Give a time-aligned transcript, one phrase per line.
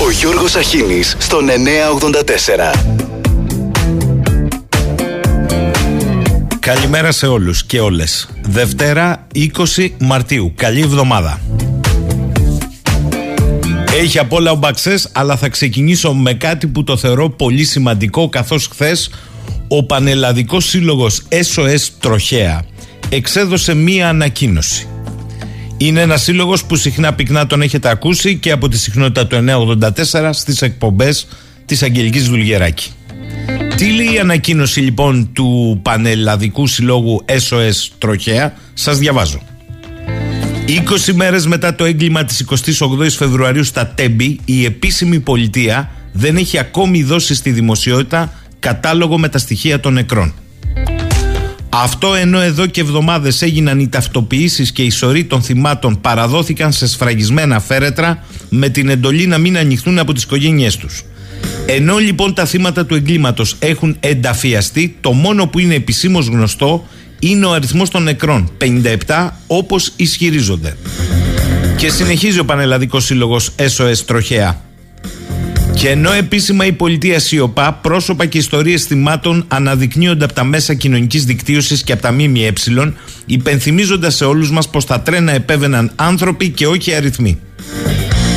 [0.00, 2.72] Ο Γιώργος Αχίνης στον 984.
[6.60, 8.28] Καλημέρα σε όλους και όλες.
[8.42, 10.52] Δευτέρα 20 Μαρτίου.
[10.56, 11.40] Καλή εβδομάδα.
[14.00, 18.28] Έχει απ' όλα ο Μπαξές, αλλά θα ξεκινήσω με κάτι που το θεωρώ πολύ σημαντικό,
[18.28, 19.10] καθώς χθες
[19.68, 22.64] ο Πανελλαδικός Σύλλογος SOS Τροχέα
[23.08, 24.88] εξέδωσε μία ανακοίνωση.
[25.78, 29.44] Είναι ένας σύλλογος που συχνά πυκνά τον έχετε ακούσει και από τη συχνότητα του
[30.12, 31.26] 984 στις εκπομπές
[31.64, 32.90] της Αγγελικής Δουλγεράκη.
[33.76, 39.42] Τι λέει η ανακοίνωση λοιπόν του Πανελλαδικού Συλλόγου SOS Τροχέα, σας διαβάζω.
[41.08, 46.58] 20 μέρες μετά το έγκλημα της 28ης Φεβρουαρίου στα Τέμπη, η επίσημη πολιτεία δεν έχει
[46.58, 50.34] ακόμη δώσει στη δημοσιότητα κατάλογο με τα στοιχεία των νεκρών.
[51.82, 56.86] Αυτό ενώ εδώ και εβδομάδες έγιναν οι ταυτοποιήσεις και οι σωροί των θυμάτων παραδόθηκαν σε
[56.86, 61.04] σφραγισμένα φέρετρα με την εντολή να μην ανοιχθούν από τις οικογένειές τους.
[61.66, 66.86] Ενώ λοιπόν τα θύματα του εγκλήματος έχουν ενταφιαστεί, το μόνο που είναι επισήμως γνωστό
[67.18, 68.50] είναι ο αριθμός των νεκρών,
[69.06, 70.76] 57 όπως ισχυρίζονται.
[71.76, 74.65] Και συνεχίζει ο Πανελλαδικός Σύλλογος SOS Τροχέα.
[75.76, 81.24] Και ενώ επίσημα η πολιτεία σιωπά, πρόσωπα και ιστορίες θυμάτων αναδεικνύονται από τα μέσα κοινωνικής
[81.24, 82.52] δικτύωσης και από τα ΜΜΕ,
[83.26, 87.38] υπενθυμίζοντας σε όλους μας πως τα τρένα επέβαιναν άνθρωποι και όχι αριθμοί.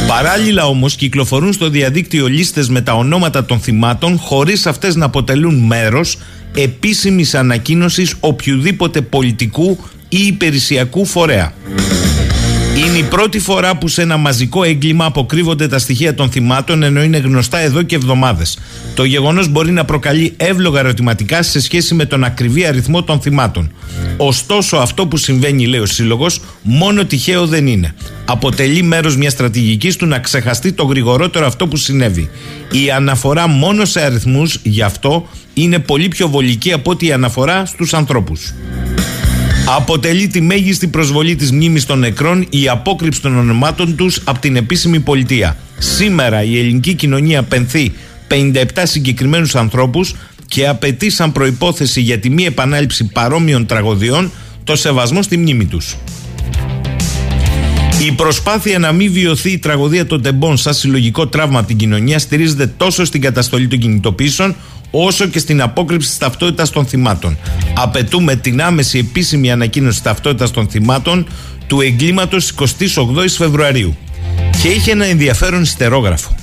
[0.08, 5.56] Παράλληλα όμως κυκλοφορούν στο διαδίκτυο λίστες με τα ονόματα των θυμάτων χωρίς αυτές να αποτελούν
[5.56, 6.18] μέρος
[6.56, 9.78] επίσημης ανακοίνωσης οποιοδήποτε πολιτικού
[10.10, 11.54] ή υπηρεσιακού φορέα.
[12.86, 17.04] Είναι η πρώτη φορά που σε ένα μαζικό έγκλημα αποκρύβονται τα στοιχεία των θυμάτων ενώ
[17.04, 18.60] είναι γνωστά εδώ και εβδομάδες.
[18.96, 23.72] Το γεγονός μπορεί να προκαλεί εύλογα ερωτηματικά σε σχέση με τον ακριβή αριθμό των θυμάτων.
[24.18, 27.96] Ωστόσο, αυτό που συμβαίνει, λέει ο Σύλλογος, μόνο τυχαίο δεν είναι.
[28.26, 32.30] Αποτελεί μέρος μιας στρατηγικής του να ξεχαστεί το γρηγορότερο αυτό που συνέβη.
[32.72, 37.66] Η αναφορά μόνο σε αριθμούς γι' αυτό είναι πολύ πιο βολική από ότι η αναφορά
[37.66, 38.54] στους ανθρώπους.
[39.76, 44.56] Αποτελεί τη μέγιστη προσβολή της μνήμης των νεκρών η απόκρυψη των ονομάτων τους από την
[44.56, 45.58] επίσημη πολιτεία.
[45.78, 47.92] Σήμερα η ελληνική κοινωνία πενθεί
[48.28, 50.16] 57 συγκεκριμένους ανθρώπους
[50.48, 54.32] και απαιτεί σαν προϋπόθεση για τη μη επανάληψη παρόμοιων τραγωδιών
[54.64, 55.96] το σεβασμό στη μνήμη τους.
[58.08, 62.20] Η προσπάθεια να μην βιωθεί η τραγωδία των τεμπών σαν συλλογικό τραύμα από την κοινωνία
[62.20, 64.56] στηρίζεται τόσο στην καταστολή των κινητοποίησεων
[64.92, 67.38] όσο και στην απόκρυψη της ταυτότητας των θυμάτων.
[67.76, 71.28] Απαιτούμε την άμεση επίσημη ανακοίνωση ταυτότητας των θυμάτων
[71.68, 72.66] του εγκλήματος 28
[73.38, 73.98] Φεβρουαρίου.
[74.62, 76.36] Και είχε ένα ενδιαφέρον στερόγραφο.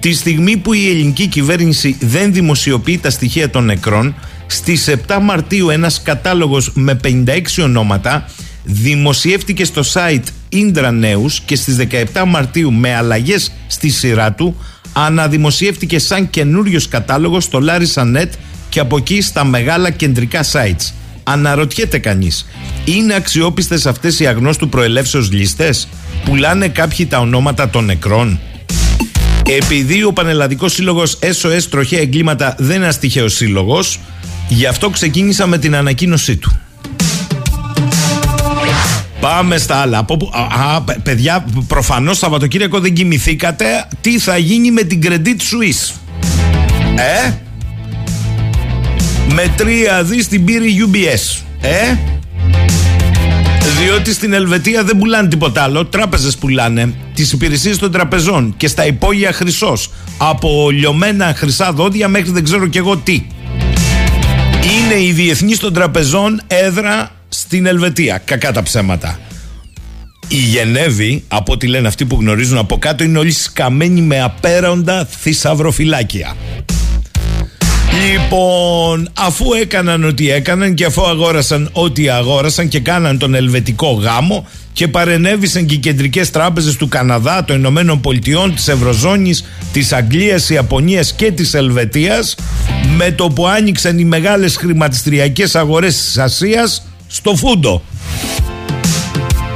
[0.00, 4.14] Τη στιγμή που η ελληνική κυβέρνηση δεν δημοσιοποιεί τα στοιχεία των νεκρών,
[4.46, 8.28] στις 7 Μαρτίου ένας κατάλογος με 56 ονόματα
[8.64, 11.76] δημοσιεύτηκε στο site Indra News και στις
[12.12, 14.56] 17 Μαρτίου με αλλαγές στη σειρά του
[14.98, 18.28] αναδημοσιεύτηκε σαν καινούριος κατάλογος στο Larissa.net
[18.68, 20.92] και από εκεί στα μεγάλα κεντρικά sites.
[21.22, 22.46] Αναρωτιέται κανείς,
[22.84, 25.88] είναι αξιόπιστες αυτές οι αγνώστου προελεύσεως λίστες,
[26.24, 28.40] πουλάνε κάποιοι τα ονόματα των νεκρών;
[29.48, 34.00] Επειδή ο Πανελλαδικός Σύλλογος SOS Τροχαία Εγκλήματα δεν είναι ένα τυχαίο σύλλογος,
[34.48, 36.60] γι' αυτό ξεκίνησα με την ανακοίνωσή του.
[39.26, 39.98] Πάμε στα άλλα.
[39.98, 43.64] Από, α, παιδιά, προφανώς Σαββατοκύριακο δεν κοιμηθήκατε.
[44.00, 45.94] Τι θα γίνει με την Credit Suisse;
[46.96, 47.32] Ε;
[49.34, 51.42] Με τρία δις στην πήρε UBS.
[51.60, 51.96] Ε;
[53.78, 55.84] Διότι στην Ελβετία δεν πουλάνε τίποτα άλλο.
[55.86, 59.90] Τράπεζες πουλάνε τις υπηρεσίες των τραπεζών και στα υπόγεια χρυσός.
[60.18, 63.26] Από λιωμένα χρυσά δόντια μέχρι δεν ξέρω κι εγώ τι.
[64.62, 68.22] Είναι η διεθνής των τραπεζών έδρα στην Ελβετία.
[68.24, 69.18] Κακά τα ψέματα.
[70.28, 75.08] Η Γενέβη, από ό,τι λένε αυτοί που γνωρίζουν από κάτω, είναι όλοι σκαμμένοι με απέροντα
[75.20, 76.36] θησαυροφυλάκια.
[78.02, 84.46] Λοιπόν, αφού έκαναν ό,τι έκαναν και αφού αγόρασαν ό,τι αγόρασαν και κάναν τον ελβετικό γάμο
[84.72, 90.50] και παρενέβησαν και οι κεντρικές τράπεζες του Καναδά, των Ηνωμένων Πολιτειών, της Ευρωζώνης, της Αγγλίας,
[90.50, 92.34] Ιαπωνίας και της Ελβετίας
[92.96, 97.82] με το που άνοιξαν οι μεγάλες χρηματιστριακές αγορές της Ασίας στο φούντο.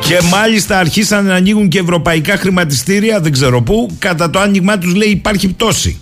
[0.00, 4.94] Και μάλιστα αρχίσαν να ανοίγουν και ευρωπαϊκά χρηματιστήρια, δεν ξέρω πού, κατά το άνοιγμά τους
[4.94, 6.00] λέει υπάρχει πτώση.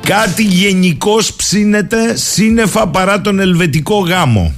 [0.00, 4.54] Κάτι γενικώς ψήνεται σύννεφα παρά τον ελβετικό γάμο.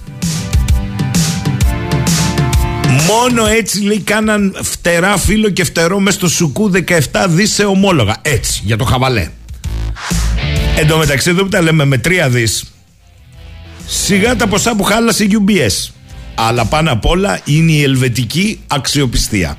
[3.07, 6.71] Μόνο έτσι λέει κάναν φτερά φίλο και φτερό μες στο σουκού
[7.11, 8.17] 17 δις σε ομόλογα.
[8.23, 9.29] Έτσι, για το χαβαλέ.
[10.77, 12.72] Εν τω μεταξύ εδώ που τα λέμε με 3 δις
[13.87, 15.93] Σιγά τα ποσά που χάλασε η UBS.
[16.35, 19.59] Αλλά πάνω απ' όλα είναι η ελβετική αξιοπιστία.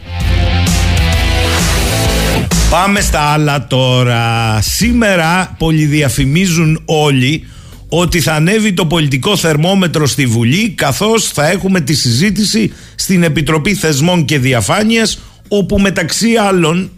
[2.70, 4.60] Πάμε στα άλλα τώρα.
[4.62, 7.48] Σήμερα πολυδιαφημίζουν όλοι
[7.90, 13.74] ότι θα ανέβει το πολιτικό θερμόμετρο στη Βουλή καθώς θα έχουμε τη συζήτηση στην Επιτροπή
[13.74, 16.92] Θεσμών και Διαφάνειας όπου μεταξύ άλλων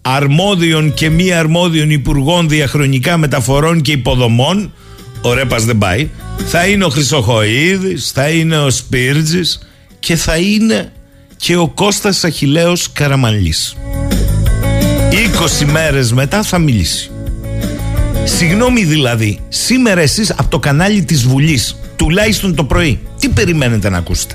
[0.00, 4.72] αρμόδιων και μη αρμόδιων υπουργών διαχρονικά μεταφορών και υποδομών
[5.24, 6.08] ο Ρέπας δεν πάει
[6.46, 9.68] θα είναι ο Χρυσοχοίδης, θα είναι ο Σπίρτζης
[9.98, 10.92] και θα είναι
[11.36, 13.76] και ο Κώστας Αχιλέος Καραμαλής
[15.62, 17.10] 20 μέρες μετά θα μιλήσει
[18.24, 23.98] Συγγνώμη δηλαδή, σήμερα εσείς από το κανάλι της Βουλής, τουλάχιστον το πρωί, τι περιμένετε να
[23.98, 24.34] ακούσετε;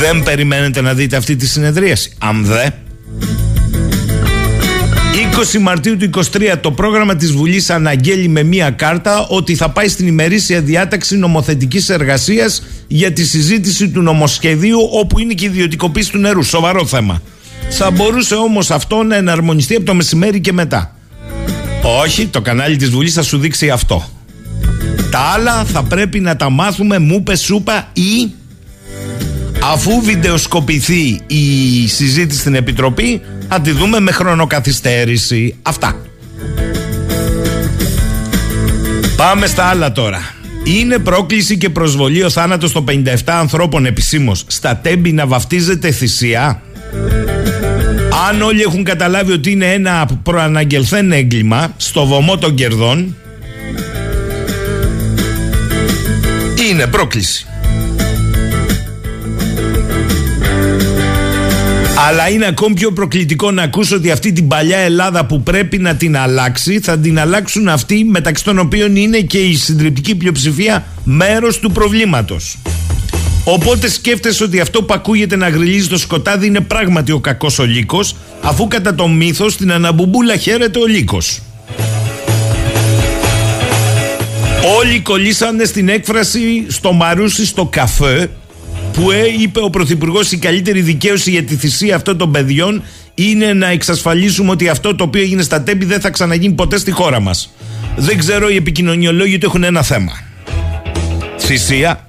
[0.00, 2.12] Δεν περιμένετε να δείτε αυτή τη συνεδρίαση.
[2.18, 2.68] Αν δε.
[5.36, 9.88] 20 Μαρτίου του 23 το πρόγραμμα της Βουλής αναγγέλει με μία κάρτα ότι θα πάει
[9.88, 16.10] στην ημερήσια διάταξη νομοθετικής εργασίας για τη συζήτηση του νομοσχεδίου όπου είναι και η ιδιωτικοποίηση
[16.10, 16.42] του νερού.
[16.42, 17.22] Σοβαρό θέμα.
[17.70, 20.94] Θα μπορούσε όμως αυτό να εναρμονιστεί από το μεσημέρι και μετά.
[22.02, 24.08] Όχι, το κανάλι της Βουλής θα σου δείξει αυτό.
[25.10, 28.30] Τα άλλα θα πρέπει να τα μάθουμε μούπε σούπα ή
[29.72, 33.20] αφού βιντεοσκοπηθεί η συζήτηση στην Επιτροπή
[33.52, 35.56] θα τη δούμε με χρονοκαθυστέρηση.
[35.62, 35.96] Αυτά.
[39.16, 40.34] Πάμε στα άλλα τώρα.
[40.64, 46.62] Είναι πρόκληση και προσβολή ο θάνατος των 57 ανθρώπων επισήμως στα τέμπη να βαφτίζεται θυσία;
[48.28, 53.16] Αν όλοι έχουν καταλάβει ότι είναι ένα προαναγγελθέν έγκλημα στο βωμό των κερδών,
[56.70, 57.49] είναι πρόκληση.
[62.08, 65.94] Αλλά είναι ακόμη πιο προκλητικό να ακούσω ότι αυτή την παλιά Ελλάδα που πρέπει να
[65.94, 71.58] την αλλάξει θα την αλλάξουν αυτοί μεταξύ των οποίων είναι και η συντριπτική πλειοψηφία μέρος
[71.58, 72.58] του προβλήματος.
[73.44, 77.64] Οπότε σκέφτεσαι ότι αυτό που ακούγεται να γριλίζει το σκοτάδι είναι πράγματι ο κακός ο
[77.64, 81.40] λύκος, αφού κατά το μύθος στην αναμπουμπούλα χαίρεται ο λύκος.
[84.78, 88.30] Όλοι κολλήσανε στην έκφραση στο Μαρούσι στο καφέ
[89.00, 92.82] που ε, είπε ο Πρωθυπουργός η καλύτερη δικαίωση για τη θυσία αυτών των παιδιών
[93.14, 96.90] είναι να εξασφαλίσουμε ότι αυτό το οποίο έγινε στα τέμπη δεν θα ξαναγίνει ποτέ στη
[96.90, 97.54] χώρα μας.
[97.96, 100.12] Δεν ξέρω, οι επικοινωνιολόγοι του έχουν ένα θέμα.
[101.38, 102.08] Θυσία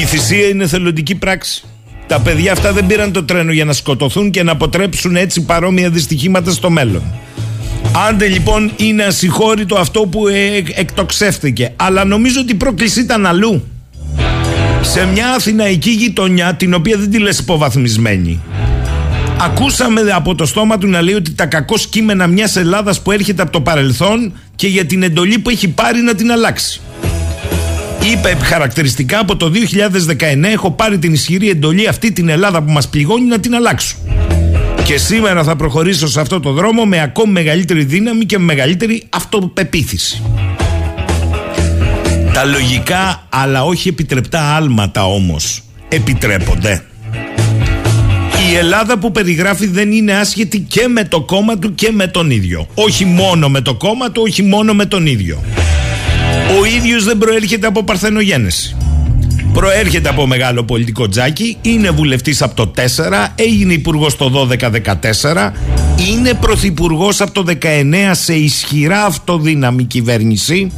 [0.00, 1.64] Η θυσία είναι θελοντική πράξη.
[2.06, 5.90] Τα παιδιά αυτά δεν πήραν το τρένο για να σκοτωθούν και να αποτρέψουν έτσι παρόμοια
[5.90, 7.02] δυστυχήματα στο μέλλον.
[7.96, 11.72] Άντε λοιπόν είναι ασυγχώρητο αυτό που ε, εκτοξεύτηκε.
[11.76, 13.64] Αλλά νομίζω ότι η πρόκληση ήταν αλλού.
[14.82, 18.40] Σε μια αθηναϊκή γειτονιά την οποία δεν τη λες υποβαθμισμένη.
[19.40, 23.42] Ακούσαμε από το στόμα του να λέει ότι τα κακό κείμενα μιας Ελλάδας που έρχεται
[23.42, 26.80] από το παρελθόν και για την εντολή που έχει πάρει να την αλλάξει.
[28.12, 29.52] Είπε χαρακτηριστικά από το
[30.18, 33.96] 2019 έχω πάρει την ισχυρή εντολή αυτή την Ελλάδα που μας πληγώνει να την αλλάξω.
[34.84, 40.22] Και σήμερα θα προχωρήσω σε αυτό το δρόμο με ακόμη μεγαλύτερη δύναμη και μεγαλύτερη αυτοπεποίθηση.
[42.32, 46.84] Τα λογικά αλλά όχι επιτρεπτά άλματα όμως επιτρέπονται.
[48.50, 52.30] Η Ελλάδα που περιγράφει δεν είναι άσχετη και με το κόμμα του και με τον
[52.30, 52.66] ίδιο.
[52.74, 55.42] Όχι μόνο με το κόμμα του, όχι μόνο με τον ίδιο.
[56.60, 58.76] Ο ίδιος δεν προέρχεται από παρθενογένεση.
[59.54, 62.82] Προέρχεται από μεγάλο πολιτικό τζάκι, είναι βουλευτής από το 4,
[63.34, 65.52] έγινε υπουργός το 12-14,
[66.08, 70.70] είναι πρωθυπουργός από το 19 σε ισχυρά αυτοδύναμη κυβέρνηση.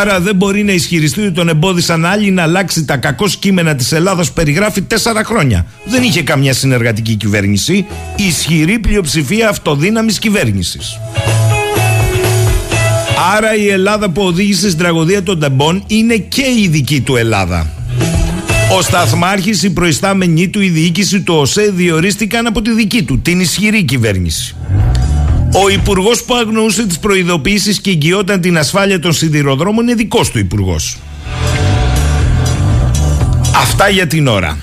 [0.00, 3.92] Άρα δεν μπορεί να ισχυριστεί ότι τον εμπόδισαν άλλοι να αλλάξει τα κακό κείμενα της
[3.92, 5.66] Ελλάδας που περιγράφει τέσσερα χρόνια.
[5.84, 7.86] Δεν είχε καμιά συνεργατική κυβέρνηση,
[8.16, 10.98] ισχυρή πλειοψηφία αυτοδύναμης κυβέρνησης.
[13.36, 17.66] Άρα η Ελλάδα που οδήγησε στην τραγωδία των τεμπών είναι και η δική του Ελλάδα.
[18.76, 23.40] Ο Σταθμάρχης, η προϊστάμενή του, η διοίκηση του ΟΣΕ διορίστηκαν από τη δική του, την
[23.40, 24.56] ισχυρή κυβέρνηση.
[25.64, 30.38] Ο υπουργός που αγνοούσε τις προειδοποιήσει και εγγυόταν την ασφάλεια των σιδηροδρόμων είναι δικός του
[30.38, 30.96] υπουργός.
[33.56, 34.58] Αυτά για την ώρα.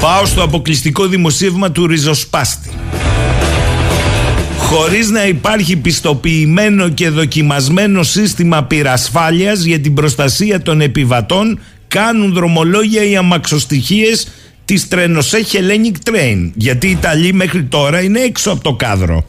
[0.00, 2.70] Πάω στο αποκλειστικό δημοσίευμα του Ριζοσπάστη
[4.68, 13.04] χωρίς να υπάρχει πιστοποιημένο και δοκιμασμένο σύστημα πυρασφάλειας για την προστασία των επιβατών κάνουν δρομολόγια
[13.04, 14.28] οι αμαξοστοιχίες
[14.64, 19.24] της Τρενοσέ Hellenic Train γιατί η Ιταλοί μέχρι τώρα είναι έξω από το κάδρο.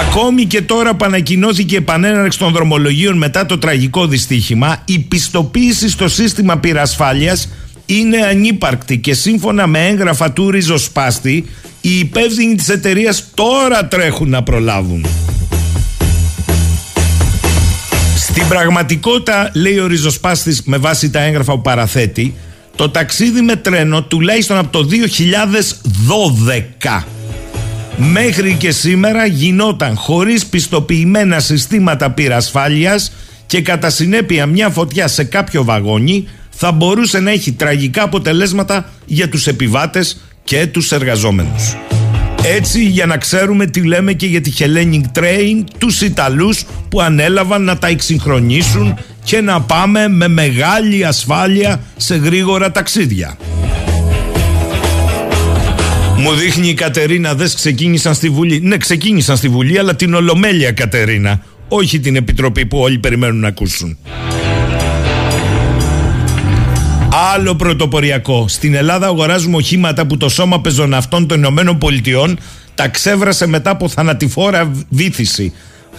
[0.00, 6.08] Ακόμη και τώρα που ανακοινώθηκε επανέναρξη των δρομολογίων μετά το τραγικό δυστύχημα, η πιστοποίηση στο
[6.08, 7.48] σύστημα πυρασφάλειας
[7.86, 11.44] είναι ανύπαρκτη και σύμφωνα με έγγραφα του ριζοσπάστη
[11.86, 15.06] οι υπεύθυνοι της εταιρείας τώρα τρέχουν να προλάβουν.
[18.16, 22.34] Στην πραγματικότητα, λέει ο ριζοσπάστης με βάση τα έγγραφα που παραθέτει,
[22.76, 24.88] Το ταξίδι με τρένο τουλάχιστον από το
[26.82, 27.04] 2012
[27.96, 33.12] μέχρι και σήμερα γινόταν χωρίς πιστοποιημένα συστήματα πυρασφάλειας
[33.46, 39.28] και κατά συνέπεια μια φωτιά σε κάποιο βαγόνι θα μπορούσε να έχει τραγικά αποτελέσματα για
[39.28, 41.76] τους επιβάτες και τους εργαζόμενους.
[42.42, 47.62] Έτσι για να ξέρουμε τι λέμε και για τη Hellenic Train τους Ιταλούς που ανέλαβαν
[47.64, 53.36] να τα εξυγχρονίσουν και να πάμε με μεγάλη ασφάλεια σε γρήγορα ταξίδια.
[56.18, 58.60] Μου δείχνει η Κατερίνα, δεν ξεκίνησαν στη Βουλή.
[58.60, 61.42] Ναι, ξεκίνησαν στη Βουλή, αλλά την Ολομέλεια Κατερίνα.
[61.68, 63.98] Όχι την Επιτροπή που όλοι περιμένουν να ακούσουν.
[67.16, 68.48] Άλλο πρωτοποριακό.
[68.48, 72.38] Στην Ελλάδα αγοράζουμε οχήματα που το Σώμα Πεζοναυτών των Ηνωμένων Πολιτειών
[72.74, 75.52] τα ξέβρασε μετά από θανατηφόρα βήθηση.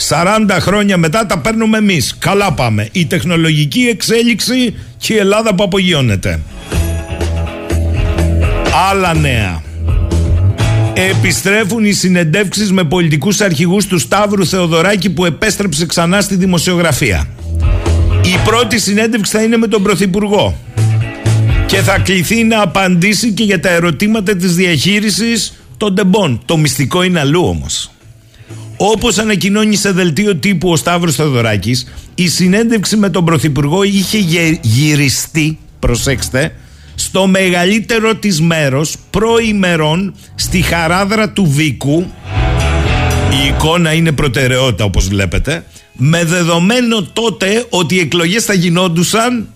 [0.08, 2.16] 40 χρόνια μετά τα παίρνουμε εμείς.
[2.20, 2.90] Καλά πάμε.
[2.92, 6.40] Η τεχνολογική εξέλιξη και η Ελλάδα που απογειώνεται.
[8.90, 9.62] Άλλα νέα.
[10.94, 17.28] Επιστρέφουν οι συνεντεύξεις με πολιτικούς αρχηγούς του Σταύρου Θεοδωράκη που επέστρεψε ξανά στη δημοσιογραφία.
[18.22, 20.58] Η πρώτη συνέντευξη θα είναι με τον Πρωθυπουργό
[21.76, 26.42] και θα κληθεί να απαντήσει και για τα ερωτήματα της διαχείρισης των τεμπών.
[26.46, 27.92] Το μυστικό είναι αλλού όμως.
[28.78, 34.18] Όπως ανακοινώνει σε δελτίο τύπου ο Σταύρος Θεοδωράκης, η συνέντευξη με τον Πρωθυπουργό είχε
[34.62, 36.56] γυριστεί, προσέξτε,
[36.96, 42.06] στο μεγαλύτερο της μέρος προημερών στη χαράδρα του Βίκου
[43.44, 49.48] η εικόνα είναι προτεραιότητα όπως βλέπετε με δεδομένο τότε ότι οι εκλογές θα γινόντουσαν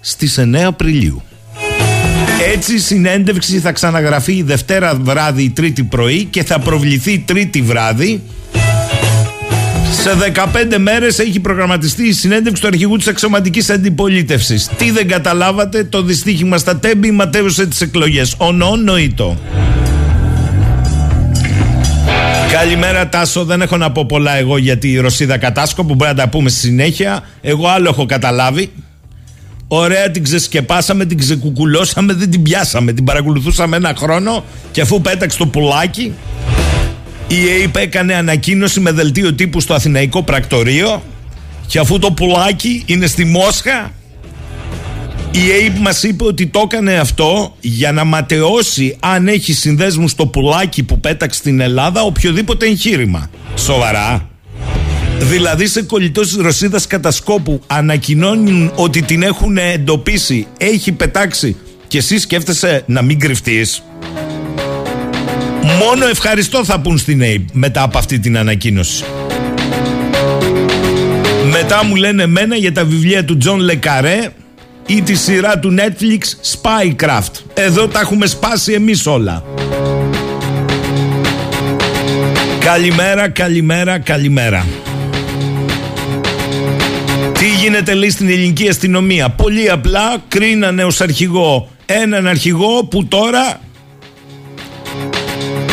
[0.00, 1.22] στις 9 Απριλίου.
[2.52, 8.22] Έτσι η συνέντευξη θα ξαναγραφεί Δευτέρα βράδυ ή Τρίτη πρωί και θα προβληθεί Τρίτη βράδυ
[10.02, 10.32] σε
[10.72, 14.70] 15 μέρες έχει προγραμματιστεί η συνέντευξη του αρχηγού της αξιωματική αντιπολίτευσης.
[14.76, 18.34] Τι δεν καταλάβατε, το δυστύχημα στα τέμπη ματέωσε τις εκλογές.
[18.38, 19.38] Ονό, νοήτο.
[22.52, 26.16] Καλημέρα Τάσο, δεν έχω να πω πολλά εγώ για τη Ρωσίδα Κατάσκο που μπορεί να
[26.16, 27.22] τα πούμε στη συνέχεια.
[27.40, 28.70] Εγώ άλλο έχω καταλάβει.
[29.68, 32.92] Ωραία, την ξεσκεπάσαμε, την ξεκουκουλώσαμε, δεν την πιάσαμε.
[32.92, 36.12] Την παρακολουθούσαμε ένα χρόνο και αφού πέταξε το πουλάκι,
[37.28, 41.02] η ΑΕΠ έκανε ανακοίνωση με δελτίο τύπου στο Αθηναϊκό Πρακτορείο
[41.66, 43.92] και αφού το πουλάκι είναι στη Μόσχα
[45.34, 50.26] η ΑΕΠ μας είπε ότι το έκανε αυτό για να ματαιώσει αν έχει συνδέσμους στο
[50.26, 53.30] πουλάκι που πέταξε στην Ελλάδα οποιοδήποτε εγχείρημα.
[53.56, 54.28] Σοβαρά.
[55.18, 61.56] Δηλαδή σε κολλητός της Ρωσίδας κατασκόπου ανακοινώνουν ότι την έχουν εντοπίσει, έχει πετάξει
[61.88, 63.82] και εσύ σκέφτεσαι να μην κρυφτείς.
[65.62, 69.04] Μόνο ευχαριστώ θα πούν στην ΕΥΠ μετά από αυτή την ανακοίνωση.
[71.50, 74.32] Μετά μου λένε μένα για τα βιβλία του Τζον Λε Καρέ
[74.86, 76.22] ή τη σειρά του Netflix
[76.54, 77.32] Spycraft.
[77.54, 79.44] Εδώ τα έχουμε σπάσει εμείς όλα.
[82.60, 84.64] Καλημέρα, καλημέρα, καλημέρα.
[87.44, 93.60] Τι γίνεται λέει στην ελληνική αστυνομία; Πολύ απλά κρίνανε ως αρχηγό έναν αρχηγό που τώρα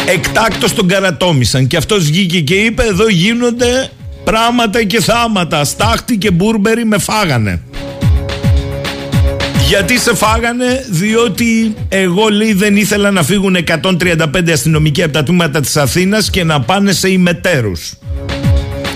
[0.07, 1.67] εκτάκτος τον καρατόμησαν.
[1.67, 3.89] Και αυτός βγήκε και είπε εδώ γίνονται
[4.23, 5.63] πράγματα και θάματα.
[5.63, 7.61] Στάχτη και μπούρμπερι με φάγανε
[9.67, 15.59] γιατί σε φάγανε; Διότι εγώ λέει δεν ήθελα να φύγουν 135 αστυνομικοί από τα τμήματα
[15.59, 17.93] της Αθήνας και να πάνε σε ημετέρους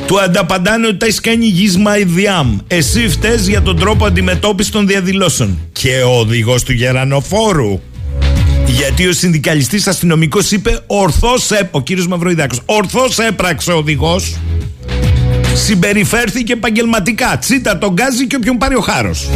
[0.08, 2.58] του ανταπαντάνε ότι τα έχεις κάνει γίσμα ιδιάμ.
[2.68, 5.58] Εσύ φταίς για τον τρόπο αντιμετώπισης των διαδηλώσεων.
[5.72, 7.80] Και ο οδηγός του Γερανοφόρου
[8.68, 14.38] γιατί ο συνδικαλιστής αστυνομικός είπε ορθώς ο κύριος Μαυροϊδάκος, ορθώς έπραξε ο οδηγός.
[15.54, 17.38] Συμπεριφέρθηκε επαγγελματικά.
[17.38, 19.30] Τσίτα τον γκάζι και όποιον πάρει ο χάρος.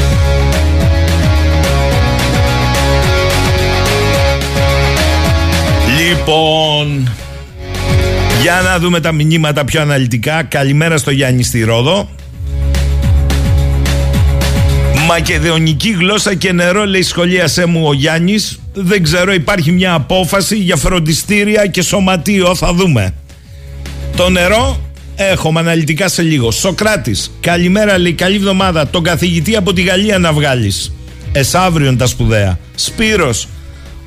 [6.00, 7.12] Λοιπόν,
[8.42, 10.44] για να δούμε τα μηνύματα πιο αναλυτικά.
[10.44, 12.10] Καλημέρα στο Γιάννη στη Ρόδο.
[15.08, 18.60] Μακεδονική γλώσσα και νερό, λέει σχολίασέ μου ο Γιάννης.
[18.74, 22.56] Δεν ξέρω, υπάρχει μια απόφαση για φροντιστήρια και σωματείο.
[22.56, 23.14] Θα δούμε.
[24.16, 24.80] Το νερό
[25.16, 26.52] έχουμε αναλυτικά σε λίγο.
[26.52, 28.14] Σοκράτης, καλημέρα, λέει.
[28.14, 28.88] Καλή εβδομάδα.
[28.88, 30.94] Τον καθηγητή από τη Γαλλία να βγάλεις.
[31.32, 32.60] Εσάβριον τα σπουδαία.
[32.76, 33.48] Σπύρος,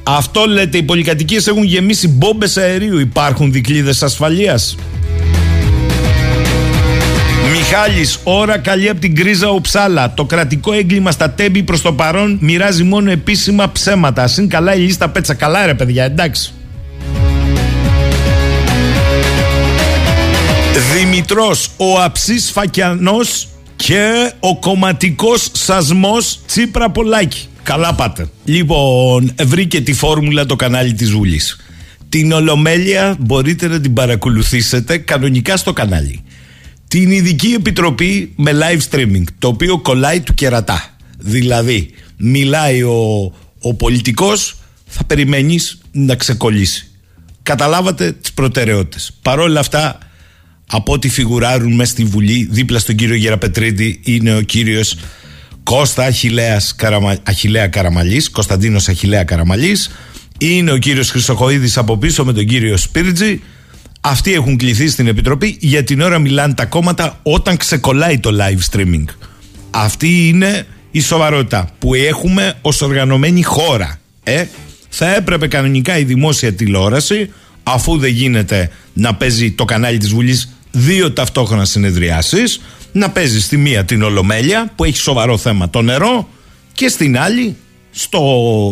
[0.02, 2.99] αυτό λέτε, οι πολυκατοικίες έχουν γεμίσει μπόμπες αερίου.
[2.99, 4.76] Υπάρχουν δικλείδες ασφαλείας.
[7.52, 10.14] Μιχάλης, ώρα καλή από την κρίζα Ουψάλα.
[10.14, 14.26] Το κρατικό έγκλημα στα τέμπη προς το παρόν μοιράζει μόνο επίσημα ψέματα.
[14.26, 15.35] Συν καλά η λίστα πέτσα.
[15.35, 16.52] Καλά, ρε παιδιά, εντάξει.
[20.94, 27.47] Δημητρός, ο αψής φακιανός και ο κομματικός σασμός Τσίπρα Πολάκη.
[27.62, 28.28] Καλά πάτε.
[28.45, 31.57] Λοιπόν, βρήκε τη φόρμουλα το κανάλι της Βουλής.
[32.09, 36.23] Την Ολομέλεια μπορείτε να την παρακολουθήσετε κανονικά στο κανάλι.
[36.88, 40.97] Την ειδική επιτροπή με live streaming, το οποίο κολλάει του κερατά.
[41.19, 46.87] Δηλαδή, μιλάει ο, ο πολιτικός, θα περιμένεις να ξεκολλήσει.
[47.42, 49.19] Καταλάβατε τις προτεραιότητες.
[49.23, 49.99] Παρόλα αυτά,
[50.66, 54.97] από ό,τι φιγουράρουν μέσα στη Βουλή, δίπλα στον κύριο Γεραπετρίτη είναι ο κύριος
[55.62, 57.16] Κώστα Αχιλέας Καραμα...
[57.23, 59.90] Αχιλέα Καραμαλής, Κωνσταντίνος Αχιλέα Καραμαλής,
[60.38, 63.40] είναι ο κύριος Χρυσοχοίδης από πίσω με τον κύριο Σπίρτζη.
[64.00, 65.57] Αυτοί έχουν κληθεί στην Επιτροπή.
[65.61, 69.04] Για την ώρα μιλάνε τα κόμματα όταν ξεκολλάει το live streaming.
[69.71, 74.00] Αυτή είναι η σοβαρότητα που έχουμε ως οργανωμένη χώρα.
[74.23, 74.45] Ε,
[74.88, 80.52] θα έπρεπε κανονικά η δημόσια τηλεόραση, αφού δεν γίνεται να παίζει το κανάλι της Βουλής
[80.71, 82.61] δύο ταυτόχρονα συνεδριάσεις,
[82.93, 86.29] να παίζεις στη μία την Ολομέλεια που έχει σοβαρό θέμα το νερό
[86.73, 87.57] και στην άλλη
[87.91, 88.23] στο,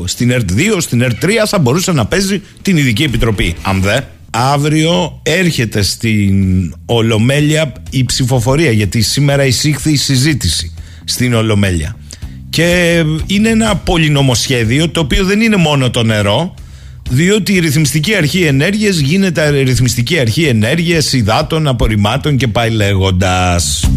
[0.06, 3.54] στην ΕΡΤ 2, στην ΕΡΤ 3 θα μπορούσε να παίζει την Ειδική Επιτροπή.
[3.62, 4.00] Αν δε,
[4.30, 10.74] αύριο έρχεται στην Ολομέλεια η ψηφοφορία γιατί σήμερα εισήχθη η συζήτηση
[11.04, 11.96] στην Ολομέλεια.
[12.50, 16.54] Και είναι ένα πολυνομοσχέδιο το οποίο δεν είναι μόνο το νερό
[17.10, 23.90] διότι η ρυθμιστική αρχή ενέργειας γίνεται ρυθμιστική αρχή ενέργειας, υδάτων, απορριμμάτων και πάει λέγοντας.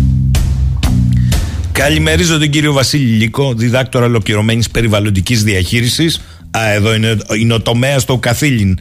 [1.74, 6.22] Καλημερίζω τον κύριο Βασίλη Λίκο, διδάκτορα ολοκληρωμένης περιβαλλοντικής διαχείρισης.
[6.58, 8.80] Α, εδώ είναι, είναι ο τομέας του Καθήλυν.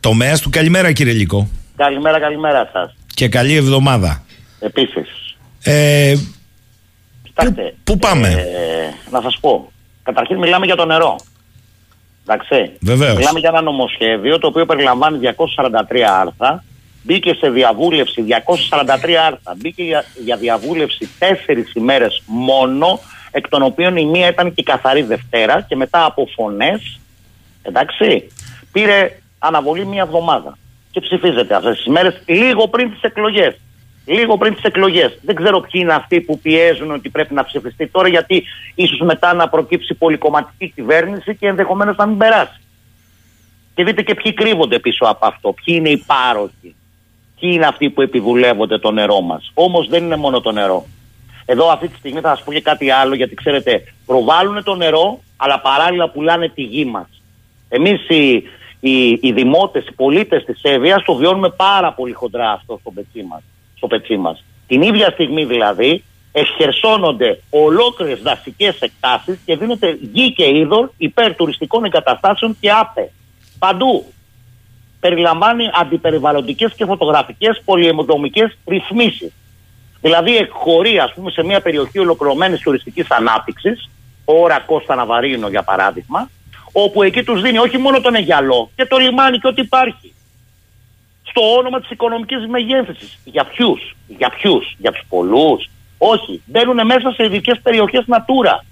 [0.00, 1.48] Τομέας του, καλημέρα κύριε Λίκο.
[1.76, 2.96] Καλημέρα, καλημέρα σας.
[3.14, 4.22] Και καλή εβδομάδα.
[4.60, 5.36] Επίσης.
[5.62, 6.14] Ε,
[7.22, 7.74] Κοιτάξτε.
[7.84, 9.72] Πού πάμε; Ε, να σας πω.
[10.02, 11.16] Καταρχήν μιλάμε για το νερό.
[12.26, 12.72] Εντάξει.
[12.80, 13.16] Βεβαίως.
[13.16, 16.64] Μιλάμε για ένα νομοσχέδιο το οποίο περιλαμβάνει 243 άρθρα
[17.02, 19.54] Μπήκε σε διαβούλευση 243 άρθρα.
[19.56, 23.00] Μπήκε για, για διαβούλευση τέσσερις ημέρες μόνο,
[23.30, 27.00] εκ των οποίων η μία ήταν και η καθαρή Δευτέρα και μετά από φωνές.
[27.62, 28.28] Εντάξει,
[28.72, 30.58] πήρε αναβολή μία εβδομάδα.
[30.90, 33.60] Και ψηφίζεται αυτές τις ημέρες λίγο πριν τις εκλογές.
[34.06, 35.18] Λίγο πριν τις εκλογές.
[35.22, 38.44] Δεν ξέρω ποιοι είναι αυτοί που πιέζουν ότι πρέπει να ψηφιστεί τώρα, γιατί
[38.74, 42.60] ίσως μετά να προκύψει πολυκομματική κυβέρνηση και ενδεχομένως να μην περάσει.
[43.74, 45.52] Και δείτε και ποιοι κρύβονται πίσω από αυτό.
[45.52, 46.74] Ποιοι είναι οι πάροχοι
[47.40, 50.86] ποιοι είναι αυτοί που επιβουλεύονται το νερό μας; Όμως δεν είναι μόνο το νερό.
[51.44, 55.20] Εδώ αυτή τη στιγμή θα σας πω και κάτι άλλο, γιατί ξέρετε, προβάλλουν το νερό,
[55.36, 57.22] αλλά παράλληλα πουλάνε τη γη μας.
[57.68, 58.42] Εμείς οι,
[58.80, 63.22] οι, οι δημότες, οι πολίτες της Εύβοια το βιώνουμε πάρα πολύ χοντρά αυτό στο πετσί
[63.22, 63.42] μας.
[63.76, 64.44] Στο πετσί μας.
[64.66, 71.84] Την ίδια στιγμή δηλαδή εχερσώνονται ολόκληρες δασικές εκτάσεις και δίνεται γη και είδωρ υπέρ τουριστικών
[71.84, 73.10] εγκαταστάσεων και άπε.
[73.58, 74.04] Παντού
[75.00, 79.32] περιλαμβάνει αντιπεριβαλλοντικές και φωτογραφικές πολυαιμοδομικές ρυθμίσεις.
[80.00, 83.90] Δηλαδή εκχωρεί ας πούμε σε μια περιοχή ολοκληρωμένης τουριστικής ανάπτυξης,
[84.24, 86.30] ώρα Κώστα Ναβαρίνο για παράδειγμα,
[86.72, 90.12] όπου εκεί τους δίνει όχι μόνο τον Αιγιαλό και το λιμάνι και ό,τι υπάρχει.
[91.22, 93.18] Στο όνομα της οικονομικής μεγέθυνσης.
[93.24, 95.70] Για ποιους, για ποιους, για τους πολλούς.
[95.98, 98.64] Όχι, μπαίνουν μέσα σε ειδικές περιοχές Natura.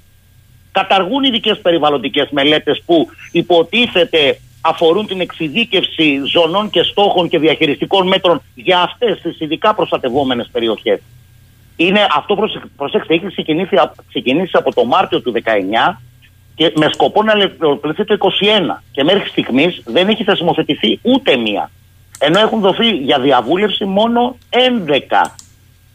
[0.72, 8.42] Καταργούν ειδικές περιβαλλοντικές μελέτες που υποτίθεται αφορούν την εξειδίκευση ζωνών και στόχων και διαχειριστικών μέτρων
[8.54, 11.00] για αυτές τις ειδικά προστατευόμενες περιοχές.
[11.76, 13.76] Είναι αυτό, προσέξτε, έχει ξεκινήσει,
[14.08, 16.00] ξεκινήσει από το Μάρτιο του 19
[16.54, 21.70] και με σκοπό να ολοκληρωθεί το 21 και μέχρι στιγμής δεν έχει θεσμοθετηθεί ούτε μία.
[22.18, 25.34] Ενώ έχουν δοθεί για διαβούλευση μόνο 11.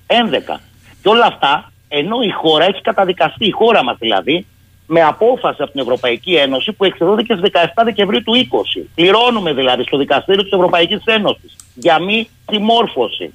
[0.07, 0.60] 11.
[1.01, 4.45] Και όλα αυτά, ενώ η χώρα έχει καταδικαστεί, η χώρα μας δηλαδή,
[4.93, 8.34] με απόφαση από την Ευρωπαϊκή Ένωση που εξεδόθηκε στις 17 Δεκεμβρίου του
[8.80, 8.84] 20.
[8.95, 13.34] Πληρώνουμε δηλαδή στο Δικαστήριο της Ευρωπαϊκής Ένωσης για μη συμμόρφωση.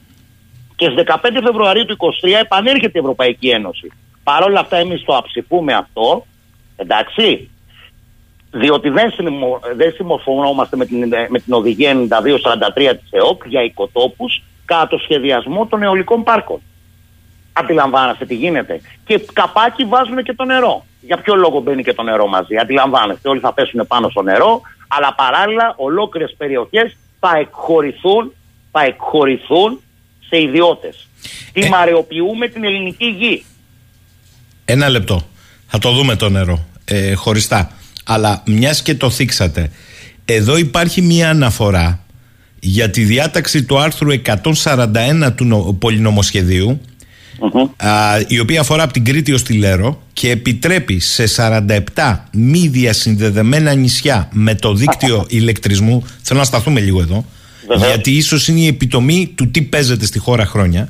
[0.77, 3.93] Και στις 15 Φεβρουαρίου του 2023 επανέρχεται η Ευρωπαϊκή Ένωση.
[4.23, 6.27] Παρ' όλα αυτά εμείς το αψηφούμε αυτό,
[6.77, 7.51] εντάξει,
[8.51, 9.13] διότι δεν,
[9.77, 12.19] δεν συμμορφωνόμαστε με την, με την οδηγία 9243
[12.75, 16.61] της ΕΟΚ για οικοτόπους κατά το σχεδιασμό των αιωλικών πάρκων.
[17.53, 18.81] Αντιλαμβάνεστε τι γίνεται.
[19.07, 20.85] Και καπάκι βάζουν και το νερό.
[21.07, 22.57] Για ποιο λόγο μπαίνει και το νερό μαζί.
[22.57, 28.33] Αντιλαμβάνεστε, όλοι θα πέσουν πάνω στο νερό, αλλά παράλληλα ολόκληρες περιοχές θα εκχωρηθούν,
[28.73, 29.81] θα εκχωρηθούν
[30.29, 31.09] σε ιδιώτες.
[31.53, 31.69] Τι ε...
[31.69, 33.45] μαρεοποιούμε την ελληνική γη.
[34.65, 35.23] Ένα λεπτό.
[35.67, 37.71] Θα το δούμε το νερό ε, χωριστά.
[38.05, 39.71] Αλλά μιας και το θίξατε,
[40.25, 42.01] εδώ υπάρχει μια αναφορά
[42.61, 44.11] για τη διάταξη του άρθρου
[44.53, 46.81] 141 του πολυνομοσχεδίου
[48.27, 51.25] η οποία αφορά από την Κρήτη ως τη Λέρο και επιτρέπει σε
[51.95, 57.25] 47 μη διασυνδεδεμένα νησιά με το δίκτυο ηλεκτρισμού θέλω να σταθούμε λίγο εδώ
[57.89, 60.89] γιατί ίσως είναι η επιτομή του τι παίζεται στη χώρα χρόνια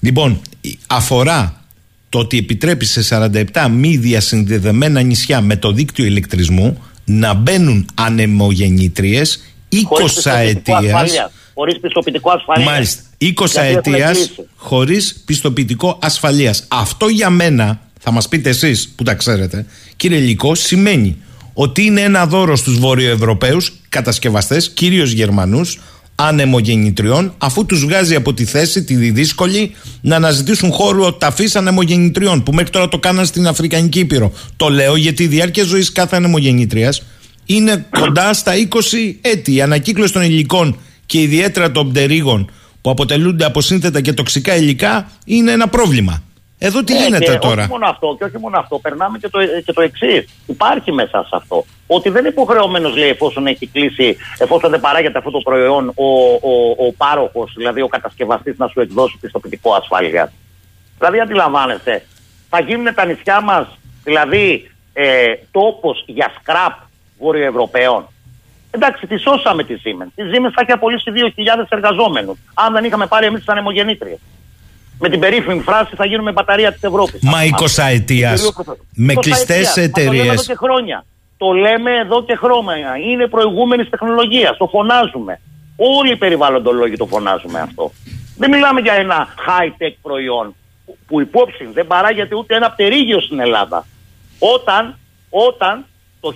[0.00, 0.40] λοιπόν
[0.86, 1.64] αφορά
[2.08, 9.42] το ότι επιτρέπει σε 47 μη διασυνδεδεμένα νησιά με το δίκτυο ηλεκτρισμού να μπαίνουν ανεμογεννήτριες
[10.24, 11.30] 20 ετία.
[11.54, 12.70] Χωρίς πιστοποιητικό ασφαλεία.
[12.70, 13.02] Μάλιστα.
[13.24, 14.14] 20 ετία
[14.56, 16.64] χωρίς πιστοποιητικό ασφαλείας.
[16.68, 21.16] Αυτό για μένα, θα μας πείτε εσείς που τα ξέρετε, κύριε Λυκό, σημαίνει
[21.54, 25.80] ότι είναι ένα δώρο στους Βορειοευρωπαίους κατασκευαστές, κυρίως Γερμανούς,
[26.14, 32.52] ανεμογεννητριών, αφού τους βγάζει από τη θέση τη δύσκολη να αναζητήσουν χώρο ταφή ανεμογεννητριών, που
[32.52, 34.32] μέχρι τώρα το κάναν στην Αφρικανική Ήπειρο.
[34.56, 36.94] Το λέω γιατί η διάρκεια ζωής κάθε ανεμογεννήτρια
[37.46, 39.54] είναι κοντά στα 20 έτη.
[39.54, 42.50] Η ανακύκλωση των υλικών και ιδιαίτερα των πτερίγων
[42.84, 46.22] που αποτελούνται από σύνθετα και τοξικά υλικά είναι ένα πρόβλημα.
[46.58, 48.78] Εδώ τι ε, γίνεται και τώρα; Όχι μόνο αυτό, και όχι μόνο αυτό.
[48.78, 50.28] Περνάμε και το, και το εξής.
[50.46, 51.64] Υπάρχει μέσα σε αυτό.
[51.86, 56.04] Ότι δεν είναι υποχρεωμένος, λέει, εφόσον έχει κλείσει, εφόσον δεν παράγεται αυτό το προϊόν, ο,
[56.32, 60.32] ο, ο πάροχος, δηλαδή ο κατασκευαστής, να σου εκδώσει πιστοποιητικό ασφάλεια.
[60.98, 62.06] Δηλαδή, αντιλαμβάνεστε,
[62.48, 63.66] θα γίνουν τα νησιά μας,
[64.04, 66.72] δηλαδή, ε, τόπος για σκραπ
[67.18, 68.08] Βορειοευρωπαίων.
[68.74, 70.12] Εντάξει, τη σώσαμε τη Siemens.
[70.14, 72.38] Η Siemens θα έχει απολύσει 2.000 εργαζόμενου.
[72.54, 74.16] Αν δεν είχαμε πάρει εμεί τι ανεμογεννήτριε.
[74.98, 77.18] Με την περίφημη φράση θα γίνουμε μπαταρία τη Ευρώπη.
[77.22, 78.36] Μα 20 ετία.
[78.94, 80.10] Με κλειστέ εταιρείε.
[80.10, 81.04] Το λέμε εδώ και χρόνια.
[81.36, 82.96] Το λέμε εδώ και χρόνια.
[82.96, 84.56] Είναι προηγούμενη τεχνολογία.
[84.58, 85.40] Το φωνάζουμε.
[85.76, 87.92] Όλοι οι περιβαλλοντολόγοι το φωνάζουμε αυτό.
[88.36, 90.54] Δεν μιλάμε για ένα high-tech προϊόν
[91.06, 93.86] που υπόψη δεν παράγεται ούτε ένα πτερίγιο στην Ελλάδα.
[94.38, 94.98] Όταν,
[95.30, 95.84] όταν
[96.24, 96.34] το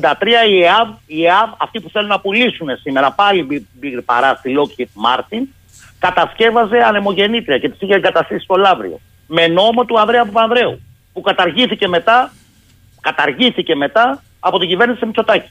[0.00, 3.66] 1983 η ΕΑΒ, η ΕΑΒ, αυτοί που θέλουν να πουλήσουν σήμερα πάλι
[4.04, 5.42] παρά στη Lockheed Martin,
[5.98, 9.00] κατασκεύαζε ανεμογεννήτρια και τις είχε εγκαταστήσει στο Λαύριο.
[9.26, 10.80] Με νόμο του Ανδρέα Παπανδρέου,
[11.12, 12.32] που καταργήθηκε μετά,
[13.00, 15.50] καταργήθηκε μετά από την κυβέρνηση Μητσοτάκη.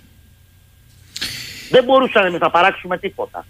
[1.69, 3.45] Δεν μπορούσαν εμείς να παράξουμε τίποτα.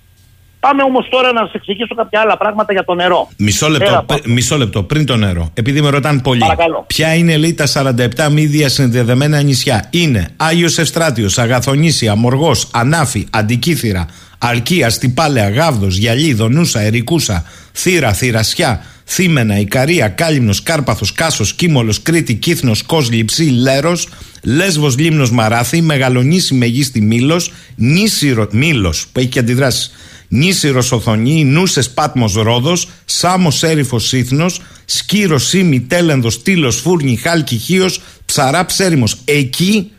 [0.66, 3.30] Πάμε όμως τώρα να σας εξηγήσω κάποια άλλα πράγματα για το νερό.
[3.38, 5.50] Μισό λεπτό, μισό λεπτό πριν το νερό.
[5.54, 6.40] Επειδή με ρωτάνε πολύ.
[6.40, 6.84] Παρακαλώ.
[6.88, 9.88] Ποια είναι λέει τα 47 μη διασυνδεδεμένα νησιά.
[9.90, 14.06] Είναι Άγιος Ευστράτιος, Αγαθονήσια, Μοργό, Ανάφη, Αντικήθυρα,
[14.38, 22.36] Αρκία, Στυπάλαια, Γάβδος, Γιαλί, Δονούσα, Ερικούσα, Θύρα, Θυρασιά, Θύμενα, Ικαρία, Κάλυμνος, Κάρπαθος, Κάσος, Κίμολος, Κρήτη,
[22.36, 24.08] Κύθνος, Κόσμ, Ψή, Λέρος,
[24.44, 29.92] Λέσβος, Λίμνος, Μαράθη, Μεγαλονίση, Μεγίστη, Μήλος, Νήσιρο, Μήλος, που έχει και αντιδράσεις.
[30.34, 38.02] Νήσιρο Οθονή, Νούσες Πάτμος Ρόδος, Σάμος Έρυφος Σύθνος, Σκύρο Σίμη, Τέλενδος, Τήλο, Φούρνη, Χάλκι, Χίος,
[38.26, 39.18] Ψαρά Ψέριμος.
[39.26, 39.92] Εκεί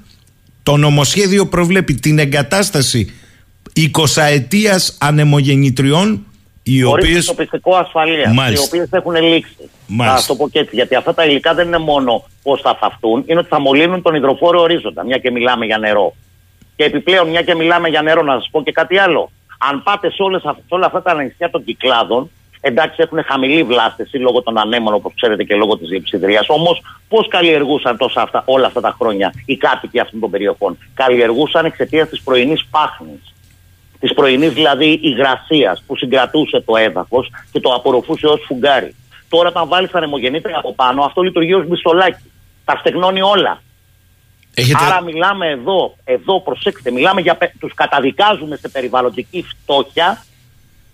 [0.63, 3.13] το νομοσχέδιο προβλέπει την εγκατάσταση
[3.73, 6.27] 20 ετία ανεμογεννητριών
[6.63, 7.23] οι οποίε.
[7.23, 8.33] το πιστικό ασφαλείας.
[8.53, 9.57] Οι οποίες έχουν λήξει.
[9.99, 10.75] Α το πω και έτσι.
[10.75, 14.15] Γιατί αυτά τα υλικά δεν είναι μόνο πώς θα θαυτούν, είναι ότι θα μολύνουν τον
[14.15, 15.05] υδροφόρο ορίζοντα.
[15.05, 16.17] Μια και μιλάμε για νερό.
[16.77, 19.31] Και επιπλέον, μια και μιλάμε για νερό, να σας πω και κάτι άλλο.
[19.59, 24.17] Αν πάτε σε, όλες, σε όλα αυτά τα νησιά των κυκλάδων, εντάξει έχουν χαμηλή βλάστηση
[24.17, 26.45] λόγω των ανέμων, όπως ξέρετε, και λόγω της λειψιδρία.
[26.47, 31.65] Όμως, πώς καλλιεργούσαν τόσα αυτά, όλα αυτά τα χρόνια οι κάτοικοι αυτών των περιοχών; Καλλιεργούσαν
[31.65, 33.35] εξαιτίας της πρωινής πάχνης.
[34.01, 38.95] Της πρωινής δηλαδή υγρασίας που συγκρατούσε το έδαφος και το απορροφούσε ως φουγκάρι.
[39.29, 42.33] Τώρα, όταν βάλεις τα ανεμογεννήτρια από πάνω, αυτό λειτουργεί ως μισολάκι.
[42.65, 43.63] Τα στεγνώνει όλα.
[44.55, 44.85] Έχετε...
[44.85, 50.25] Άρα μιλάμε εδώ, εδώ προσέξτε, μιλάμε για, τους καταδικάζουμε σε περιβαλλοντική φτώχεια,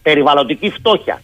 [0.02, 1.22] περιβαλλοντική φτώχεια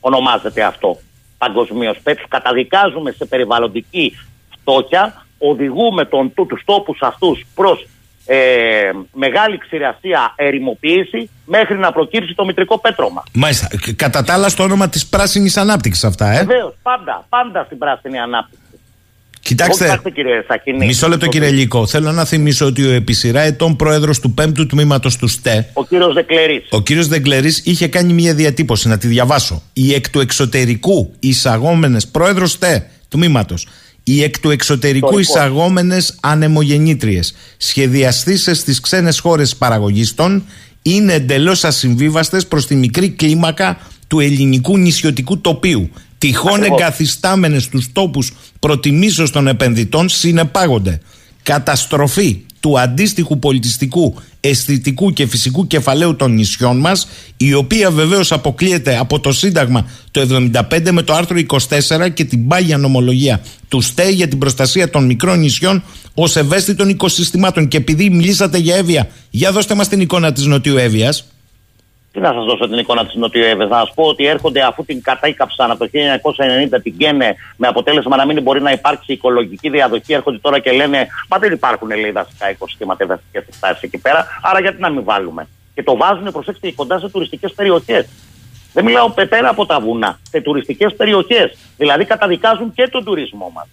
[0.00, 0.98] ονομάζεται αυτό
[1.38, 1.96] παγκοσμίως.
[2.02, 4.18] Τους καταδικάζουμε σε περιβαλλοντική
[4.60, 7.86] φτώχεια, οδηγούμε τον, τους τόπους αυτούς προς
[8.26, 13.22] ε, μεγάλη ξηρασία ερημοποίηση μέχρι να προκύψει το μητρικό πέτρωμα.
[13.32, 13.68] Μάλιστα.
[13.96, 16.44] Κατά τα άλλα στο όνομα της πράσινης ανάπτυξης αυτά, ε.
[16.44, 18.65] Βεβαίως, πάντα, πάντα στην πράσινη ανάπτυξη.
[19.46, 20.00] Κοιτάξτε,
[20.78, 21.86] μισό λεπτό κύριε Λύκο.
[21.86, 25.84] Θέλω να θυμίσω ότι ο επί σειρά ετών πρόεδρος του 5ου τμήματος του ΣΤΕ, ο
[25.84, 29.62] κύριος Δεκλερή, ο κύριος Δεκλερής είχε κάνει μια διατύπωση, να τη διαβάσω.
[29.72, 33.66] Οι εκ του εξωτερικού εισαγόμενες, πρόεδρος ΣΤΕ τμήματος,
[34.02, 40.44] οι εκ του εξωτερικού εισαγόμενες ανεμογεννήτριες σχεδιαστήσε στις ξένες χώρες παραγωγής των
[40.82, 48.32] είναι εντελώς ασυμβίβαστες προς τη μικρή κλίμακα του ελληνικού νησιωτικού τοπίου τυχόν εγκαθιστάμενες στους τόπους
[48.60, 51.00] προτιμήσεως των επενδυτών συνεπάγονται
[51.42, 58.98] καταστροφή του αντίστοιχου πολιτιστικού, αισθητικού και φυσικού κεφαλαίου των νησιών μας η οποία βεβαίως αποκλείεται
[58.98, 64.08] από το Σύνταγμα το 75 με το άρθρο 24 και την πάγια νομολογία του ΣΤΕ
[64.08, 65.82] για την προστασία των μικρών νησιών
[66.14, 67.68] ως ευαίσθητων οικοσυστημάτων.
[67.68, 71.24] Και επειδή μιλήσατε για Εύβοια για δώστε μας την εικόνα της Νοτιού Εύβοιας
[72.16, 73.64] τι να σας δώσω την εικόνα της Νοτιοέβε.
[73.66, 75.90] Να σας πω ότι έρχονται αφού την κατάικαψαν από το
[76.76, 80.12] 1990, την καίνε με αποτέλεσμα να μην μπορεί να υπάρξει οικολογική διαδοχή.
[80.12, 84.26] Έρχονται τώρα και λένε Μα δεν υπάρχουν λέει δασικά οικοσυστήματα, δασικές εκτάσει εκεί πέρα.
[84.42, 85.48] Άρα γιατί να μην βάλουμε.
[85.74, 88.08] Και το βάζουν, προσέξτε, κοντά σε τουριστικές περιοχές.
[88.72, 91.58] Δεν μιλάω πέρα από τα βουνά, σε τουριστικές περιοχές.
[91.76, 93.66] Δηλαδή καταδικάζουν και τον τουρισμό μας.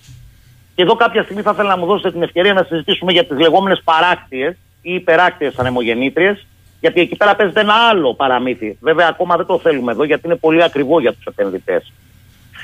[0.76, 3.40] Και εδώ κάποια στιγμή θα ήθελα να μου δώσετε την ευκαιρία να συζητήσουμε για τις
[3.40, 6.46] λεγόμενες παράκτιες ή υπεράκτιες ανεμογεννήτριες,
[6.84, 8.78] γιατί εκεί πέρα παίζεται ένα άλλο παραμύθι.
[8.82, 11.94] Βέβαια, ακόμα δεν το θέλουμε εδώ, γιατί είναι πολύ ακριβό για τους επενδυτές.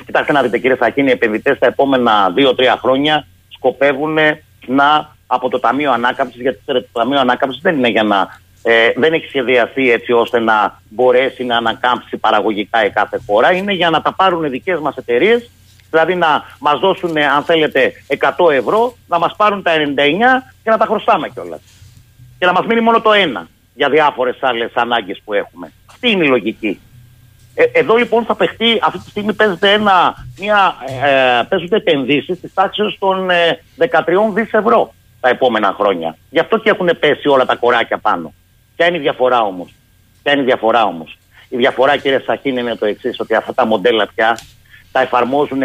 [0.06, 4.18] Κοιτάξτε να δείτε, κύριε Σαχίνη, οι επενδυτές τα επόμενα 2-3 χρόνια σκοπεύουν
[4.66, 8.40] να από το Ταμείο Ανάκαμψης, γιατί το Ταμείο Ανάκαμψης δεν είναι για να.
[8.64, 13.52] Ε, δεν έχει σχεδιαστεί έτσι ώστε να μπορέσει να ανακάμψει παραγωγικά η κάθε χώρα.
[13.52, 15.50] Είναι για να τα πάρουν δικές μας εταιρείες,
[15.90, 20.78] δηλαδή να μας δώσουν, αν θέλετε, 100 ευρώ, να μας πάρουν τα 99 και να
[20.78, 21.62] τα χρωστάμε κιόλας.
[22.40, 23.48] Και να μας μείνει μόνο το ένα
[23.80, 25.72] για διάφορες άλλες ανάγκες που έχουμε.
[25.86, 26.80] Αυτή είναι η λογική.
[27.54, 32.54] Ε, εδώ λοιπόν θα παιχτεί, αυτή τη στιγμή παίζεται ένα, μια, ε, παίζονται επενδύσεις της
[32.54, 33.88] τάξης των ε, 13
[34.34, 36.18] δις ευρώ τα επόμενα χρόνια.
[36.30, 38.34] Γι' αυτό και έχουν πέσει όλα τα κοράκια πάνω.
[38.76, 39.76] Ποια είναι η διαφορά όμως;
[40.24, 41.18] Ποια είναι η διαφορά όμως;
[41.50, 44.40] Η διαφορά, κύριε Σαχίν, είναι το εξής: Ότι αυτά τα μοντέλα πια
[44.92, 45.62] τα εφαρμόζουν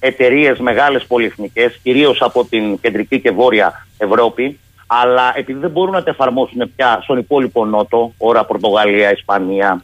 [0.00, 6.02] εταιρείες μεγάλες πολυεθνικές, κυρίως από την κεντρική και βόρεια Ευρώπη, αλλά επειδή δεν μπορούν να
[6.02, 9.82] τα εφαρμόσουν πια στον υπόλοιπο Νότο, ώρα Πορτογαλία, Ισπανία,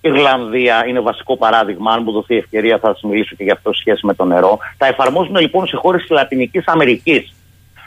[0.00, 1.92] Ιρλανδία είναι βασικό παράδειγμα.
[1.92, 4.58] Αν μου δοθεί ευκαιρία, θα σας μιλήσω και για αυτό σχέση με το νερό.
[4.76, 7.34] Τα εφαρμόζουν λοιπόν σε χώρες της Λατινικής Αμερικής.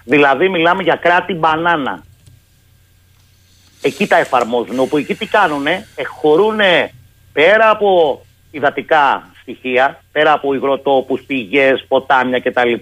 [0.04, 2.04] Δηλαδή, μιλάμε για κράτη μπανάνα.
[3.82, 4.80] Εκεί τα εφαρμόζουν.
[4.80, 6.60] Όπου εκεί τι κάνουν, εχωρούν
[7.34, 8.22] πέρα από
[8.52, 12.74] υδατικά στοιχεία, πέρα από υγροτόπους, πηγές, ποτάμια κτλ.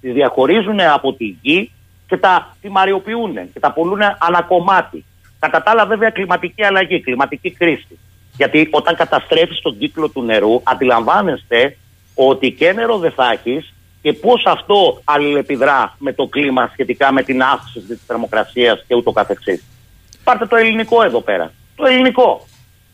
[0.00, 1.72] Τις διαχωρίζουν από τη γη
[2.06, 5.04] και τα τιμαριοποιούν και τα πουλούν ανακομμάτι.
[5.38, 7.98] Κατά τα άλλα, βέβαια, κλιματική αλλαγή, κλιματική κρίση.
[8.36, 11.76] Γιατί όταν καταστρέφεις τον κύκλο του νερού, αντιλαμβάνεστε
[12.14, 17.22] ότι και νερό δεν θα έχεις και πώς αυτό αλληλεπιδρά με το κλίμα σχετικά με
[17.22, 19.64] την αύξηση της θερμοκρασίας και ούτω καθεξής.
[20.24, 21.52] Πάρτε το ελληνικό εδώ πέρα.
[21.76, 22.46] Το ελληνικό.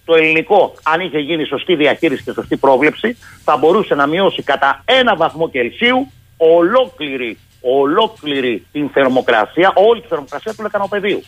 [0.04, 4.82] Το ελληνικό, αν είχε γίνει σωστή διαχείριση και σωστή πρόβλεψη, θα μπορούσε να μειώσει κατά
[4.84, 11.22] ένα βαθμό Κελσίου ολόκληρη, ολόκληρη την θερμοκρασία, όλη τη θερμοκρασία του λεκανοπεδίου.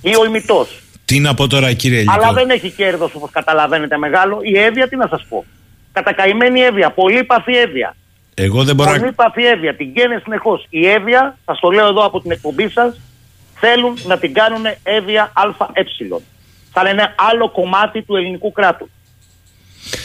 [0.00, 0.82] Ή ο ημιτός.
[1.04, 2.12] Τι να πω τώρα, κύριε Ελίκο.
[2.12, 4.38] Αλλά δεν έχει κέρδος όπως καταλαβαίνετε μεγάλο.
[4.42, 5.44] Η Εύβοια, τι να σας πω.
[5.92, 6.90] Κατακαημένη Εύβοια.
[6.90, 7.96] Πολύ παθή Εύβοια.
[8.34, 9.74] Εγώ δεν μπορώ Πολύ παθή Εύβοια.
[9.74, 10.66] Την καίνε συνεχώς.
[10.70, 13.00] Η Εύβοια, θα το λέω εδώ από την εκπομπή σας,
[13.54, 15.84] θέλουν να την κάνουν Εύβοια ΑΕ.
[16.72, 18.88] Θα είναι άλλο κομμάτι του ελληνικού κράτους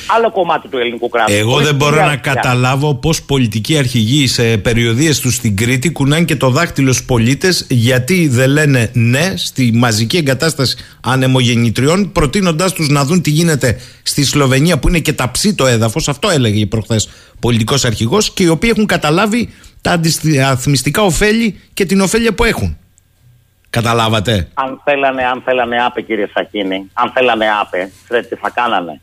[0.08, 1.36] άλλο κομμάτι του ελληνικού κράτους.
[1.36, 6.36] Εγώ δεν μπορώ να καταλάβω πώς πολιτικοί αρχηγοί σε περιοδίες τους στην Κρήτη κουνάνε και
[6.36, 13.06] το δάχτυλο στους πολίτες γιατί δεν λένε ναι στη μαζική εγκατάσταση ανεμογεννητριών, προτείνοντάς τους να
[13.06, 16.08] δουν τι γίνεται στη Σλοβενία που είναι και ταψί έδαφος.
[16.10, 19.50] Αυτό έλεγε προχθές πολιτικός αρχηγός και οι οποίοι έχουν καταλάβει
[19.82, 22.78] τα αντισταθμιστικά ωφέλη και την ωφέλεια που έχουν.
[23.70, 29.02] Καταλάβατε; Αν θέλανε, αν θέλανε άπε, κύριε Σακίνη, αν θέλανε άπε, ξέρετε τι θα κάνανε;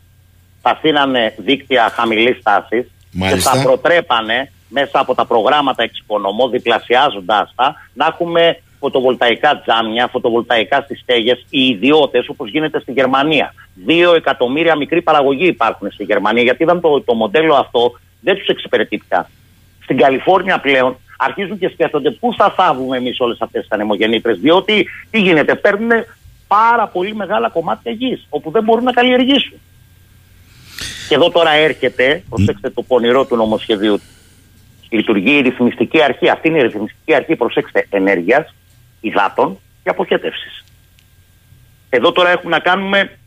[0.67, 2.87] Θα αφήνανε δίκτυα χαμηλής τάσης
[3.31, 10.81] και θα προτρέπανε μέσα από τα προγράμματα εξοικονομώ, διπλασιάζοντάς τα, να έχουμε φωτοβολταϊκά τζάμια, φωτοβολταϊκά
[10.81, 13.55] στι στέγε, οι ιδιώτες όπως γίνεται στη Γερμανία.
[13.75, 18.47] Δύο εκατομμύρια μικρή παραγωγή υπάρχουν στη Γερμανία, γιατί είδαν το, το μοντέλο αυτό δεν τους
[18.47, 19.31] εξυπηρετεί πια.
[19.83, 24.39] Στην Καλιφόρνια πλέον αρχίζουν και σκέφτονται πού θα θάβουμε εμείς όλες αυτές τις ανεμογεννήτρες.
[24.39, 25.91] Διότι τι γίνεται, παίρνουν
[26.47, 29.59] πάρα πολύ μεγάλα κομμάτια γης, όπου δεν μπορούν να καλλιεργήσουν.
[31.09, 34.01] Και εδώ τώρα έρχεται, προσέξτε το πονηρό του νομοσχεδίου,
[34.89, 36.29] λειτουργεί η ρυθμιστική αρχή.
[36.29, 38.55] Αυτή είναι η ρυθμιστική αρχή, προσέξτε, ενέργειας,
[39.01, 40.65] υδάτων και αποχέτευσης.
[41.89, 43.19] Εδώ τώρα έχουμε να κάνουμε,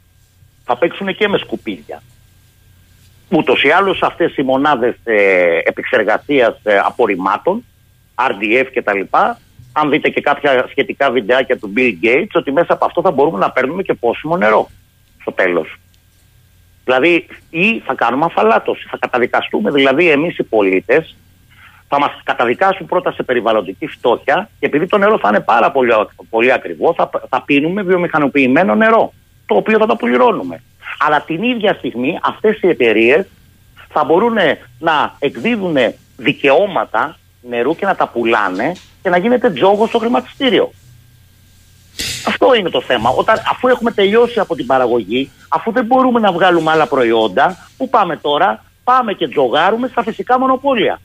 [0.63, 2.03] θα παίξουν και με σκουπίδια.
[3.29, 7.65] Ούτως ή άλλως αυτές οι μονάδες ε, επεξεργασίας ε, απορριμμάτων,
[8.15, 9.17] RDF κτλ.,
[9.71, 13.37] αν δείτε και κάποια σχετικά βιντεάκια του Bill Gates, ότι μέσα από αυτό θα μπορούμε
[13.37, 14.69] να παίρνουμε και πόσιμο νερό
[15.21, 15.77] στο τέλος.
[16.89, 19.71] Δηλαδή, ή θα κάνουμε αφαλάτωση, θα καταδικαστούμε.
[19.71, 21.15] Δηλαδή, εμείς οι πολίτες
[21.87, 25.91] θα μας καταδικάσουν πρώτα σε περιβαλλοντική φτώχεια και επειδή το νερό θα είναι πάρα πολύ,
[26.29, 29.13] πολύ ακριβό, θα, θα πίνουμε βιομηχανοποιημένο νερό,
[29.45, 30.63] το οποίο θα το πληρώνουμε.
[30.99, 33.25] Αλλά την ίδια στιγμή αυτές οι εταιρείες
[33.89, 34.37] θα μπορούν
[34.79, 35.77] να εκδίδουν
[36.17, 38.71] δικαιώματα νερού και να τα πουλάνε
[39.01, 40.71] και να γίνεται τζόγος στο χρηματιστήριο.
[42.29, 43.09] Αυτό είναι το θέμα.
[43.09, 47.89] Όταν, αφού έχουμε τελειώσει από την παραγωγή, αφού δεν μπορούμε να βγάλουμε άλλα προϊόντα, πού
[47.89, 50.99] πάμε τώρα, πάμε και τζογάρουμε στα φυσικά μονοπόλια.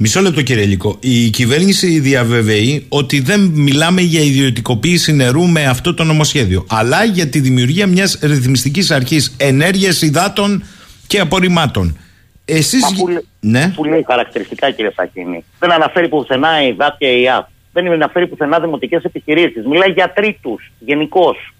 [0.00, 0.96] Μισό λεπτό κύριε Λίκο.
[1.00, 7.26] Η κυβέρνηση διαβεβαιεί ότι δεν μιλάμε για ιδιωτικοποίηση νερού με αυτό το νομοσχέδιο, αλλά για
[7.28, 10.64] τη δημιουργία μιας ρυθμιστικής αρχής ενέργειας υδάτων
[11.06, 11.98] και απορριμμάτων.
[12.44, 12.94] Εσείς...
[12.96, 13.06] Που,
[13.40, 13.72] ναι.
[13.74, 15.44] που λέει χαρακτηριστικά κύριε Σακίνη.
[15.58, 17.48] Δεν αναφέρει πουθενά η ΔΑΤ και η ΑΠ
[17.82, 19.66] δεν αναφέρει πουθενά δημοτικές επιχειρήσεις.
[19.66, 21.54] Μιλάει για τρίτους γενικώς.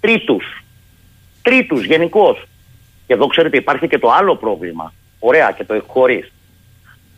[0.00, 0.62] Τρίτους.
[1.42, 2.44] τρίτους γενικώς.
[3.06, 4.92] Και εδώ ξέρετε υπάρχει και το άλλο πρόβλημα.
[5.18, 6.32] Ωραία και το χωρίς.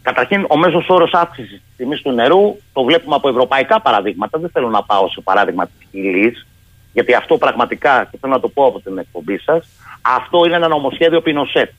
[0.02, 4.38] Καταρχήν, ο μέσος όρος αύξησης της τιμής του νερού το βλέπουμε από ευρωπαϊκά παραδείγματα.
[4.38, 6.46] Δεν θέλω να πάω σε παράδειγμα της Χιλής,
[6.92, 9.68] γιατί αυτό πραγματικά, και θέλω να το πω από την εκπομπή σας,
[10.02, 11.70] αυτό είναι ένα νομοσχέδιο Πινοσέτ.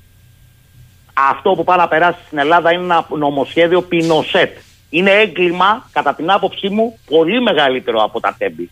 [1.13, 4.57] Αυτό που πάει να περάσει στην Ελλάδα είναι ένα νομοσχέδιο Πινοσέτ.
[4.95, 8.69] Είναι έγκλημα, κατά την άποψή μου, πολύ μεγαλύτερο από τα τέμπη.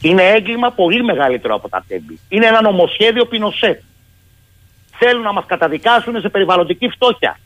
[0.00, 2.18] Είναι έγκλημα πολύ μεγαλύτερο από τα τέμπη.
[2.28, 3.82] Είναι ένα νομοσχέδιο Πινοσέτ.
[4.98, 7.38] Θέλουν να μας καταδικάσουν σε περιβαλλοντική φτώχεια.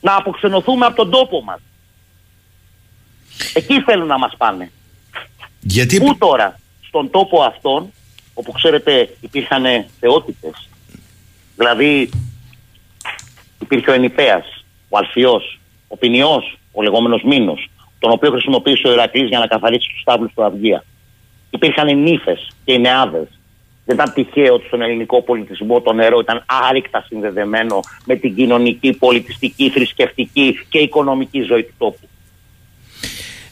[0.00, 1.60] Να αποξενωθούμε από τον τόπο μας.
[3.54, 4.70] Εκεί θέλουν να μας πάνε.
[5.60, 5.98] Γιατί...
[5.98, 7.92] Πού τώρα, στον τόπο αυτόν,
[8.34, 9.64] όπου ξέρετε υπήρχαν
[10.00, 10.68] θεότητες.
[11.56, 12.10] Δηλαδή
[13.58, 15.57] υπήρχε ο Ενιπέας, ο Αλφιός,
[15.88, 20.32] ο Ποινιός, ο λεγόμενος Μήνος, τον οποίο χρησιμοποίησε ο Ηρακλής για να καθαρίσει τους τάβλους
[20.34, 20.84] του Αυγία.
[21.50, 23.28] Υπήρχαν νύφες και οι νεάδες.
[23.84, 28.92] Δεν ήταν τυχαίο ότι στον ελληνικό πολιτισμό το νερό ήταν άρρηκτα συνδεδεμένο με την κοινωνική,
[28.92, 32.08] πολιτιστική, θρησκευτική και οικονομική ζωή του τόπου.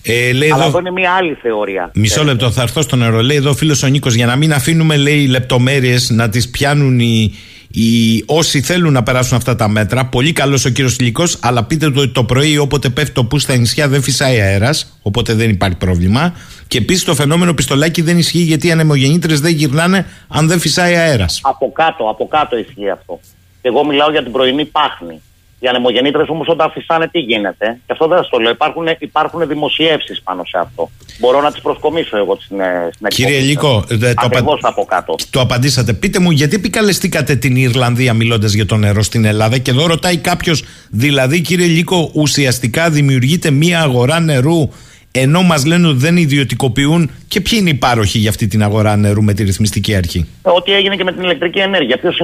[0.03, 0.67] Ε, λέει Αλλά εδώ...
[0.67, 1.91] αυτό είναι μια άλλη θεωρία.
[1.95, 3.21] Μισό λεπτό, θα έρθω στο νερό.
[3.21, 7.01] Λέει εδώ ο φίλος ο Νίκος, για να μην αφήνουμε λέει λεπτομέρειες να τις πιάνουν
[7.01, 7.35] οι,
[7.71, 10.07] οι, όσοι θέλουν να περάσουν αυτά τα μέτρα.
[10.07, 13.39] Πολύ καλός ο κύριος Λυκό, αλλά πείτε το ότι το πρωί όποτε πέφτει το που
[13.39, 16.35] στα νησιά δεν φυσάει αέρας, οπότε δεν υπάρχει πρόβλημα.
[16.69, 20.95] Και επίσης το φαινόμενο πιστολάκι δεν ισχύει γιατί οι ανεμογεννήτρες δεν γυρνάνε αν δεν φυσάει
[20.95, 21.41] αέρας.
[21.43, 23.21] Από κάτω, από κάτω ισχύει αυτό.
[23.63, 25.21] Και εγώ μιλάω για την πρωινή πάχνη.
[25.67, 28.51] Οι ανεμογεννήτρες όμως όταν φυσάνε τι γίνεται; Και αυτό δεν σας το λέω.
[28.51, 30.91] Υπάρχουν, υπάρχουν δημοσιεύσεις πάνω σε αυτό.
[31.19, 33.99] Μπορώ να τις προσκομίσω εγώ στην, ε, στην Κύριε εκπομπή Λύκο, σας.
[33.99, 35.15] δε- το, Ακριβώς απα- από κάτω.
[35.31, 35.93] το απαντήσατε.
[35.93, 40.17] Πείτε μου, γιατί επικαλεστήκατε την Ιρλανδία μιλώντας για το νερό στην Ελλάδα; Και εδώ ρωτάει
[40.17, 44.69] κάποιος, δηλαδή κύριε Λύκο, ουσιαστικά δημιουργείται μία αγορά νερού
[45.11, 48.97] ενώ μας λένε ότι δεν ιδιωτικοποιούν; Και ποιοι είναι οι πάροχοι για αυτή την αγορά
[48.97, 51.99] νερού με τη ρυθμιστική αρχή; Ό,τι έγινε και με την ηλεκτρική ενέργεια.
[51.99, 52.17] Ποιος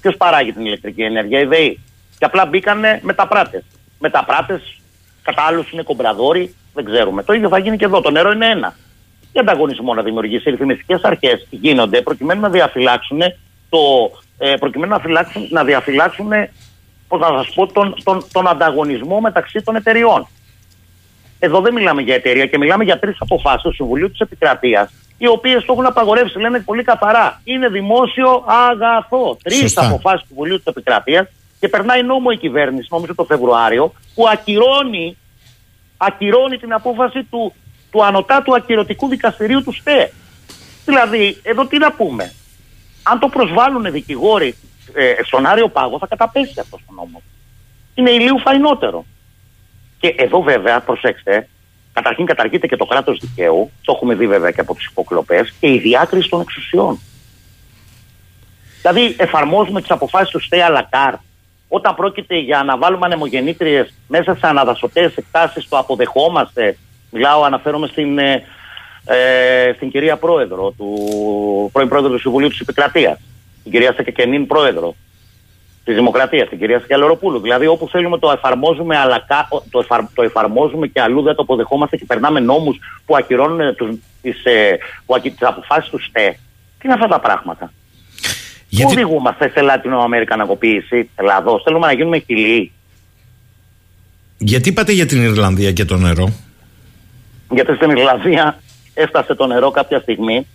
[0.00, 1.78] ποιος παράγει την ηλεκτρική ενέργεια, η ΔΕΗ.
[2.20, 3.64] Και απλά μπήκανε μεταπράτε.
[3.98, 4.60] Μεταπράτε,
[5.22, 7.22] κατά άλλους είναι κομπραδόροι, δεν ξέρουμε.
[7.22, 8.00] Το ίδιο θα γίνει και εδώ.
[8.00, 8.76] Το νερό είναι ένα.
[9.32, 10.48] Για ανταγωνισμό να δημιουργήσει.
[10.48, 13.20] Οι ρυθμιστικές αρχές γίνονται προκειμένου να διαφυλάξουν
[13.68, 13.78] το.
[14.38, 16.28] Ε, προκειμένου να, φυλάξουν, να διαφυλάξουν,
[17.08, 20.26] πώς να σας πω, τον, τον, τον ανταγωνισμό μεταξύ των εταιριών.
[21.38, 25.26] Εδώ δεν μιλάμε για εταιρεία και μιλάμε για τρεις αποφάσεις του Συμβουλίου της Επικρατείας, οι
[25.26, 26.38] οποίες το έχουν απαγορεύσει.
[26.38, 27.40] Λένε πολύ καθαρά.
[27.44, 29.36] Είναι δημόσιο αγαθό.
[29.42, 29.86] Τρεις Σωστά.
[29.86, 31.26] αποφάσεις του Συμβουλίου της Επικρατείας
[31.60, 35.16] και περνάει νόμο η κυβέρνηση, νομίζω το Φεβρουάριο, που ακυρώνει,
[35.96, 37.54] ακυρώνει την απόφαση του,
[37.90, 40.12] του ανωτάτου ακυρωτικού δικαστηρίου του ΣΤΕ.
[40.84, 42.32] Δηλαδή, εδώ τι να πούμε.
[43.02, 44.54] Αν το προσβάλλουν δικηγόροι
[44.94, 47.22] ε, στον Άριο Πάγο, θα καταπέσει αυτός ο νόμος.
[47.94, 49.04] Είναι ηλίου φαϊνότερο.
[49.98, 51.48] Και εδώ βέβαια, προσέξτε,
[51.92, 55.72] καταρχήν καταργείται και το κράτος δικαίου, το έχουμε δει βέβαια και από τις υποκλοπές, και
[55.72, 57.00] η διάκριση των εξουσιών.
[58.80, 61.14] Δηλαδή εφαρμόζουμε τις αποφάσεις του ΣΤΕ Αλακάρ
[61.72, 66.76] όταν πρόκειται για να βάλουμε ανεμογεννήτριες μέσα σε αναδασωτές εκτάσεις το αποδεχόμαστε.
[67.10, 68.42] Μιλάω, αναφέρομαι στην, ε,
[69.04, 70.88] ε, στην κυρία Πρόεδρο, του
[71.72, 73.18] πρώην Πρόεδρο του Συμβουλίου της Επικρατείας,
[73.62, 74.94] την κυρία Σεκεκενίν Πρόεδρο
[75.84, 77.40] της Δημοκρατίας, την κυρία Σκιαλοροπούλου.
[77.40, 81.42] Δηλαδή, όπου θέλουμε το εφαρμόζουμε, αλλά κα- το, εφαρ, το εφαρμόζουμε και αλλού δεν το
[81.42, 83.76] αποδεχόμαστε και περνάμε νόμους που ακυρώνουν
[84.22, 86.38] τις ε, που ακυ- τις αποφάσεις του ΣΤΕ.
[86.78, 87.72] Τι είναι αυτά τα πράγματα;
[88.70, 88.94] Γιατί...
[88.94, 92.72] Πού οδηγούμαστε σε λατινοαμερικανικοποίηση Ελλάδο, θέλουμε να γίνουμε χιλιοί.
[94.38, 96.32] Γιατί είπατε για την Ιρλανδία και το νερό;
[97.50, 98.60] Γιατί στην Ιρλανδία
[98.94, 100.46] έφτασε το νερό κάποια στιγμή.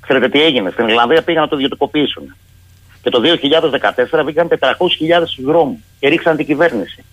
[0.00, 0.70] Ξέρετε τι έγινε.
[0.70, 2.36] Στην Ιρλανδία πήγαν να το ιδιωτικοποιήσουν.
[3.02, 3.20] Και το
[4.18, 4.56] 2014 βγήκαν 400.000
[5.26, 7.04] στους δρόμους και ρίξαν την κυβέρνηση.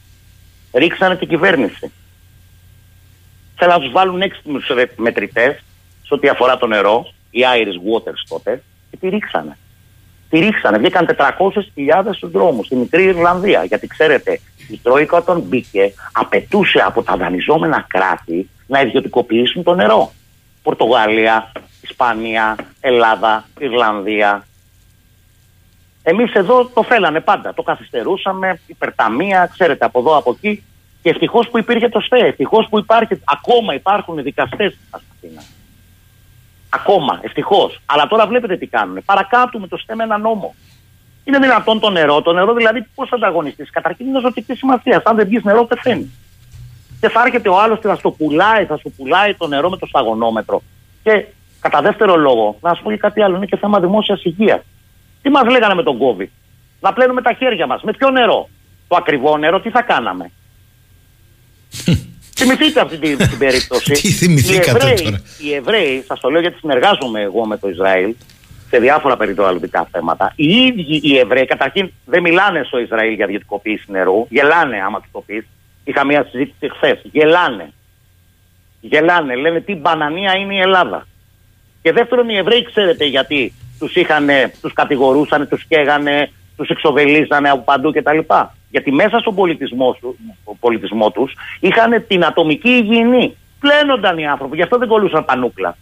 [0.74, 1.92] Ρίξανε την κυβέρνηση.
[3.56, 5.64] Θέλουν να τους βάλουν έξυπνους μετρητές
[6.06, 9.58] σε ό,τι αφορά το νερό, οι Irish Waters τότε, και τη ρίξανε.
[10.34, 10.78] Τη ρίξανε.
[10.78, 13.64] Βγήκαν 400.000 στους δρόμους, στη μικρή Ιρλανδία.
[13.64, 20.12] Γιατί ξέρετε, η Τρόικα όταν μπήκε απαιτούσε από τα δανειζόμενα κράτη να ιδιωτικοποιήσουν το νερό.
[20.64, 24.46] Πορτογαλία, Ισπανία, Ελλάδα, Ιρλανδία.
[26.04, 27.54] Εμείς εδώ το θέλανε πάντα.
[27.54, 30.64] Το καθυστερούσαμε, υπερταμεία, ξέρετε, από εδώ, από εκεί.
[31.02, 32.20] Και ευτυχώς που υπήρχε το ΣΤΕ.
[32.20, 35.44] Ευτυχώς που υπάρχει, ακόμα υπάρχουν δικαστές στην Αθήνα.
[36.74, 37.80] Ακόμα, ευτυχώς.
[37.86, 39.04] Αλλά τώρα βλέπετε τι κάνουν.
[39.06, 40.56] Παρακάτουμε το ΣΤΕ με ένα νόμο.
[41.24, 45.04] Είναι δυνατόν το νερό, το νερό δηλαδή πώς ανταγωνιστείς; Καταρχήν είναι ζωτικής σημασίας.
[45.04, 46.10] Αν δεν πιει νερό, πεθαίνεις.
[47.00, 49.78] Και θα έρχεται ο άλλος και θα στο πουλάει, θα σου πουλάει το νερό με
[49.78, 50.62] το σταγονόμετρο.
[51.04, 51.26] Και
[51.60, 54.62] κατά δεύτερο λόγο, να σου πω και κάτι άλλο, είναι και θέμα δημόσιας υγείας.
[55.22, 56.28] Τι μας λέγανε με τον COVID;
[56.80, 57.82] Να πλένουμε τα χέρια μας.
[57.82, 58.50] Με ποιο νερό;
[58.88, 60.32] Το ακριβό νερό, τι θα κάναμε;
[62.36, 63.92] Θυμηθείτε αυτή την, την περίπτωση.
[64.02, 67.70] Τι θυμηθήκατε οι Εβραίοι, τώρα; Οι Εβραίοι, σας το λέω γιατί συνεργάζομαι εγώ με το
[67.70, 68.16] Ισραήλ,
[68.70, 70.34] σε διάφορα περιβαλλοντικά θέματα.
[70.36, 74.28] Οι ίδιοι οι Εβραίοι, καταρχήν δεν μιλάνε στο Ισραήλ για ιδιωτικοποίηση νερού.
[74.30, 75.48] Γελάνε άμα του το πει.
[75.84, 77.00] Είχα μια συζήτηση χθες.
[77.04, 77.74] Γελάνε.
[78.82, 79.36] Γελάνε.
[79.36, 81.08] Λένε τι μπανανία είναι η Ελλάδα.
[81.82, 84.28] Και δεύτερον, οι Εβραίοι ξέρετε γιατί τους είχαν,
[84.62, 88.20] τους κατηγορούσαν, τους καίγανε, τους εξοβελίζανε από παντού κτλ.
[88.74, 89.98] Γιατί μέσα στον πολιτισμό,
[90.60, 93.38] πολιτισμό τους είχαν την ατομική υγιεινή.
[93.60, 95.78] Πλένονταν οι άνθρωποι, γι' αυτό δεν κολούσαν πανούκλα.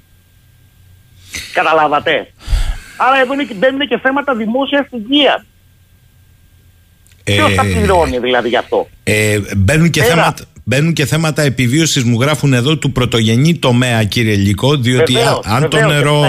[1.54, 2.28] Καταλάβατε.
[2.98, 5.46] Άρα εδώ μπαίνουν και θέματα δημόσιας υγείας.
[7.24, 12.04] Ε, Ποιος θα πληρώνει δηλαδή γι' αυτό; Ε, μπαίνουν, και θέματα, μπαίνουν και θέματα επιβίωσης,
[12.04, 16.22] μου γράφουν εδώ, του πρωτογενή τομέα, κύριε Λικό, διότι βεβαίως, αν το νερό.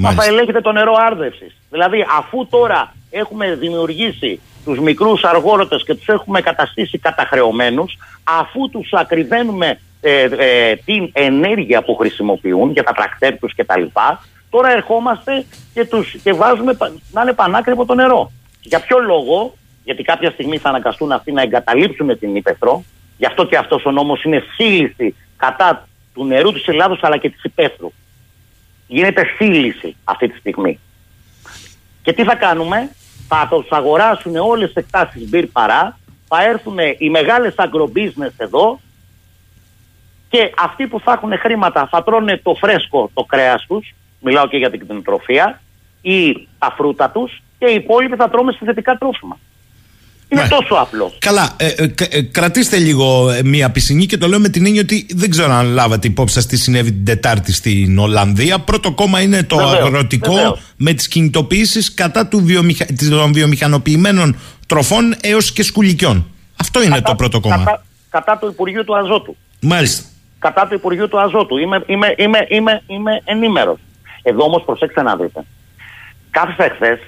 [0.00, 1.56] Θα ελέγχεται το νερό άρδευσης.
[1.70, 8.92] Δηλαδή, αφού τώρα έχουμε δημιουργήσει τους μικρούς αργόρότε και τους έχουμε καταστήσει καταχρεωμένους, αφού τους
[8.92, 13.82] ακριβένουμε ε, ε, την ενέργεια που χρησιμοποιούν για τα τρακτέρ τους κτλ.
[14.50, 15.44] Τώρα ερχόμαστε
[15.74, 16.76] και, τους, και βάζουμε
[17.12, 18.32] να είναι πανάκριβο το νερό.
[18.62, 19.54] Για ποιο λόγο,
[19.84, 22.84] γιατί κάποια στιγμή θα αναγκαστούν αυτοί να εγκαταλείψουν την Ήπεθρο,
[23.16, 27.30] γι' αυτό και αυτός ο νόμος είναι σύλληση κατά του νερού της Ελλάδος αλλά και
[27.30, 27.92] της Ήπεθρου.
[28.86, 30.78] Γίνεται σύλληση αυτή τη στιγμή.
[32.02, 32.90] Και τι θα κάνουμε,
[33.28, 35.98] θα του αγοράσουν όλες τις εκτάσεις μπυρ παρά,
[36.28, 38.80] θα έρθουν οι μεγάλες agro-business εδώ.
[40.28, 44.56] Και αυτοί που θα έχουν χρήματα θα τρώνε το φρέσκο το κρέας τους, μιλάω και
[44.56, 45.60] για την κτηνοτροφία,
[46.02, 47.42] ή τα φρούτα τους.
[47.58, 49.38] Και οι υπόλοιποι θα τρώμε συνθετικά τρόφιμα.
[50.28, 50.48] Είναι ναι.
[50.48, 51.12] τόσο απλό.
[51.18, 51.54] Καλά.
[51.56, 55.30] Ε, ε, ε, κρατήστε λίγο μία πισινή και το λέω με την έννοια ότι δεν
[55.30, 58.58] ξέρω αν λάβατε υπόψη σας τι συνέβη την Τετάρτη στην Ολλανδία.
[58.58, 62.86] Πρώτο κόμμα είναι το αγροτικό με τις κινητοποιήσεις κατά του βιομηχα...
[63.10, 66.26] των βιομηχανοποιημένων τροφών έως και σκουλικιών.
[66.56, 67.56] Αυτό είναι το πρώτο κόμμα.
[67.56, 69.36] Κατά, κατά το Υπουργείο του Αζότου.
[69.60, 70.02] Μάλιστα.
[70.38, 71.56] Κατά το Υπουργείο του Αζότου.
[71.56, 73.78] Είμαι, είμαι, είμαι, είμαι, είμαι ενήμερος.
[74.22, 75.44] Εδώ όμως προσέξτε να δείτε.
[76.30, 77.00] Κάθε εχθέ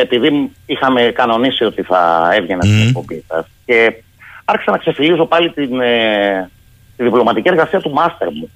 [0.00, 2.66] επειδή είχαμε κανονίσει ότι θα έβγαινα mm.
[2.66, 4.02] στην εκπομπή σας και
[4.44, 6.50] άρχισα να ξεφυλίζω πάλι την, ε,
[6.96, 8.50] τη διπλωματική εργασία του μάστερ μου.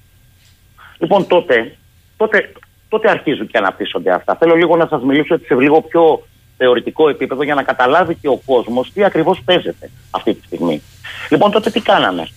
[0.97, 1.75] Λοιπόν, τότε,
[2.17, 2.51] τότε,
[2.89, 4.35] τότε αρχίζουν και αναπτύσσονται αυτά.
[4.35, 6.23] Θέλω λίγο να σας μιλήσω σε λίγο πιο
[6.57, 10.81] θεωρητικό επίπεδο για να καταλάβει και ο κόσμος τι ακριβώς παίζεται αυτή τη στιγμή.
[11.29, 12.27] Λοιπόν, τότε τι κάναμε.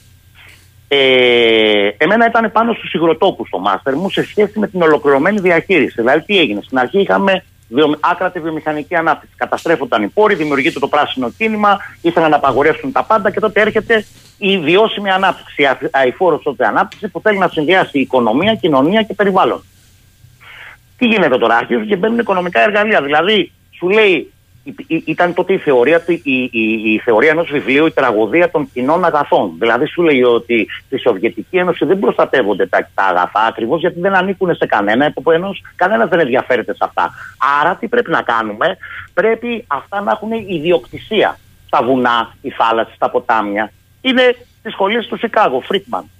[0.88, 5.94] Ε, εμένα ήταν πάνω στους υγροτόπους το μάστερ μου σε σχέση με την ολοκληρωμένη διαχείριση.
[5.96, 6.60] Δηλαδή, τι έγινε.
[6.64, 9.34] Στην αρχή είχαμε βιο, άκρατη βιομηχανική ανάπτυξη.
[9.36, 14.04] Καταστρέφονταν οι πόροι, δημιουργείται το πράσινο κίνημα, ήθελαν να απαγορεύσουν τα πάντα και τότε έρχεται
[14.38, 19.64] η βιώσιμη ανάπτυξη, η αηφόρο τότε ανάπτυξη που θέλει να συνδυάσει οικονομία, κοινωνία και περιβάλλον.
[20.98, 23.02] Τι γίνεται τώρα, αρχίζουν και μπαίνουν οικονομικά εργαλεία.
[23.02, 24.32] Δηλαδή, σου λέει
[25.04, 29.52] ήταν τότε η θεωρία, η, η, η θεωρία ενός βιβλίου, η τραγωδία των κοινών αγαθών.
[29.58, 34.14] Δηλαδή σου λέει ότι στη Σοβιετική Ένωση δεν προστατεύονται τα, τα αγαθά ακριβώς γιατί δεν
[34.14, 37.10] ανήκουν σε κανένα, επομένω κανένας δεν ενδιαφέρεται σε αυτά.
[37.60, 38.76] Άρα τι πρέπει να κάνουμε,
[39.14, 41.38] πρέπει αυτά να έχουν ιδιοκτησία.
[41.66, 43.72] στα βουνά, οι θάλασσες, τα ποτάμια.
[44.00, 46.10] Είναι τη σχολή του Σικάγο, Φρίτμαν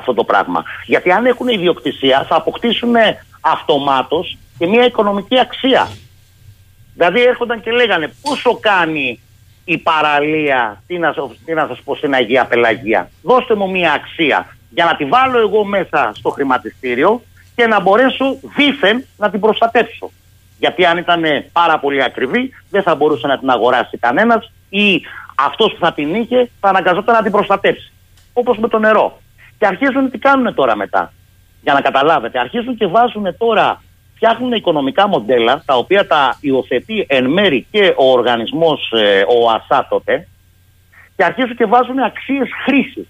[0.00, 0.64] αυτό το πράγμα.
[0.86, 2.94] Γιατί αν έχουν ιδιοκτησία θα αποκτήσουν
[3.40, 5.88] αυτομάτως και μια οικονομική αξία.
[6.94, 9.20] Δηλαδή έρχονταν και λέγανε πόσο κάνει
[9.64, 11.14] η παραλία, τι να,
[11.44, 13.10] τι να σας πω στην Αγία Πελαγία.
[13.22, 17.22] Δώστε μου μια αξία για να τη βάλω εγώ μέσα στο χρηματιστήριο
[17.56, 20.10] και να μπορέσω δήθεν να την προστατεύσω.
[20.58, 21.22] Γιατί αν ήταν
[21.52, 25.02] πάρα πολύ ακριβή δεν θα μπορούσε να την αγοράσει κανένας ή
[25.34, 27.92] αυτός που θα την είχε θα αναγκαζόταν να την προστατεύσει.
[28.32, 29.20] Όπως με το νερό.
[29.58, 31.12] Και αρχίζουν τι κάνουν τώρα μετά.
[31.62, 33.82] Για να καταλάβετε, αρχίζουν και βάζουν τώρα
[34.20, 39.86] φτιάχνουν οικονομικά μοντέλα τα οποία τα υιοθετεί εν μέρη και ο οργανισμός ε, ο ΑΣΑ
[39.90, 40.28] τότε
[41.16, 43.06] και αρχίζουν και βάζουν αξίες χρήσης.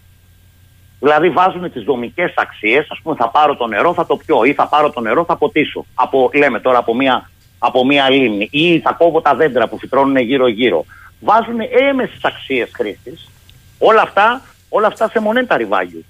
[1.01, 4.53] Δηλαδή βάζουν τις δομικές αξίες, ας πούμε θα πάρω το νερό θα το πιω ή
[4.53, 5.85] θα πάρω το νερό θα ποτίσω.
[5.95, 10.17] Από, λέμε τώρα από μία, από μία λίμνη ή θα κόβω τα δέντρα που φυτρώνουν
[10.17, 10.85] γύρω γύρω.
[11.21, 13.31] Βάζουν έμεσες αξίες χρήσης.
[13.79, 16.05] Όλα αυτά, όλα αυτά σε monetary value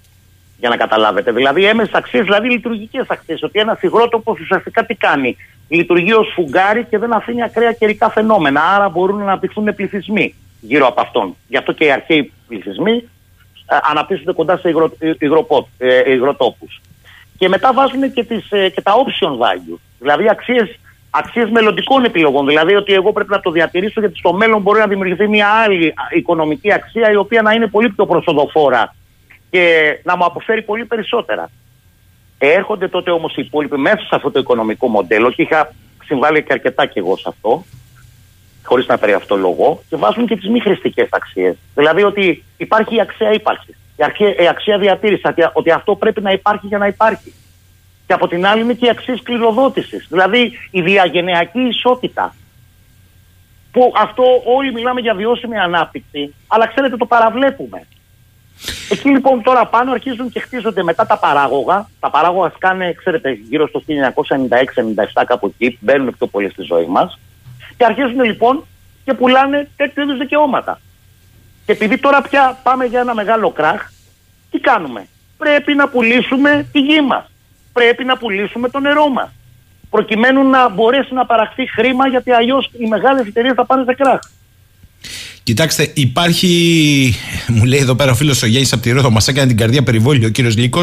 [0.61, 1.33] για να καταλάβετε.
[1.33, 3.43] Δηλαδή έμεσε αξίες, δηλαδή λειτουργικές αξίες.
[3.43, 5.37] Ότι ένα υγρότοπο ουσιαστικά τι κάνει;
[5.69, 8.61] Λειτουργεί ως φουγκάρι και δεν αφήνει ακραία καιρικά φαινόμενα.
[8.63, 11.37] Άρα μπορούν να αναπτυχθούν πληθυσμοί γύρω από αυτόν.
[11.49, 13.09] Γι' αυτό και οι αρχαίοι πληθυσμοί
[13.67, 14.93] ε, αναπτύσσονται κοντά σε υγρο,
[15.79, 16.81] ε, υγροτόπους.
[17.39, 19.79] Και μετά βάζουν και, τις, ε, και τα option value.
[19.99, 20.79] Δηλαδή αξίες
[21.11, 22.47] αξίες μελλοντικών επιλογών.
[22.47, 25.95] Δηλαδή ότι εγώ πρέπει να το διατηρήσω γιατί στο μέλλον μπορεί να δημιουργηθεί μια άλλη
[26.17, 28.95] οικονομική αξία η οποία να είναι πολύ πιο προσοδοφόρα
[29.51, 31.51] και να μου αποφέρει πολύ περισσότερα.
[32.39, 35.73] Έρχονται τότε όμως οι υπόλοιποι μέσα σε αυτό το οικονομικό μοντέλο και είχα
[36.05, 37.65] συμβάλει και αρκετά κι εγώ σε αυτό,
[38.65, 41.57] χωρίς να φέρει αυτό λόγο, και βάζουν και τις μη χρηστικές αξίες.
[41.75, 46.31] Δηλαδή ότι υπάρχει η αξία ύπαρξης, η αξία, η αξία διατήρησης, ότι αυτό πρέπει να
[46.31, 47.35] υπάρχει για να υπάρχει.
[48.07, 50.07] Και από την άλλη είναι και η αξία κληροδότησης.
[50.09, 52.35] Δηλαδή η διαγενειακή ισότητα.
[53.73, 57.87] Που αυτό όλοι μιλάμε για βιώσιμη ανάπτυξη, αλλά ξέρετε το παραβλέπουμε.
[58.91, 61.89] Εκεί λοιπόν τώρα πάνω αρχίζουν και χτίζονται μετά τα παράγωγα.
[62.01, 67.19] Τα παράγωγα σκάνε, ξέρετε, γύρω στο 1996-97 κάπου εκεί, μπαίνουν πιο πολύ στη ζωή μας.
[67.77, 68.67] Και αρχίζουν λοιπόν
[69.05, 70.81] και πουλάνε τέτοιου είδους δικαιώματα.
[71.67, 73.91] Και επειδή τώρα πια πάμε για ένα μεγάλο κράχ,
[74.51, 75.07] τι κάνουμε;
[75.39, 77.31] Πρέπει να πουλήσουμε τη γη μας.
[77.73, 79.31] Πρέπει να πουλήσουμε το νερό μας.
[79.91, 84.21] Προκειμένου να μπορέσει να παραχθεί χρήμα, γιατί αλλιώς οι μεγάλες εταιρείες θα πάνε σε κράχ.
[85.43, 87.15] Κοιτάξτε, υπάρχει.
[87.47, 89.83] Μου λέει εδώ πέρα ο φίλος ο Γέννης από τη Ρόδο, μας έκανε την καρδιά
[89.83, 90.83] περιβόλιο ο κύριος Λίκο.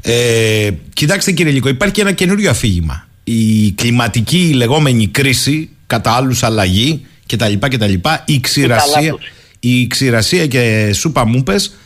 [0.00, 3.06] Ε, κοιτάξτε κύριε Λίκο, υπάρχει και ένα καινούριο αφήγημα.
[3.24, 7.52] Η κλιματική η λεγόμενη κρίση, κατά άλλους αλλαγή κτλ.
[7.58, 7.92] κτλ
[8.24, 9.14] η, ξηρασία,
[9.60, 11.76] η ξηρασία και σούπα μούπες,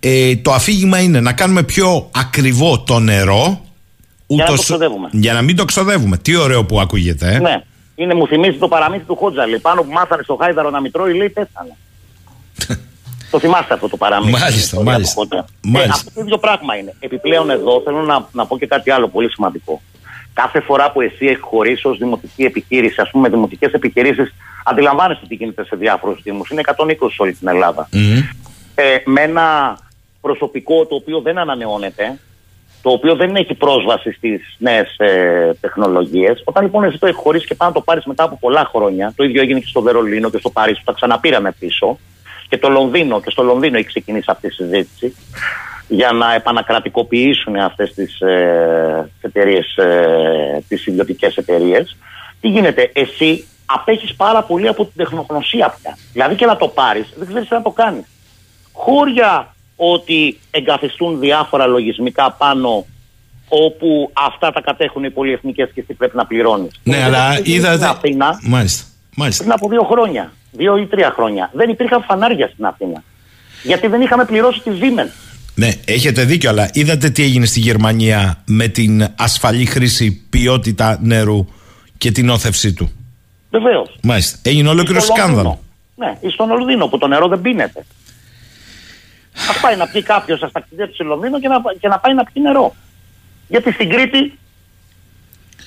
[0.00, 3.64] ε, το αφήγημα είναι να κάνουμε πιο ακριβό το νερό
[4.26, 6.18] ούτως, για, να για να μην το ξοδεύουμε.
[6.18, 7.34] Τι ωραίο που ακούγεται.
[7.34, 7.38] Ε.
[7.38, 7.62] Ναι.
[8.00, 9.58] Είναι, μου θυμίζει το παραμύθι του Χότζαλη.
[9.58, 11.76] Πάνω που μάθανε στο Χάιδαρο να μητρώει, λέει πέθανε.
[13.30, 14.40] το θυμάστε αυτό το παραμύθι.
[14.40, 15.26] Μάλιστα, μάλιστα.
[15.62, 15.88] μάλιστα.
[15.88, 16.94] Ε, αυτό το ίδιο πράγμα είναι.
[17.00, 19.80] Επιπλέον εδώ θέλω να, να πω και κάτι άλλο πολύ σημαντικό.
[20.32, 24.34] Κάθε φορά που εσύ έχει χωρίσει ως δημοτική επιχείρηση, ας πούμε, δημοτικές επιχειρήσεις,
[24.64, 26.50] αντιλαμβάνεσαι τι γίνεται σε διάφορους Δήμους.
[26.50, 27.88] Είναι 120 σε όλη την Ελλάδα.
[27.92, 28.36] Mm-hmm.
[28.74, 29.78] Ε, με ένα
[30.20, 32.18] προσωπικό το οποίο δεν ανανεώνεται,
[32.82, 36.42] το οποίο δεν έχει πρόσβαση στις νέες ε, τεχνολογίες.
[36.44, 39.12] Όταν λοιπόν εσύ το έχεις χωρίσει και πάνω να το πάρεις μετά από πολλά χρόνια,
[39.16, 41.98] το ίδιο έγινε και στο Βερολίνο και στο Παρίσι, που τα ξαναπήραμε πίσω,
[42.48, 45.14] και το Λονδίνο, και στο Λονδίνο έχει ξεκινήσει αυτή η συζήτηση
[45.88, 51.96] για να επανακρατικοποιήσουν αυτές τις ε, εταιρείες, ε, τις ιδιωτικές εταιρείες.
[52.40, 55.98] Τι γίνεται, εσύ απέχεις πάρα πολύ από την τεχνογνωσία πια.
[56.12, 58.04] Δηλαδή και να το πάρεις, δεν ξέρεις τι να το κάνεις.
[58.72, 62.86] Χώρια ότι εγκαθιστούν διάφορα λογισμικά πάνω
[63.48, 66.70] όπου αυτά τα κατέχουν οι πολυεθνικές και εσύ πρέπει να πληρώνεις.
[66.82, 67.86] Ναι, αλλά είδατε...
[67.86, 68.84] Αθήνα, Μάλιστα.
[69.16, 69.42] Μάλιστα.
[69.42, 73.02] Πριν από δύο χρόνια, δύο ή τρία χρόνια, δεν υπήρχαν φανάρια στην Αθήνα.
[73.62, 75.10] Γιατί δεν είχαμε πληρώσει τη Siemens.
[75.54, 81.46] Ναι, έχετε δίκιο, αλλά είδατε τι έγινε στη Γερμανία με την ασφαλή χρήση ποιότητα νερού
[81.98, 82.90] και την όθευσή του;
[83.50, 83.98] Βεβαίως.
[84.02, 84.38] Μάλιστα.
[84.42, 85.60] Έγινε ολόκληρο σκάνδαλο.
[85.96, 87.84] Ναι, ή στον Λονδίνο που το νερό δεν πίνεται.
[89.34, 92.24] Α πάει να πει κάποιος στα ταξίδια του Λονδίνο και να, και να πάει να
[92.24, 92.74] πει νερό.
[93.48, 94.38] Γιατί στην Κρήτη,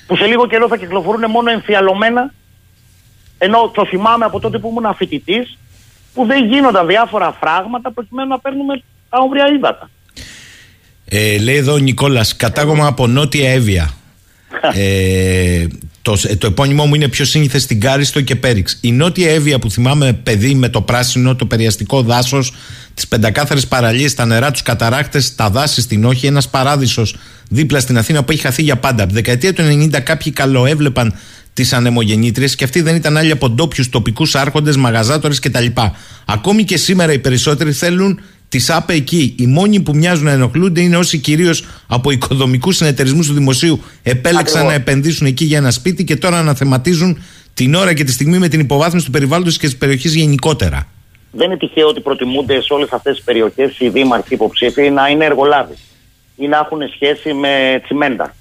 [0.06, 2.32] που σε λίγο καιρό θα κυκλοφορούν μόνο εμφιαλωμένα,
[3.38, 5.58] ενώ το θυμάμαι από τότε που ήμουν φοιτητής,
[6.14, 9.90] που δεν γίνονταν διάφορα φράγματα προκειμένου να παίρνουμε τα όμβρια ύδατα.
[11.04, 13.94] Ε, λέει εδώ ο Νικόλας, κατάγομαι από Νότια Εύβοια.
[14.74, 15.66] ε,
[16.04, 18.78] το, ε, το επώνυμό μου είναι πιο σύνηθες στην Κάριστο και Πέριξ.
[18.80, 22.54] Η Νότια Εύβοια που θυμάμαι παιδί με το πράσινο, το περιαστικό δάσος,
[22.94, 27.16] τις πεντακάθαρες παραλίες, τα νερά, τους καταράκτε, τα δάση στην όχη, ένας παράδεισος
[27.48, 29.02] δίπλα στην Αθήνα που έχει χαθεί για πάντα.
[29.02, 31.14] Από τη δεκαετία του 90 κάποιοι καλοέβλεπαν
[31.52, 35.66] τις ανεμογεννήτριες και αυτοί δεν ήταν άλλοι από ντόπιους τοπικούς άρχοντες, μαγαζάτορες κτλ.
[36.24, 38.20] Ακόμη και σήμερα οι περισσότεροι θέλουν
[38.54, 39.34] τις ΑΠΕ εκεί.
[39.38, 44.66] Οι μόνοι που μοιάζουν να ενοχλούνται είναι όσοι κυρίως από οικοδομικούς συνεταιρισμούς του δημοσίου επέλεξαν
[44.66, 47.22] να επενδύσουν εκεί για ένα σπίτι και τώρα αναθεματίζουν
[47.54, 50.86] την ώρα και τη στιγμή με την υποβάθμιση του περιβάλλοντος και της περιοχής γενικότερα.
[51.30, 55.24] Δεν είναι τυχαίο ότι προτιμούνται σε όλες αυτές τις περιοχές οι δήμαρχοι υποψήφοι να είναι
[55.24, 55.74] εργολάβοι
[56.36, 58.34] ή να έχουν σχέση με τσιμέντα.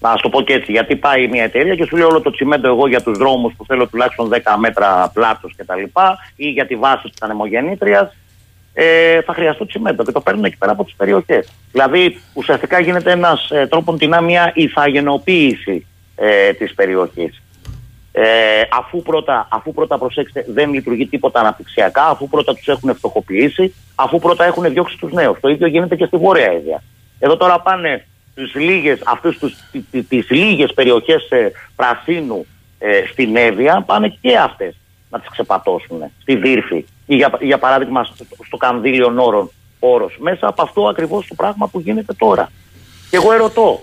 [0.00, 2.30] Να σου το πω και έτσι, γιατί πάει μια εταιρεία και σου λέει όλο το
[2.30, 5.82] τσιμέντο εγώ για τους δρόμους που θέλω τουλάχιστον 10 μέτρα πλάτος κτλ.
[6.36, 8.16] ή για τη βάση της ανεμογεννήτριας
[8.74, 11.52] ε, θα χρειαστούν τσιμέντο και το παίρνουν εκεί πέρα από τις περιοχές.
[11.72, 17.42] Δηλαδή ουσιαστικά γίνεται ένας ε, τρόπον την μια ηθαγενοποίηση ε, της περιοχής.
[18.12, 18.24] Ε,
[18.72, 24.18] αφού, πρώτα, αφού πρώτα προσέξτε δεν λειτουργεί τίποτα αναπτυξιακά, αφού πρώτα τους έχουν φτωχοποιήσει, αφού
[24.18, 25.40] πρώτα έχουν διώξει τους νέους.
[25.40, 26.82] Το ίδιο γίνεται και στη Βόρεια Ιδέα.
[27.18, 29.54] Εδώ τώρα πάνε τις λίγες, αυτές τους,
[30.08, 32.46] τις λίγες περιοχές ε, πρασίνου
[32.78, 34.76] ε, στην Εύβοια πάνε και αυτές
[35.10, 40.46] να τις ξεπατώσουν στη Δύρφη ή για, για παράδειγμα στο, στο Κανδύλιο Νόρων όρος μέσα
[40.46, 42.50] από αυτό ακριβώς το πράγμα που γίνεται τώρα.
[43.10, 43.80] Και εγώ ερωτώ,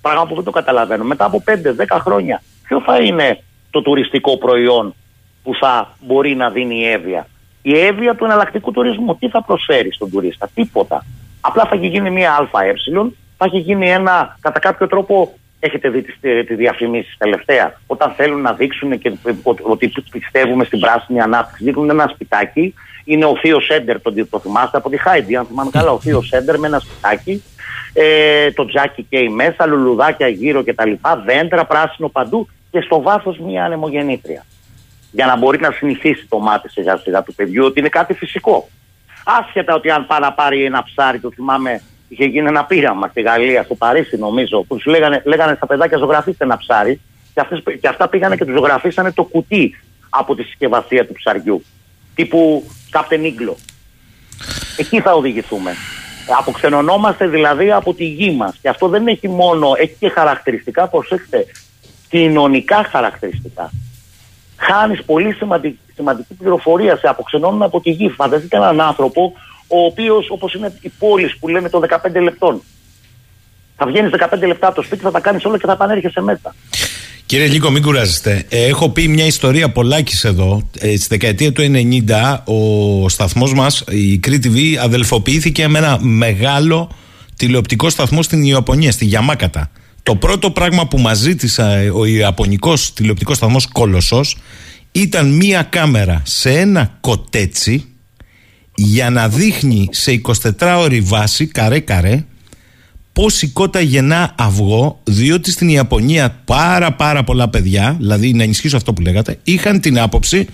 [0.00, 1.52] πράγμα που δεν το καταλαβαίνω, μετά από 5-10
[2.00, 4.94] χρόνια ποιο θα είναι το τουριστικό προϊόν
[5.42, 7.26] που θα μπορεί να δίνει η Εύβοια.
[7.62, 11.04] Η Εύβοια του εναλλακτικού τουρισμού τι θα προσφέρει στον τουρίστα, τίποτα.
[11.40, 12.74] Απλά θα γίνει μια ΑΕ,
[13.36, 18.40] θα έχει γίνει ένα κατά κάποιο τρόπο Έχετε δει τις τις διαφημίσεις τελευταία; Όταν θέλουν
[18.40, 19.12] να δείξουν και
[19.62, 22.74] ότι πιστεύουμε στην πράσινη ανάπτυξη, δείχνουν ένα σπιτάκι.
[23.04, 25.90] Είναι ο Θείο Σέντερ, τον το θυμάστε από τη Χάιντι, αν θυμάμαι καλά.
[25.90, 27.42] Ο Θείο Σέντερ με ένα σπιτάκι.
[27.92, 30.92] Ε, το τζάκι καίει μέσα, λουλουδάκια γύρω κτλ.
[31.24, 34.44] Δέντρα, πράσινο παντού και στο βάθος μια ανεμογεννήτρια.
[35.10, 38.68] Για να μπορεί να συνηθίσει το μάτι σιγά σιγά του παιδιού ότι είναι κάτι φυσικό.
[39.24, 43.20] Άσχετα ότι αν πάει να πάρει ένα ψάρι, το θυμάμαι είχε γίνει ένα πείραμα στη
[43.20, 47.00] Γαλλία, στο Παρίσι νομίζω, που του λέγανε, λέγανε στα παιδάκια ζωγραφίστε ένα ψάρι
[47.34, 49.76] και, αυτές, και αυτά πήγανε και τους ζωγραφίσανε το κουτί
[50.08, 51.64] από τη συσκευασία του ψαριού.
[52.14, 53.54] Τύπου Captain Iglo.
[54.76, 55.74] Εκεί θα οδηγηθούμε.
[56.38, 58.58] Αποξενωνόμαστε δηλαδή από τη γη μας.
[58.62, 61.46] Και αυτό δεν έχει μόνο, έχει και χαρακτηριστικά, προσέξτε,
[62.08, 63.70] κοινωνικά χαρακτηριστικά.
[64.56, 68.08] Χάνεις πολύ σημαντική, σημαντική πληροφορία, σε αποξενώνουν από τη γη.
[68.08, 69.32] Φανταστείτε έναν άνθρωπο,
[69.68, 72.62] ο οποίος, όπως είναι οι πόλεις που λέμε των 15 λεπτών.
[73.76, 76.54] Θα βγαίνεις 15 λεπτά από το σπίτι, θα τα κάνεις όλα και θα επανέρχεσαι μέσα.
[77.26, 78.44] Κύριε Λίκο, μην κουράζεστε.
[78.48, 80.70] Ε, έχω πει μια ιστορία πολλάκις εδώ.
[80.78, 86.90] Ε, στη δεκαετία του 90, ο σταθμός μας, η Crete TV, αδελφοποιήθηκε με ένα μεγάλο
[87.36, 89.70] τηλεοπτικό σταθμό στην Ιαπωνία, στη Γιαμάκατα.
[90.02, 94.20] Το πρώτο πράγμα που μας ζήτησε ο Ιαπωνικός τηλεοπτικός σταθμός Κόλοσο
[94.92, 97.84] ήταν μία κάμερα σε ένα κοτέτσι
[98.80, 100.20] για να δείχνει σε
[100.58, 102.24] 24 ώρη βάση, καρέ-καρέ,
[103.12, 108.76] πώς η κότα γεννά αυγό, διότι στην Ιαπωνία πάρα πάρα πολλά παιδιά, δηλαδή να ενισχύσω
[108.76, 110.46] αυτό που λέγατε, είχαν την άποψη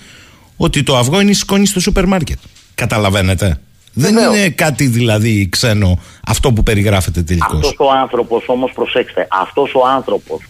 [0.56, 2.38] ότι το αυγό είναι η σκόνη στο σούπερ μάρκετ.
[2.74, 3.58] Καταλαβαίνετε.
[3.92, 7.54] Δεν είναι κάτι δηλαδή ξένο αυτό που περιγράφεται τελικώς.
[7.54, 10.42] Αυτός ο άνθρωπος όμως, προσέξτε, αυτός ο άνθρωπος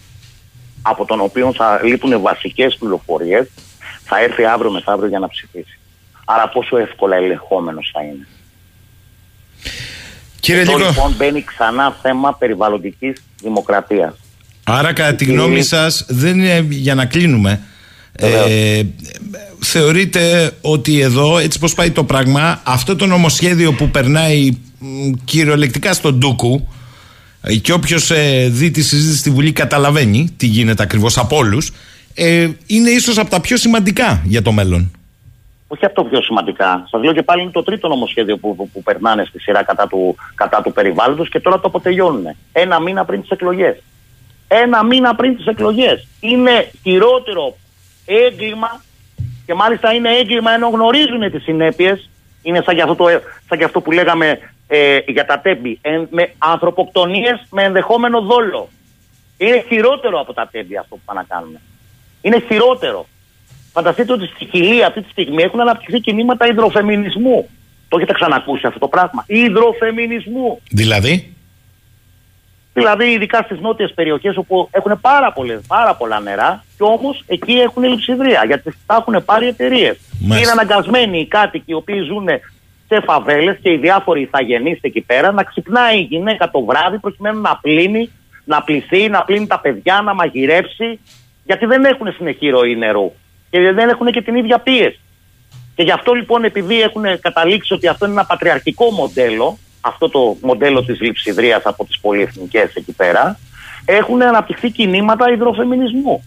[0.82, 3.50] από τον οποίο θα λείπουν βασικές πληροφορίες
[4.04, 5.78] θα έρθει αύριο μεθαύριο για να ψηφίσει.
[6.24, 8.26] Άρα πόσο εύκολα ελεγχόμενος θα είναι.
[10.40, 10.88] Κύριε Αυτό Λίκο.
[10.88, 14.14] λοιπόν μπαίνει ξανά θέμα περιβαλλοντικής δημοκρατίας.
[14.64, 17.60] Άρα, κατά τη γνώμη σας, δεν είναι για να κλείνουμε.
[18.12, 18.82] Ε,
[19.60, 25.92] θεωρείτε ότι εδώ, έτσι πως πάει το πράγμα, αυτό το νομοσχέδιο που περνάει μ, κυριολεκτικά
[25.92, 26.68] στον Ντούκου
[27.40, 28.12] ε, και όποιος
[28.48, 31.72] δει τη συζήτηση στη Βουλή καταλαβαίνει τι γίνεται ακριβώς από όλους,
[32.14, 34.90] ε, είναι ίσως από τα πιο σημαντικά για το μέλλον.
[35.68, 36.86] Όχι αυτό πιο σημαντικά.
[36.90, 39.86] Σας λέω και πάλι είναι το τρίτο νομοσχέδιο που, που, που περνάνε στη σειρά κατά
[39.86, 42.36] του, κατά του περιβάλλοντος και τώρα το αποτελειώνουν.
[42.52, 43.82] Ένα μήνα πριν τις εκλογές.
[44.48, 46.08] Ένα μήνα πριν τις εκλογές.
[46.20, 47.56] Είναι χειρότερο
[48.06, 48.82] έγκλημα
[49.46, 52.10] και μάλιστα είναι έγκλημα ενώ γνωρίζουν τις συνέπειες.
[52.42, 53.04] Είναι σαν και αυτό, το,
[53.48, 55.78] σαν και αυτό που λέγαμε ε, για τα τέμπη.
[55.82, 58.68] Ε, με ανθρωποκτονίες με ενδεχόμενο δόλο.
[59.36, 61.58] Είναι χειρότερο από τα τέμπη αυτό που πάνε να κάνουν.
[62.22, 63.06] Είναι χειρότερο.
[63.76, 67.48] Φανταστείτε ότι στη Χιλή αυτή τη στιγμή έχουν αναπτυχθεί κινήματα υδροφεμινισμού.
[67.88, 69.24] Το έχετε ξανακούσει αυτό το πράγμα.
[69.26, 70.60] Υδροφεμινισμού.
[70.70, 71.34] Δηλαδή,
[72.72, 77.52] Δηλαδή, ειδικά στις νότιες περιοχές όπου έχουν πάρα, πολλές, πάρα πολλά νερά, και όμως εκεί
[77.52, 79.96] έχουν λειψιδρία γιατί τα έχουν πάρει εταιρείες.
[80.20, 80.38] Μάλιστα.
[80.38, 82.28] Είναι αναγκασμένοι οι κάτοικοι οι οποίοι ζουν
[82.88, 87.40] σε φαβέλες και οι διάφοροι ηθαγενείς εκεί πέρα να ξυπνάει η γυναίκα το βράδυ προκειμένου
[87.40, 88.10] να πλύνει,
[88.44, 91.00] να πληθεί, να πλύνει τα παιδιά, να μαγειρέψει,
[91.44, 93.12] γιατί δεν έχουν συνεχή ροή νερού
[93.54, 95.00] και δεν έχουν και την ίδια πίεση.
[95.74, 100.36] Και γι' αυτό λοιπόν επειδή έχουν καταλήξει ότι αυτό είναι ένα πατριαρχικό μοντέλο, αυτό το
[100.40, 103.38] μοντέλο της λειψιδρίας από τις πολυεθνικές εκεί πέρα,
[103.84, 106.24] έχουν αναπτυχθεί κινήματα υδροφεμινισμού.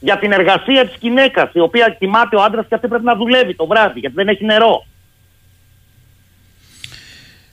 [0.00, 3.54] Για την εργασία της γυναίκας, η οποία κοιμάται ο άντρας και αυτή πρέπει να δουλεύει
[3.54, 4.86] το βράδυ, γιατί δεν έχει νερό.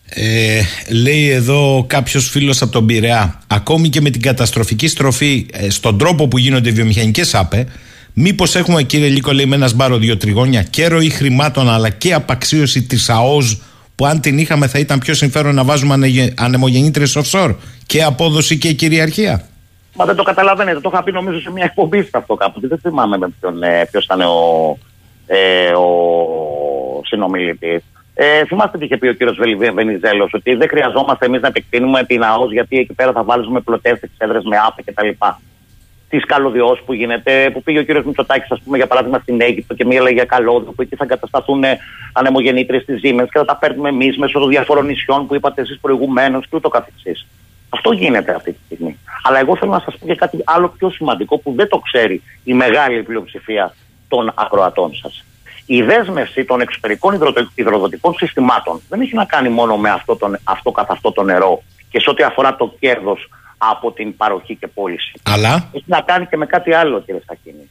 [0.05, 5.69] Ε, λέει εδώ κάποιος φίλος από τον Πειραιά, ακόμη και με την καταστροφική στροφή ε,
[5.69, 7.67] στον τρόπο που γίνονται οι βιομηχανικές ΑΠΕ,
[8.13, 12.13] μήπως έχουμε, κύριε Λίκο, λέει με ένας σπάρο δύο τριγώνια και ροή χρημάτων αλλά και
[12.13, 13.57] απαξίωση της ΑΟΖ
[13.95, 17.55] που αν την είχαμε θα ήταν πιο συμφέρον να βάζουμε ανε, ανεμογεννήτρε offshore
[17.85, 19.45] και απόδοση και κυριαρχία.
[19.95, 20.79] Μα δεν το καταλαβαίνετε.
[20.79, 22.59] Το είχα πει νομίζω σε μια εκπομπή σε αυτό κάπου.
[22.67, 24.77] Δεν θυμάμαι με ποιον, ε, ποιος ήταν ο,
[25.27, 27.83] ε, ο συνομιλητής.
[28.13, 29.37] Ε, θυμάστε τι είχε πει ο κύριος
[29.73, 34.01] Βενιζέλος, ότι δεν χρειαζόμαστε εμείς να επεκτείνουμε την ΑΟΣ γιατί εκεί πέρα θα βάλουμε πλωτές
[34.01, 35.07] εξέδρε με ΑΠΕ κτλ.
[36.11, 39.73] Τη καλωδιός που γίνεται, που πήγε ο κύριος Μητσοτάκης, ας πούμε, για παράδειγμα στην Αίγυπτο
[39.73, 41.63] και μίλαγε για καλώδιο, που εκεί θα εγκατασταθούν
[42.13, 45.79] ανεμογεννήτρε στι Siemens και θα τα παίρνουμε εμείς μέσω των διαφορών νησιών που είπατε εσείς
[45.79, 47.27] προηγουμένως και ούτω καθεξής.
[47.69, 48.97] Αυτό γίνεται αυτή τη στιγμή.
[49.23, 52.21] Αλλά εγώ θέλω να σας πω και κάτι άλλο πιο σημαντικό που δεν το ξέρει
[52.43, 53.75] η μεγάλη πλειοψηφία
[54.07, 55.25] των ακροατών σας
[55.65, 60.37] η δέσμευση των εξωτερικών υδροδο- υδροδοτικών συστημάτων δεν έχει να κάνει μόνο με αυτό, τον,
[60.43, 63.29] αυτό καθ' αυτό το νερό και σε ό,τι αφορά το κέρδος
[63.69, 65.11] από την παροχή και πώληση.
[65.23, 67.69] Αλλά; Έχει να κάνει και με κάτι άλλο, κύριε Σακίνη.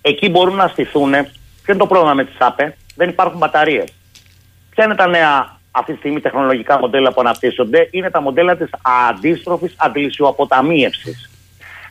[0.00, 1.10] Εκεί μπορούν να στηθούν.
[1.10, 3.88] Ποιο είναι το πρόβλημα με τι ΑΠΕ, δεν υπάρχουν μπαταρίες.
[4.70, 8.70] Ποια είναι τα νέα αυτή τη στιγμή τεχνολογικά μοντέλα που αναπτύσσονται, είναι τα μοντέλα της
[9.08, 11.30] αντίστροφης αντιλησιοαποταμίευσης.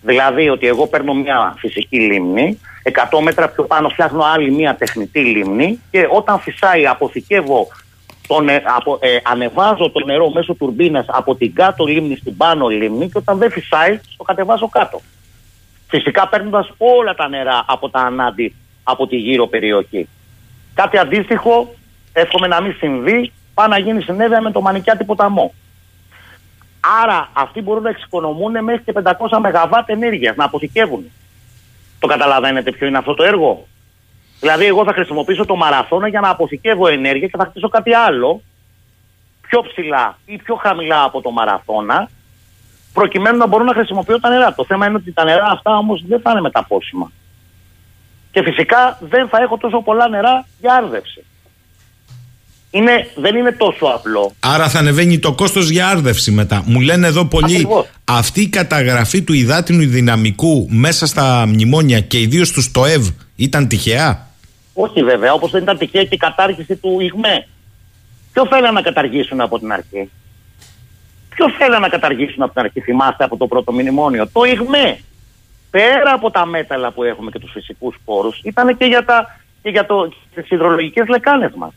[0.02, 2.60] Δηλαδή ότι εγώ παίρνω μια φυσική λίμνη,
[3.12, 7.68] 100 μέτρα πιο πάνω φτιάχνω άλλη μια τεχνητή λίμνη και όταν φυσάει αποθηκεύω,
[8.36, 12.68] το τε- απο, ε, ανεβάζω το νερό μέσω τουρμπίνας από την κάτω λίμνη στην πάνω
[12.68, 15.02] λίμνη και όταν δεν φυσάει το κατεβάζω κάτω.
[15.88, 20.08] Φυσικά παίρνοντας όλα τα νερά από τα ανάντι από τη γύρω περιοχή.
[20.74, 21.74] Κάτι αντίστοιχο
[22.14, 25.54] εύχομαι να μην συμβεί, πάει να γίνει συνέδεια με το Μανικιάτι ποταμό.
[27.04, 31.12] Άρα αυτοί μπορούν να εξοικονομούν μέχρι και 500 ΜΒ ενέργειας, να αποθηκεύουν.
[32.00, 33.68] Το καταλαβαίνετε ποιο είναι αυτό το έργο;
[34.42, 38.42] Δηλαδή, εγώ θα χρησιμοποιήσω το μαραθώνα για να αποθηκεύω ενέργεια και θα χτίσω κάτι άλλο
[39.52, 42.10] πιο ψηλά ή πιο χαμηλά από το μαραθώνα,
[42.94, 44.54] προκειμένου να μπορώ να χρησιμοποιώ τα νερά.
[44.54, 47.12] Το θέμα είναι ότι τα νερά αυτά όμως δεν θα είναι μεταπόσιμα.
[48.32, 51.24] Και φυσικά δεν θα έχω τόσο πολλά νερά για άρδευση.
[52.72, 54.32] Είναι, δεν είναι τόσο απλό.
[54.40, 56.64] Άρα θα ανεβαίνει το κόστος για άρδευση μετά.
[56.66, 57.68] Μου λένε εδώ πολλοί,
[58.04, 64.28] αυτή η καταγραφή του υδάτινου δυναμικού μέσα στα μνημόνια και ιδίως του ΣΤΟΕΒ ήταν τυχαία;
[64.74, 67.48] Όχι βέβαια, όπως δεν ήταν τυχαία και η κατάργηση του ΙΓΜΕ.
[68.34, 70.10] Ποιο θέλει να καταργήσουν από την αρχή;
[71.30, 75.00] Ποιο θέλει να καταργήσουν από την αρχή, θυμάστε από το πρώτο μνημόνιο; Το ΙΓΜΕ.
[75.72, 79.70] Πέρα από τα μέταλλα που έχουμε και τους φυσικούς πόρου, ήταν και για, τα, και
[79.70, 81.74] για το, τις υδρολογικές λεκάνες μας.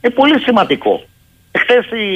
[0.00, 1.02] Είναι πολύ σημαντικό.
[1.58, 2.06] Χθες οι,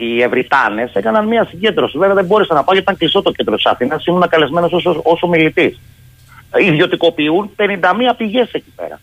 [0.00, 1.98] οι Ευρυτάνες έκαναν μια συγκέντρωση.
[1.98, 4.04] Βέβαια δεν μπόρεσα να πάω γιατί ήταν κλειστό το κέντρο της Αθήνας.
[4.04, 4.72] Ήμουν καλεσμένος
[5.02, 5.80] ως ομιλητής.
[6.58, 9.00] Ιδιωτικοποιούν 51 πηγές εκεί πέρα.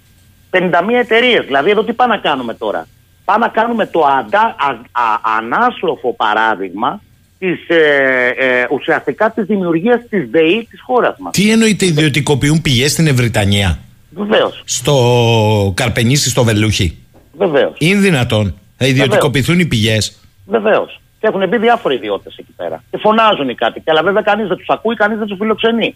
[0.50, 1.46] 51 εταιρείες.
[1.46, 2.88] Δηλαδή εδώ τι πάμε να κάνουμε τώρα;
[3.26, 7.02] Πάμε να κάνουμε το αντα, α, α, ανάστροφο παράδειγμα
[7.40, 11.34] της, ε, ε, ουσιαστικά της δημιουργίας της ΔΕΗ της χώρας μας.
[11.34, 13.80] Τι εννοείται ιδιωτικοποιούν πηγές στην Ευρυτανία;
[14.10, 14.62] Βεβαίως.
[14.66, 14.94] Στο
[15.76, 16.98] Καρπενήσι, στο Βελούχι;
[17.38, 17.76] Βεβαίως.
[17.78, 21.02] Είναι δυνατόν; Θα ιδιωτικοποιηθούν οι πηγές; Βεβαίως.
[21.20, 22.84] Και έχουν μπει διάφοροι ιδιώτες εκεί πέρα.
[22.92, 23.90] Και φωνάζουν οι κάτοικοι.
[23.90, 25.96] Αλλά βέβαια κανείς δεν τους ακούει, κανείς δεν τους φιλοξενεί.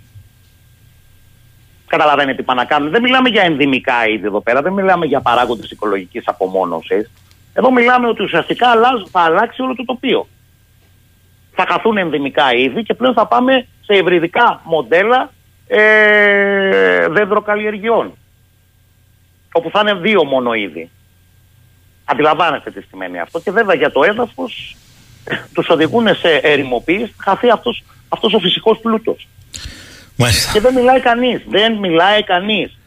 [1.92, 2.90] Καταλαβαίνετε τι πάνε να κάνουν.
[2.90, 7.12] Δεν μιλάμε για ενδυμικά είδη εδώ πέρα, δεν μιλάμε για παράγοντες οικολογικής απομόνωσης.
[7.54, 8.68] Εδώ μιλάμε ότι ουσιαστικά
[9.12, 10.28] θα αλλάξει όλο το τοπίο.
[11.52, 15.32] Θα χαθούν ενδυμικά είδη και πλέον θα πάμε σε υβριδικά μοντέλα
[15.68, 18.14] ε, δέντροκαλλιεργειών.
[19.52, 20.90] Όπου θα είναι δύο μόνο είδη.
[22.06, 23.40] Αντιλαμβάνεστε τι σημαίνει αυτό.
[23.40, 24.76] Και βέβαια για το έδαφος
[25.54, 29.28] τους οδηγούν σε ερημοποίηση, χαθεί αυτός ο φυσικός πλούτος.
[30.54, 31.42] Και δεν μιλάει κανείς.
[31.48, 32.78] Δεν μιλάει κανείς.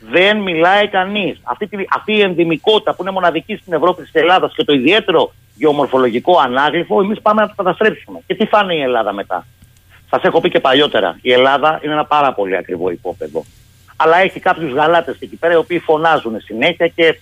[0.00, 1.40] Δεν μιλάει κανείς.
[1.42, 6.38] Αυτή, αυτή η ενδυμικότητα που είναι μοναδική στην Ευρώπη τη Ελλάδα και το ιδιαίτερο γεωμορφολογικό
[6.38, 8.20] ανάγλυφο, εμείς πάμε να το καταστρέψουμε.
[8.26, 9.46] Και τι φάνε η Ελλάδα μετά;
[10.10, 11.18] Σας έχω πει και παλιότερα.
[11.22, 13.44] Η Ελλάδα είναι ένα πάρα πολύ ακριβό υπόπεδο.
[13.96, 17.20] Αλλά έχει κάποιους γαλάτες εκεί πέρα οι οποίοι φωνάζουν συνέχεια και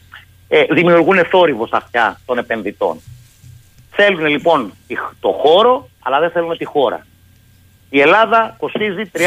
[0.49, 3.01] ε, δημιουργούν θόρυβο στα αυτιά των επενδυτών.
[3.91, 4.73] Θέλουν λοιπόν
[5.21, 7.07] το χώρο, αλλά δεν θέλουν τη χώρα.
[7.89, 9.18] Η Ελλάδα κοστίζει 33.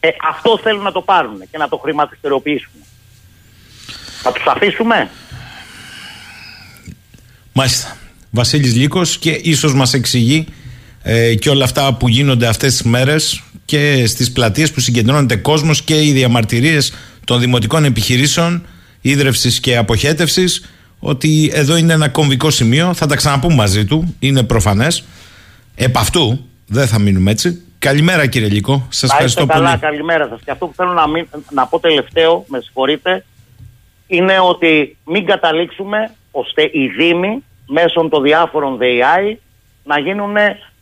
[0.00, 2.70] Ε, αυτό θέλουν να το πάρουν και να το χρηματιστηροποιήσουν.
[4.22, 5.10] Θα τους αφήσουμε;
[7.52, 7.96] Μάλιστα.
[8.30, 10.46] Βασίλης Λύκος και ίσως μας εξηγεί
[11.02, 15.82] ε, και όλα αυτά που γίνονται αυτές τις μέρες και στις πλατείες που συγκεντρώνεται κόσμος
[15.82, 16.92] και οι διαμαρτυρίες
[17.24, 18.66] των δημοτικών επιχειρήσεων
[19.00, 20.64] ίδρυυση και αποχέτευσης
[20.98, 22.94] ότι εδώ είναι ένα κομβικό σημείο.
[22.94, 25.04] Θα τα ξαναπούμε μαζί του, είναι προφανές.
[25.74, 27.62] Επ' αυτού δεν θα μείνουμε έτσι.
[27.78, 28.86] Καλημέρα κύριε Λίκο.
[28.88, 29.80] Σας ευχαριστώ καλά, πολύ.
[29.80, 30.40] Καλημέρα σας.
[30.44, 33.24] Και αυτό που θέλω να, μην, να πω τελευταίο, με συγχωρείτε,
[34.06, 39.40] είναι ότι μην καταλήξουμε ώστε οι Δήμοι μέσω των διάφορων ΔΕΙ
[39.84, 40.36] να γίνουν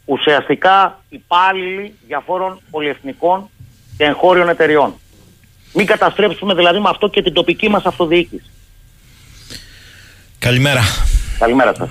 [0.04, 3.48] ουσιαστικά υπάλληλοι διαφόρων πολυεθνικών
[3.96, 4.94] και εγχώριων εταιριών.
[5.72, 8.50] Μην καταστρέψουμε δηλαδή με αυτό και την τοπική μας αυτοδιοίκηση.
[10.38, 10.80] Καλημέρα.
[11.38, 11.90] Καλημέρα σας.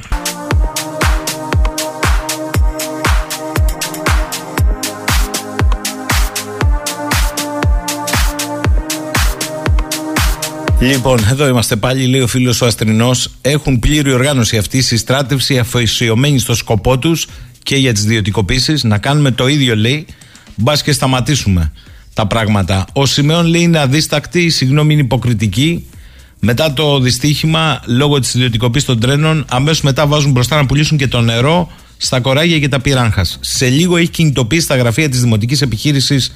[10.81, 13.29] Λοιπόν, εδώ είμαστε πάλι, λέει ο φίλος ο Αστρινός.
[13.41, 17.27] Έχουν πλήρη οργάνωση αυτή η συστράτευση αφοσιωμένη στο σκοπό τους
[17.63, 18.83] και για τις ιδιωτικοποίησεις.
[18.83, 20.05] Να κάνουμε το ίδιο, λέει,
[20.55, 21.71] μπας και σταματήσουμε
[22.13, 22.85] τα πράγματα.
[22.93, 25.85] Ο Σιμεών λέει είναι αδίστακτη, συγγνώμη είναι υποκριτική.
[26.39, 31.07] Μετά το δυστύχημα, λόγω της ιδιωτικοποίησης των τρένων, αμέσως μετά βάζουν μπροστά να πουλήσουν και
[31.07, 33.25] το νερό στα κοράγια και τα πυράγχα.
[33.39, 36.31] Σε λίγο έχει κινητοποιήσει τα γραφεία της Δημοτικής Επιχείρησης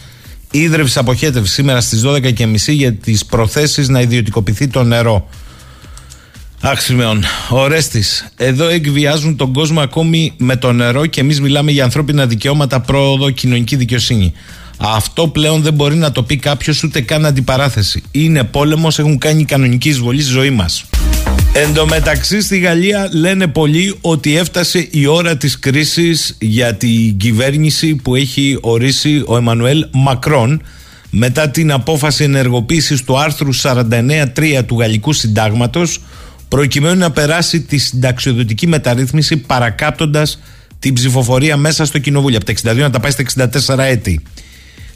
[0.56, 5.30] Ίδρυυση Αποχέτευση σήμερα στις 12.30 για τις προθέσεις να ιδιωτικοποιηθεί το νερό.
[6.62, 7.24] Αχ, Σιμεών.
[7.50, 8.04] Ορέστη.
[8.38, 13.30] Εδώ εκβιάζουν τον κόσμο ακόμη με το νερό και εμείς μιλάμε για ανθρώπινα δικαιώματα, πρόοδο,
[13.30, 14.34] κοινωνική δικαιοσύνη.
[14.78, 18.04] Αυτό πλέον δεν μπορεί να το πει κάποιος ούτε καν αντιπαράθεση.
[18.12, 20.86] Είναι πόλεμος, έχουν κάνει κανονική εισβολή στη ζωή μας.
[21.56, 27.18] Εν τω μεταξύ στη Γαλλία λένε πολλοί ότι έφτασε η ώρα της κρίσης για την
[27.18, 30.62] κυβέρνηση που έχει ορίσει ο Εμμανουέλ Μακρόν
[31.10, 36.02] μετά την απόφαση ενεργοποίησης του άρθρου 49.3 του Γαλλικού Συντάγματος
[36.48, 40.40] προκειμένου να περάσει τη συνταξιοδοτική μεταρρύθμιση παρακάπτοντας
[40.80, 44.22] την ψηφοφορία μέσα στο κοινοβούλιο από τα 62 να τα πάει στα 64 έτη.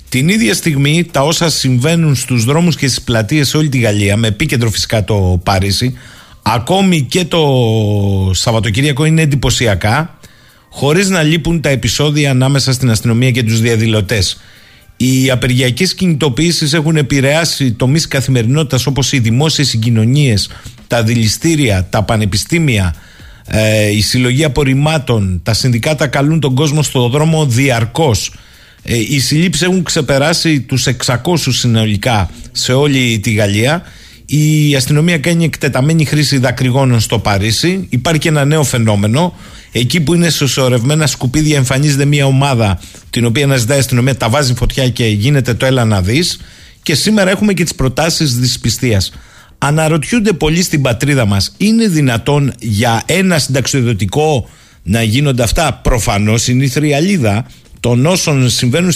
[0.09, 4.17] Την ίδια στιγμή τα όσα συμβαίνουν στους δρόμους και στις πλατείες σε όλη τη Γαλλία
[4.17, 5.93] με επίκεντρο φυσικά το Παρίσι
[6.53, 7.43] Ακόμη και το
[8.33, 10.19] Σαββατοκύριακο είναι εντυπωσιακά,
[10.69, 14.41] χωρίς να λείπουν τα επεισόδια ανάμεσα στην αστυνομία και τους διαδηλωτές.
[14.97, 20.49] Οι απεργιακές κινητοποιήσεις έχουν επηρεάσει τομεί καθημερινότητας όπως οι δημόσιες συγκοινωνίες,
[20.87, 22.95] τα δηληστήρια, τα πανεπιστήμια,
[23.47, 25.39] ε, η συλλογή απορριμμάτων.
[25.43, 28.33] Τα συνδικάτα καλούν τον κόσμο στο δρόμο διαρκώς.
[28.83, 33.83] Ε, οι συλλήψεις έχουν ξεπεράσει τους 600 συνολικά σε όλη τη Γαλλία.
[34.29, 37.87] Η αστυνομία κάνει εκτεταμένη χρήση δακρυγόνων στο Παρίσι.
[37.89, 39.33] Υπάρχει και ένα νέο φαινόμενο.
[39.71, 44.53] Εκεί που είναι συσσωρευμένα σκουπίδια, εμφανίζεται μια ομάδα την οποία αναζητάει η αστυνομία, τα βάζει
[44.53, 46.39] φωτιά και γίνεται το έλα να δεις.
[46.83, 49.11] Και σήμερα έχουμε και τις προτάσεις δυσπιστίας.
[49.57, 54.49] Αναρωτιούνται πολλοί στην πατρίδα μας, είναι δυνατόν για ένα συνταξιοδοτικό
[54.83, 57.45] να γίνονται αυτά; Προφανώς είναι η θριαλίδα
[57.79, 58.93] των όσων συμβαίνουν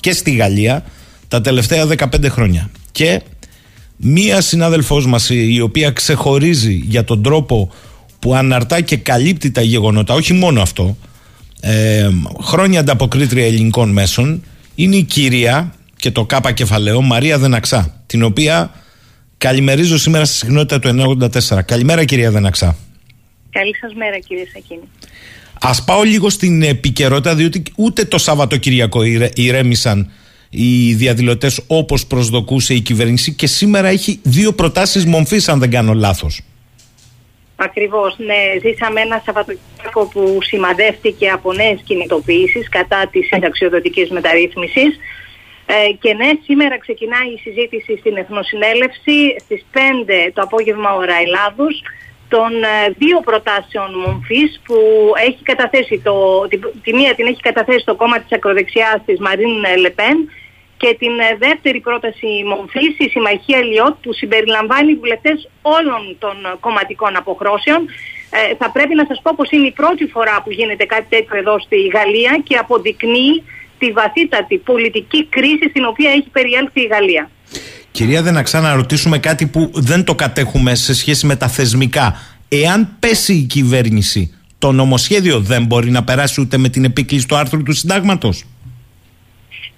[0.00, 0.84] και στη Γαλλία
[1.28, 2.70] τα τελευταία 15 χρόνια.
[2.92, 3.20] Και
[4.00, 7.72] μία συνάδελφός μας η οποία ξεχωρίζει για τον τρόπο
[8.18, 10.96] που αναρτά και καλύπτει τα γεγονότα, όχι μόνο αυτό,
[11.60, 12.08] ε,
[12.42, 14.42] χρόνια ανταποκρίτρια ελληνικών μέσων,
[14.74, 18.70] είναι η κυρία και το ΚΑΠΑ κεφαλαίο Μαρία Δεναξά, την οποία
[19.38, 21.62] καλημερίζω σήμερα στη συχνότητα του 984.
[21.62, 22.76] Καλημέρα κυρία Δεναξά.
[23.50, 24.88] Καλή σας μέρα κύριε Σακίνη.
[25.60, 29.02] Ας πάω λίγο στην επικαιρότητα διότι ούτε το Σαββατοκυριακό
[29.34, 30.10] ηρέμησαν
[30.50, 35.92] οι διαδηλωτές όπως προσδοκούσε η κυβέρνηση και σήμερα έχει δύο προτάσεις μομφής αν δεν κάνω
[35.92, 36.42] λάθος.
[37.56, 38.40] Ακριβώς, ναι.
[38.62, 44.98] Ζήσαμε ένα Σαββατοκύριακο που σημαδεύτηκε από νέες κινητοποιήσεις κατά της συνταξιοδοτικής μεταρρύθμισης.
[45.66, 49.78] Ε, και ναι, σήμερα ξεκινάει η συζήτηση στην Εθνοσυνέλευση στις 5
[50.32, 51.82] το απόγευμα ώρα Ελλάδους
[52.28, 54.76] των ε, δύο προτάσεων μομφής που
[55.26, 59.54] έχει καταθέσει το, τη, τη μία την έχει καταθέσει το κόμμα της ακροδεξιάς της Μαρίν
[59.78, 60.16] Λεπέν
[60.80, 65.38] και την ε, δεύτερη πρόταση μομφής η Συμμαχία Λιώτ που συμπεριλαμβάνει βουλευτές
[65.76, 67.80] όλων των κομματικών αποχρώσεων.
[68.38, 71.36] Ε, θα πρέπει να σας πω πως είναι η πρώτη φορά που γίνεται κάτι τέτοιο
[71.42, 73.34] εδώ στη Γαλλία και αποδεικνύει
[73.78, 77.30] τη βαθύτατη πολιτική κρίση στην οποία έχει περιέλθει η Γαλλία.
[77.90, 82.16] Κυρία Δεναξά, να ρωτήσουμε κάτι που δεν το κατέχουμε σε σχέση με τα θεσμικά.
[82.48, 87.36] Εάν πέσει η κυβέρνηση, το νομοσχέδιο δεν μπορεί να περάσει ούτε με την επίκληση του
[87.36, 88.44] άρθρου του συντάγματος;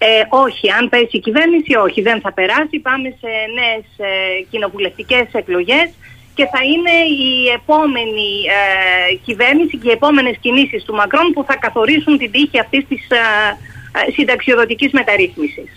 [0.03, 2.77] Ε, όχι, αν πέσει η κυβέρνηση, όχι, δεν θα περάσει.
[2.89, 4.11] Πάμε σε νέες ε,
[4.51, 5.89] κοινοβουλευτικές εκλογές
[6.35, 6.97] και θα είναι
[7.27, 12.59] η επόμενη ε, κυβέρνηση και οι επόμενες κινήσεις του Μακρόν που θα καθορίσουν την τύχη
[12.61, 13.17] αυτής της ε,
[14.09, 15.69] ε, συνταξιοδοτικής μεταρρύθμισης.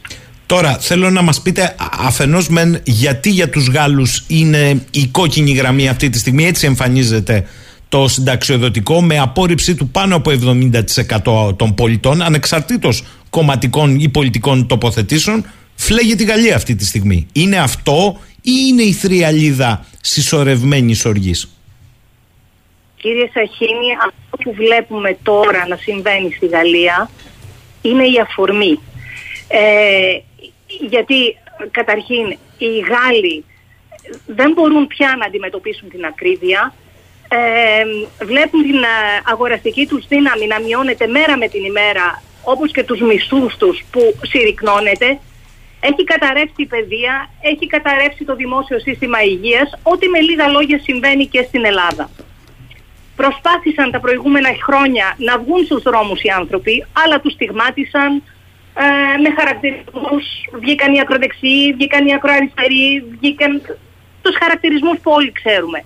[0.46, 1.76] Τώρα θέλω να μας πείτε
[2.08, 7.48] αφενός μεν γιατί για τους Γάλλους είναι η κόκκινη γραμμή αυτή τη στιγμή έτσι εμφανίζεται
[7.94, 10.32] το συνταξιοδοτικό με απόρριψή του πάνω από
[11.50, 17.28] 70% των πολιτών ανεξαρτήτως κομματικών ή πολιτικών τοποθετήσεων φλέγει τη Γαλλία αυτή τη στιγμή.
[17.34, 21.58] Είναι αυτό ή είναι η θριαλίδα συσσωρευμένης οργής;
[22.96, 27.10] Κύριε Σαχίνη, αυτό που βλέπουμε τώρα να συμβαίνει στη Γαλλία
[27.82, 28.80] είναι η αφορμή.
[29.48, 30.20] Ε,
[30.90, 31.38] γιατί
[31.72, 32.26] καταρχήν
[32.58, 33.46] οι Γάλλοι
[34.26, 36.74] δεν μπορούν πια να αντιμετωπίσουν την ακρίβεια.
[37.36, 37.84] Ε,
[38.26, 38.88] βλέπουν την ε,
[39.32, 44.02] αγοραστική τους δύναμη να μειώνεται μέρα με την ημέρα όπως και τους μισθούς τους που
[44.22, 45.20] συρρυκνώνεται.
[45.80, 51.26] Έχει καταρρεύσει η παιδεία, έχει καταρρεύσει το δημόσιο σύστημα υγείας, ό,τι με λίγα λόγια συμβαίνει
[51.28, 52.10] και στην Ελλάδα.
[53.16, 58.24] Προσπάθησαν τα προηγούμενα χρόνια να βγουν στους δρόμους οι άνθρωποι, αλλά τους στιγμάτισαν,
[58.84, 60.26] ε, με χαρακτηρισμούς,
[60.62, 63.62] βγήκαν οι ακροδεξιοί, βγήκαν οι ακροαριστεροί, βγήκαν
[64.22, 65.84] τους χαρακτηρισμούς που όλοι ξέρουμε.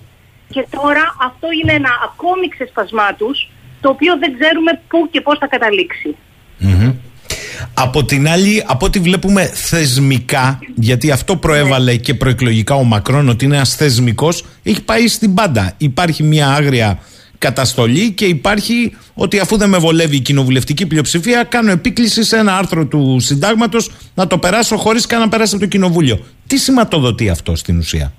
[0.50, 5.38] Και τώρα αυτό είναι ένα ακόμη ξεσπασμά τους, το οποίο δεν ξέρουμε πού και πώς
[5.38, 6.16] θα καταληξει
[7.74, 13.44] Από την άλλη, από ό,τι βλέπουμε θεσμικά, γιατί αυτό προέβαλε και προεκλογικά ο Μακρόν, ότι
[13.44, 15.74] είναι ένας θεσμικός, έχει πάει στην πάντα.
[15.76, 16.98] Υπάρχει μια άγρια
[17.38, 22.56] καταστολή και υπάρχει ότι αφού δεν με βολεύει η κοινοβουλευτική πλειοψηφία κάνω επίκληση σε ένα
[22.56, 26.24] άρθρο του συντάγματος να το περάσω χωρίς καν να περάσει από το κοινοβούλιο.
[26.46, 28.12] Τι σηματοδοτεί αυτό στην ουσία;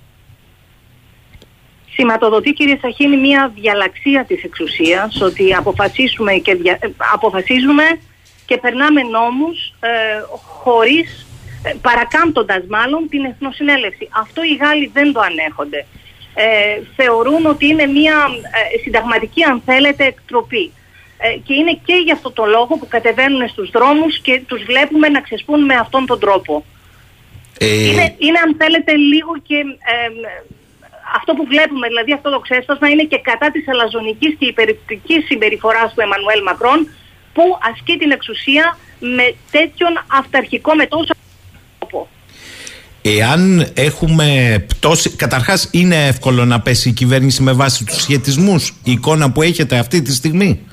[1.99, 6.79] Σηματοδοτεί κύριε Σαχίνη μια διαλαξία της εξουσίας ότι αποφασίσουμε και δια...
[7.13, 7.83] αποφασίζουμε
[8.45, 9.89] και περνάμε νόμους ε,
[10.61, 11.27] χωρίς
[11.63, 14.09] ε, παρακάμπτοντας μάλλον την Εθνοσυνέλευση.
[14.11, 15.85] Αυτό οι Γάλλοι δεν το ανέχονται
[16.33, 18.17] ε, θεωρούν ότι είναι μια
[18.73, 20.71] ε, συνταγματική αν θέλετε εκτροπή.
[21.17, 25.07] Ε, και είναι και για αυτό το λόγο που κατεβαίνουν στους δρόμους και τους βλέπουμε
[25.09, 26.65] να ξεσπούν με αυτόν τον τρόπο.
[27.59, 27.87] Ε...
[27.87, 29.55] Είναι, είναι αν θέλετε λίγο και
[31.17, 35.93] αυτό που βλέπουμε, δηλαδή αυτό το ξέσπασμα είναι και κατά της αλαζονικής και υπερηπτικής συμπεριφοράς
[35.93, 36.79] του Εμμανουέλ Μακρόν
[37.33, 41.13] που ασκεί την εξουσία με τέτοιον αυταρχικό με τόσο
[41.79, 42.07] τρόπο.
[43.01, 44.27] Εάν έχουμε
[44.67, 49.41] πτώση, καταρχάς είναι εύκολο να πέσει η κυβέρνηση με βάση τους σχετισμούς, η εικόνα που
[49.41, 50.69] έχετε αυτή τη στιγμή;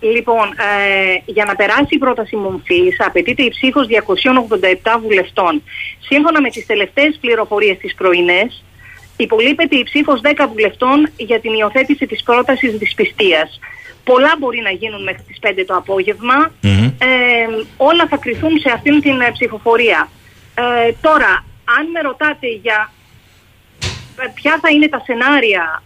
[0.00, 5.62] Λοιπόν, ε, για να περάσει η πρόταση μομφής απαιτείται η ψήφος 287 βουλευτών.
[5.98, 8.64] Σύμφωνα με τις τελευταίες πληροφορίες της πρωινές,
[9.22, 13.58] υπολείπεται η ψήφος 10 βουλευτών για την υιοθέτηση της πρότασης δυσπιστίας.
[14.04, 16.52] Πολλά μπορεί να γίνουν μέχρι τις 5 το απόγευμα.
[16.98, 17.06] Ε,
[17.76, 20.08] όλα θα κρυθούν σε αυτήν την ε, ψηφοφορία.
[20.54, 21.44] Ε, τώρα,
[21.78, 22.92] αν με ρωτάτε για
[24.20, 25.82] ε, ποια θα είναι τα σενάρια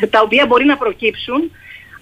[0.00, 1.50] ε, τα οποία μπορεί να προκύψουν,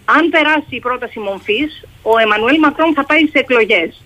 [0.05, 4.03] αν περάσει η πρόταση μομφής, ο Εμμανουέλ Μακρόν θα πάει σε εκλογές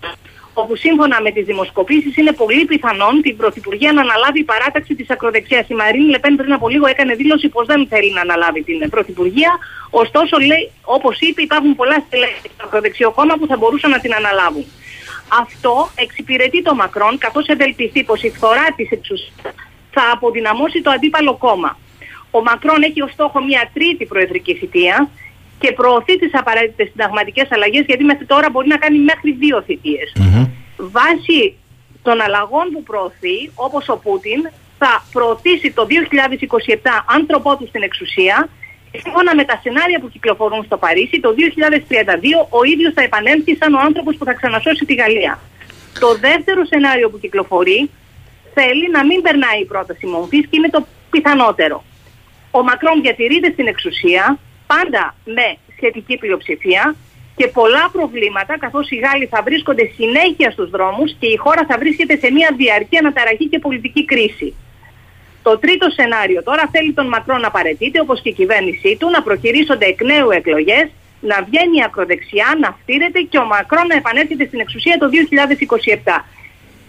[0.53, 5.09] όπου σύμφωνα με τις δημοσκοπήσεις είναι πολύ πιθανόν την Πρωθυπουργία να αναλάβει η παράταξη της
[5.09, 5.69] ακροδεξιάς.
[5.69, 9.51] Η Μαρίνη Λεπέν πριν από λίγο έκανε δήλωση πως δεν θέλει να αναλάβει την Πρωθυπουργία,
[9.89, 14.13] ωστόσο λέει, όπως είπε υπάρχουν πολλά στελέχη στο ακροδεξιό κόμμα που θα μπορούσαν να την
[14.13, 14.65] αναλάβουν.
[15.41, 19.55] Αυτό εξυπηρετεί το Μακρόν καθώς ευελπιστεί πως η φθορά της εξουσίας
[19.91, 21.77] θα αποδυναμώσει το αντίπαλο κόμμα.
[22.31, 25.09] Ο Μακρόν έχει ως στόχο μια τρίτη προεδρική θητεία
[25.61, 30.09] και προωθεί τις απαραίτητες συνταγματικές αλλαγές, γιατί μέχρι τώρα μπορεί να κάνει μέχρι δύο θητείες.
[30.15, 30.45] Mm-hmm.
[30.77, 31.41] Βάσει
[32.01, 34.41] των αλλαγών που προωθεί, όπως ο Πούτιν,
[34.77, 36.75] θα προωθήσει το 2027
[37.17, 38.49] άνθρωπό του στην εξουσία.
[39.03, 43.73] Σύμφωνα με τα σενάρια που κυκλοφορούν στο Παρίσι, το 2032 ο ίδιος θα επανέλθει σαν
[43.73, 45.39] ο άνθρωπος που θα ξανασώσει τη Γαλλία.
[45.99, 47.89] Το δεύτερο σενάριο που κυκλοφορεί
[48.53, 51.83] θέλει να μην περνάει η πρόταση μορφή και είναι το πιθανότερο.
[52.51, 54.37] Ο Μακρόν διατηρείται στην εξουσία,
[54.73, 56.95] πάντα με σχετική πλειοψηφία
[57.35, 61.77] και πολλά προβλήματα καθώς οι Γάλλοι θα βρίσκονται συνέχεια στους δρόμους και η χώρα θα
[61.77, 64.49] βρίσκεται σε μια διαρκή αναταραχή και πολιτική κρίση.
[65.43, 69.21] Το τρίτο σενάριο τώρα θέλει τον Μακρόν να παρετείται όπως και η κυβέρνησή του να
[69.27, 70.85] προκυρήσονται εκ νέου εκλογές,
[71.31, 76.25] να βγαίνει η ακροδεξιά, να φτύρεται και ο Μακρόν να επανέλθει στην εξουσία το 2027.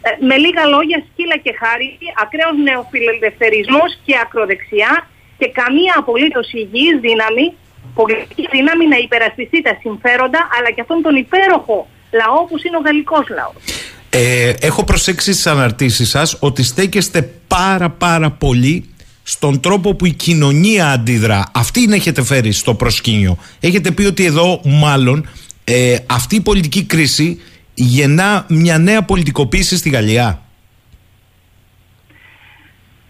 [0.04, 4.92] Ε, με λίγα λόγια, σκύλα και χάρη, ακραίος νεοφιλελευθερισμός και ακροδεξιά
[5.38, 7.46] και καμία απολύτως υγιής δύναμη
[7.94, 12.80] πολιτική δύναμη να υπερασπιστεί τα συμφέροντα αλλά και αυτόν τον υπέροχο λαό που είναι ο
[12.84, 13.62] γαλλικός λαός.
[14.10, 18.84] Ε, έχω προσέξει στις αναρτήσεις σας ότι στέκεστε πάρα πάρα πολύ
[19.22, 21.50] στον τρόπο που η κοινωνία αντιδρά.
[21.54, 23.36] Αυτή είναι έχετε φέρει στο προσκήνιο.
[23.60, 25.28] Έχετε πει ότι εδώ μάλλον
[25.64, 27.40] ε, αυτή η πολιτική κρίση
[27.74, 30.42] γεννά μια νέα πολιτικοποίηση στη Γαλλία.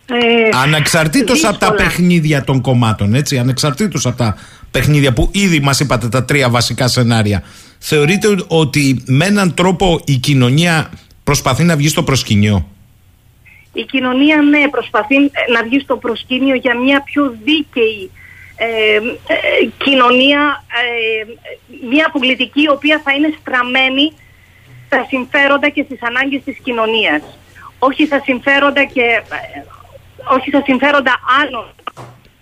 [0.06, 4.36] Ε, ανεξαρτήτως από τα παιχνίδια των κομμάτων, έτσι, ανεξαρτήτως από τα
[4.72, 7.42] παιχνίδια που ήδη μας είπατε τα τρία βασικά σενάρια.
[7.78, 10.90] Θεωρείτε ότι με έναν τρόπο η κοινωνία
[11.24, 12.68] προσπαθεί να βγει στο προσκήνιο;
[13.72, 15.16] Η κοινωνία ναι προσπαθεί
[15.52, 18.10] να βγει στο προσκήνιο για μια πιο δίκαιη
[18.56, 18.96] ε,
[19.34, 21.24] ε, κοινωνία, ε,
[21.90, 24.12] μια πολιτική η οποία θα είναι στραμμένη
[24.86, 27.22] στα συμφέροντα και στις ανάγκες της κοινωνίας.
[27.78, 29.22] Όχι στα συμφέροντα και
[30.34, 31.66] όχι στα συμφέροντα άλλων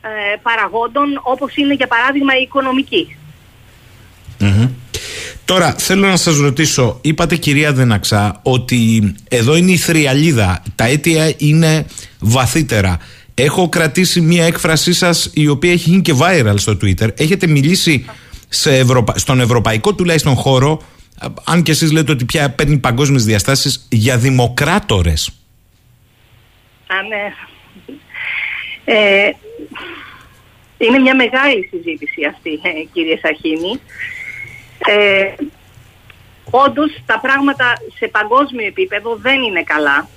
[0.00, 3.16] ε, παραγόντων όπως είναι για παράδειγμα η οικονομικη
[5.44, 11.32] Τώρα θέλω να σας ρωτήσω, είπατε κυρία Δεναξά ότι εδώ είναι η θριαλίδα, τα αίτια
[11.36, 11.86] είναι
[12.18, 12.98] βαθύτερα.
[13.34, 17.08] Έχω κρατήσει μία έκφρασή σας η οποία έχει γίνει και viral στο Twitter.
[17.20, 18.04] Έχετε μιλήσει
[18.48, 18.84] σε
[19.14, 20.82] στον ευρωπαϊκό τουλάχιστον χώρο,
[21.44, 25.30] αν και εσείς λέτε ότι πια παίρνει παγκόσμιες διαστάσεις, για δημοκράτορες.
[26.86, 27.32] Α, ναι.
[28.84, 29.30] Ε,
[30.78, 33.80] είναι μια μεγάλη συζήτηση αυτή, ε, κύριε Σαχίνη.
[34.86, 35.34] Ε,
[36.50, 40.08] Όντως τα πράγματα σε παγκόσμιο επίπεδο δεν είναι καλά.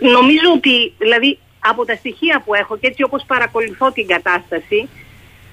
[0.00, 4.88] Νομίζω ότι, δηλαδή, από τα στοιχεία που έχω και έτσι όπως παρακολουθώ την κατάσταση,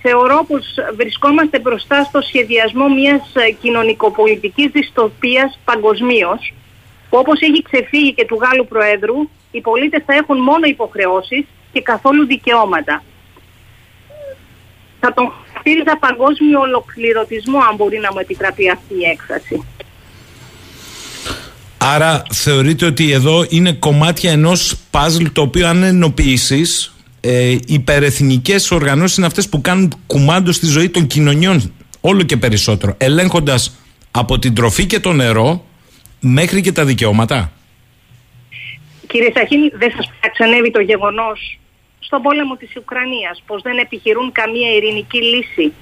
[0.01, 0.65] θεωρώ πως
[0.95, 3.21] βρισκόμαστε μπροστά στο σχεδιασμό μιας
[3.61, 6.53] κοινωνικοπολιτικής δυστοπίας παγκοσμίως,
[7.09, 11.43] που όπως έχει ξεφύγει και του Γάλλου Προέδρου, οι πολίτες θα έχουν μόνο υποχρεώσεις
[11.73, 13.03] και καθόλου δικαιώματα.
[14.99, 19.65] Θα τον χαρακτήριζα παγκόσμιο ολοκληρωτισμό αν μπορεί να μου επιτραπεί αυτή η έκφραση.
[21.77, 29.17] Άρα θεωρείτε ότι εδώ είναι κομμάτια ενός παζλ το οποίο αν ενοποιήσεις ε, υπερεθνικές οργανώσεις
[29.17, 33.75] είναι αυτές που κάνουν κουμάντο στη ζωή των κοινωνιών όλο και περισσότερο ελέγχοντας
[34.11, 35.65] από την τροφή και το νερό
[36.19, 37.51] μέχρι και τα δικαιώματα;
[39.13, 41.59] Κύριε Σαχίνη, δεν σας παραξενεύει το γεγονός
[41.99, 45.73] στον πόλεμο της Ουκρανίας πως δεν επιχειρούν καμία ειρηνική λύση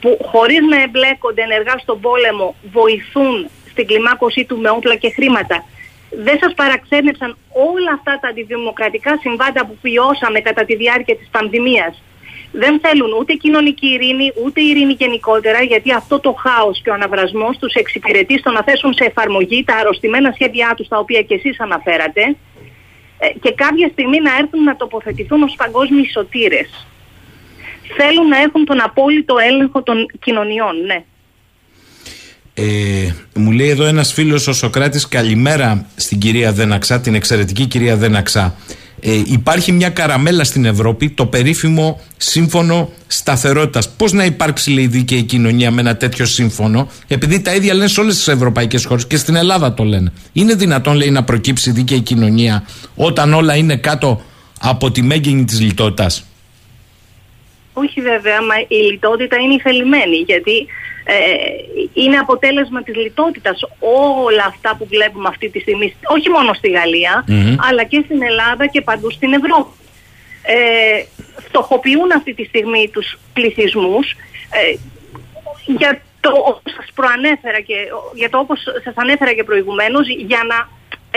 [0.00, 5.64] που χωρίς να εμπλέκονται ενεργά στον πόλεμο βοηθούν στην κλιμάκωσή του με όπλα και χρήματα.
[6.10, 12.02] Δεν σας παραξένευσαν όλα αυτά τα αντιδημοκρατικά συμβάντα που βιώσαμε κατά τη διάρκεια της πανδημίας.
[12.62, 17.58] Δεν θέλουν ούτε κοινωνική ειρήνη, ούτε ειρήνη γενικότερα, γιατί αυτό το χάος και ο αναβρασμός
[17.58, 21.60] τους εξυπηρετεί στο να θέσουν σε εφαρμογή τα αρρωστημένα σχέδιά τους, τα οποία και εσείς
[21.60, 22.22] αναφέρατε,
[23.18, 26.86] ε, και κάποια στιγμή να έρθουν να τοποθετηθούν ως παγκόσμιοι σωτήρες.
[27.96, 31.04] Θέλουν να έχουν τον απόλυτο έλεγχο των κοινωνιών, ναι.
[32.54, 37.96] Ε, μου λέει εδώ ένας φίλος ο Σοκράτης καλημέρα στην κυρία Δέναξα, την εξαιρετική κυρία
[37.96, 38.54] Δέναξα.
[39.00, 43.90] Ε, υπάρχει μια καραμέλα στην Ευρώπη, το περίφημο σύμφωνο σταθερότητας.
[43.90, 48.00] Πώς να υπάρξει, λέει, δίκαιη κοινωνία με ένα τέτοιο σύμφωνο, επειδή τα ίδια λένε σε
[48.00, 50.12] όλες τις ευρωπαϊκές χώρες και στην Ελλάδα το λένε.
[50.32, 54.22] Είναι δυνατόν, λέει, να προκύψει δίκαιη κοινωνία όταν όλα είναι κάτω
[54.60, 56.26] από τη μέγενη της λιτότητας;
[57.72, 60.66] Όχι βέβαια, μα η λιτότητα είναι η θελημένη, γιατί
[61.04, 61.14] ε,
[61.92, 63.60] είναι αποτέλεσμα της λιτότητας
[64.26, 67.24] όλα αυτά που βλέπουμε αυτή τη στιγμή, όχι μόνο στη γαλλια
[67.68, 69.72] αλλά και στην Ελλάδα και παντού στην Ευρώπη.
[70.42, 71.04] Ε,
[71.46, 74.10] φτωχοποιούν αυτή τη στιγμή τους πληθυσμούς
[74.50, 74.76] ε,
[75.66, 77.74] για το όπως σας προανέφερα και
[78.14, 80.68] για το όπως σας ανέφερα και προηγουμένως για να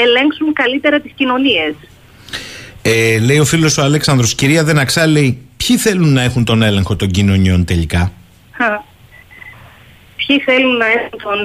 [0.04, 1.74] ελέγξουν καλύτερα τις κοινωνίες.
[2.82, 6.96] Ε, λέει ο φίλος ο Αλέξανδρος, κυρία Δεναξά λέει, ποιοι θέλουν να έχουν τον έλεγχο
[6.96, 8.12] των κοινωνιών τελικά;
[10.28, 11.40] Ποιοι θέλουν να έχουν τον,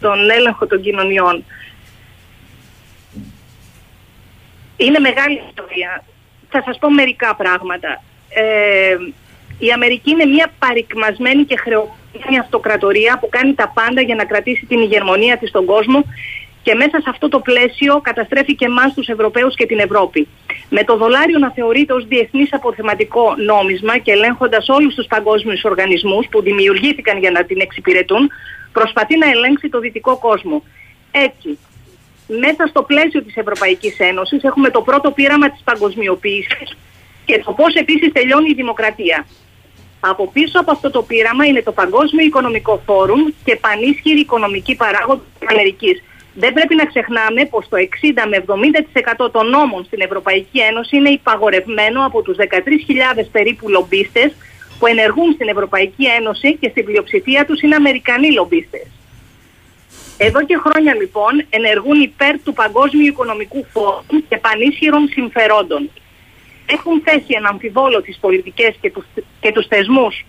[0.00, 1.44] τον έλεγχο των κοινωνιών.
[4.76, 6.04] Είναι μεγάλη ιστορία.
[6.48, 8.02] Θα σας πω μερικά πράγματα.
[8.28, 8.96] Ε,
[9.58, 14.66] η Αμερική είναι μια παρικμασμένη και χρεωμένη αυτοκρατορία που κάνει τα πάντα για να κρατήσει
[14.66, 16.04] την ηγεμονία της στον κόσμο
[16.68, 20.28] και μέσα σε αυτό το πλαίσιο καταστρέφει και εμάς τους Ευρωπαίους και την Ευρώπη.
[20.68, 26.26] Με το δολάριο να θεωρείται ως διεθνής αποθεματικό νόμισμα και ελέγχοντας όλους τους παγκόσμιους οργανισμούς
[26.30, 28.30] που δημιουργήθηκαν για να την εξυπηρετούν,
[28.72, 30.62] προσπαθεί να ελέγξει το δυτικό κόσμο.
[31.10, 31.58] Έτσι,
[32.26, 36.76] μέσα στο πλαίσιο της Ευρωπαϊκής Ένωσης έχουμε το πρώτο πείραμα της παγκοσμιοποίησης
[37.24, 39.26] και το πώς επίσης τελειώνει η δημοκρατία.
[40.00, 45.22] Από πίσω από αυτό το πείραμα είναι το Παγκόσμιο Οικονομικό Φόρουμ και πανίσχυρη οικονομική παράγοντα
[45.38, 46.02] της Αμερικής.
[46.42, 47.84] Δεν πρέπει να ξεχνάμε πως το 60
[48.28, 48.44] με
[49.26, 54.30] 70% των νόμων στην Ευρωπαϊκή Ένωση είναι υπαγορευμένο από τους 13.000 περίπου λομπίστες
[54.78, 58.86] που ενεργούν στην Ευρωπαϊκή Ένωση και στην πλειοψηφία τους είναι Αμερικανοί λομπίστες.
[60.18, 65.90] Εδώ και χρόνια λοιπόν ενεργούν υπέρ του Παγκόσμιου Οικονομικού Φόρου και πανίσχυρων συμφερόντων.
[66.66, 69.04] Έχουν θέσει ένα αμφιβόλο τις πολιτικές και τους,
[69.40, 70.24] και τους θεσμούς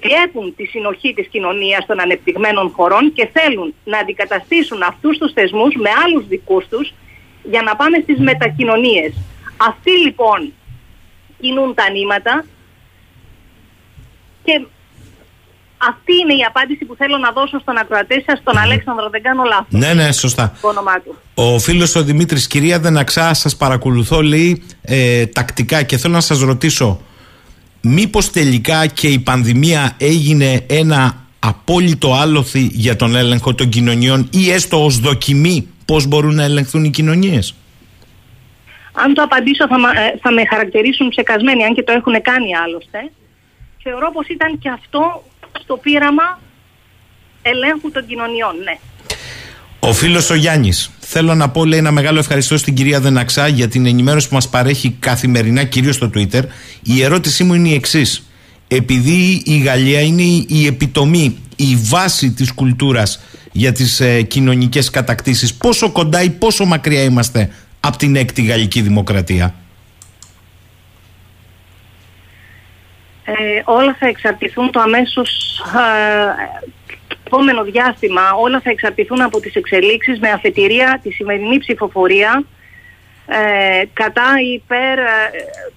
[0.00, 5.74] διέπουν τη συνοχή της κοινωνίας των ανεπτυγμένων χωρών και θέλουν να αντικαταστήσουν αυτούς τους θεσμούς
[5.74, 6.94] με άλλους δικούς τους
[7.42, 9.12] για να πάμε στις μετακοινωνίες.
[9.56, 10.52] Αυτοί λοιπόν
[11.40, 12.44] κινούν τα νήματα
[14.44, 14.66] και
[15.88, 19.42] αυτή είναι η απάντηση που θέλω να δώσω στον ακροατή σας, τον Αλέξανδρο, δεν κάνω
[19.42, 19.66] λάθος.
[19.68, 20.56] Ναι, ναι, σωστά.
[20.60, 21.16] Το όνομά του.
[21.34, 26.40] Ο φίλος ο Δημήτρης, κυρία Δεναξά, σας παρακολουθώ, λέει, ε, τακτικά και θέλω να σας
[26.40, 27.00] ρωτήσω,
[27.84, 34.50] μήπως τελικά και η πανδημία έγινε ένα απόλυτο άλοθη για τον έλεγχο των κοινωνιών ή
[34.50, 37.54] έστω ως δοκιμή πώς μπορούν να ελεγχθούν οι κοινωνίες;
[38.92, 43.10] Αν το απαντήσω θα, ε, θα με χαρακτηρίσουν ψεκασμένοι, αν και το έχουν κάνει άλλωστε.
[43.82, 45.24] Θεωρώ πως ήταν και αυτό
[45.60, 46.40] στο πείραμα
[47.42, 48.78] ελέγχου των κοινωνιών, ναι.
[49.86, 50.90] Ο φίλος ο Γιάννης.
[51.00, 54.48] Θέλω να πω, λέει, ένα μεγάλο ευχαριστώ στην κυρία Δεναξά για την ενημέρωση που μας
[54.48, 56.42] παρέχει καθημερινά, κυρίως στο Twitter.
[56.82, 58.28] Η ερώτησή μου είναι η εξής.
[58.68, 63.20] Επειδή η Γαλλία είναι η επιτομή, η βάση της κουλτούρας
[63.52, 68.80] για τις ε, κοινωνικές κατακτήσεις, πόσο κοντά ή πόσο μακριά είμαστε από την έκτη γαλλική
[68.80, 69.54] δημοκρατία;
[73.24, 73.32] Ε,
[73.64, 76.83] όλα θα εξαρτηθούν το αμέσως ε,
[77.34, 82.44] επόμενο διάστημα όλα θα εξαρτηθούν από τις εξελίξεις με αφετηρία τη σημερινή ψηφοφορία
[83.26, 85.04] ε, κατά υπέρ ε,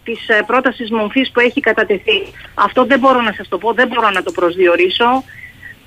[0.03, 2.19] της ε, πρότασης μορφής που έχει κατατεθεί.
[2.53, 5.23] Αυτό δεν μπορώ να σας το πω, δεν μπορώ να το προσδιορίσω.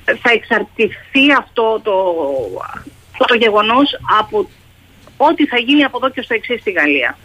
[0.04, 1.94] Θα εξαρτηθεί αυτό το,
[3.26, 3.88] το γεγονός
[4.18, 4.48] από
[5.16, 7.18] ό,τι θα γίνει από εδώ και στο εξής στη Γαλλία.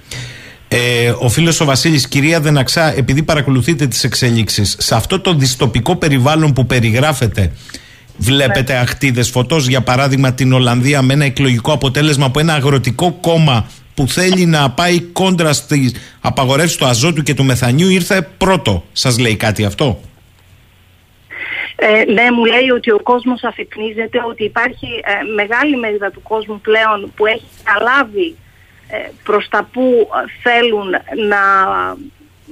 [0.68, 5.96] Ε, ο φίλος ο Βασίλης, κυρία Δεναξά, επειδή παρακολουθείτε τις εξελίξεις, σε αυτό το διστοπικό
[5.96, 7.52] περιβάλλον που περιγράφεται,
[8.18, 8.80] Βλέπετε ναι.
[8.80, 14.08] αχτίδες φωτός, για παράδειγμα, την Ολλανδία με ένα εκλογικό αποτέλεσμα από ένα αγροτικό κόμμα που
[14.08, 18.84] θέλει να πάει κόντρα στις απαγορεύσεις του αζότου και του μεθανίου ήρθε πρώτο.
[18.92, 20.00] Σας λέει κάτι αυτό;
[21.76, 26.62] Ε, ναι, μου λέει ότι ο κόσμος αφυπνίζεται, ότι υπάρχει ε, μεγάλη μερίδα του κόσμου
[26.62, 28.36] πλέον που έχει καταλάβει
[28.88, 30.10] ε, προς τα που
[30.42, 30.90] θέλουν
[31.28, 31.44] να,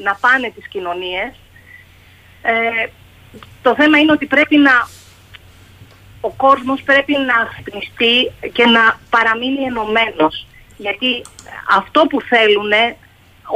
[0.03, 1.31] να πάνε τις κοινωνίες.
[2.41, 2.88] Ε,
[3.61, 4.72] το θέμα είναι ότι πρέπει να
[6.27, 10.47] ο κόσμος πρέπει να χτυπηστεί και να παραμείνει ενωμένος.
[10.77, 11.21] Γιατί
[11.77, 12.71] αυτό που θέλουν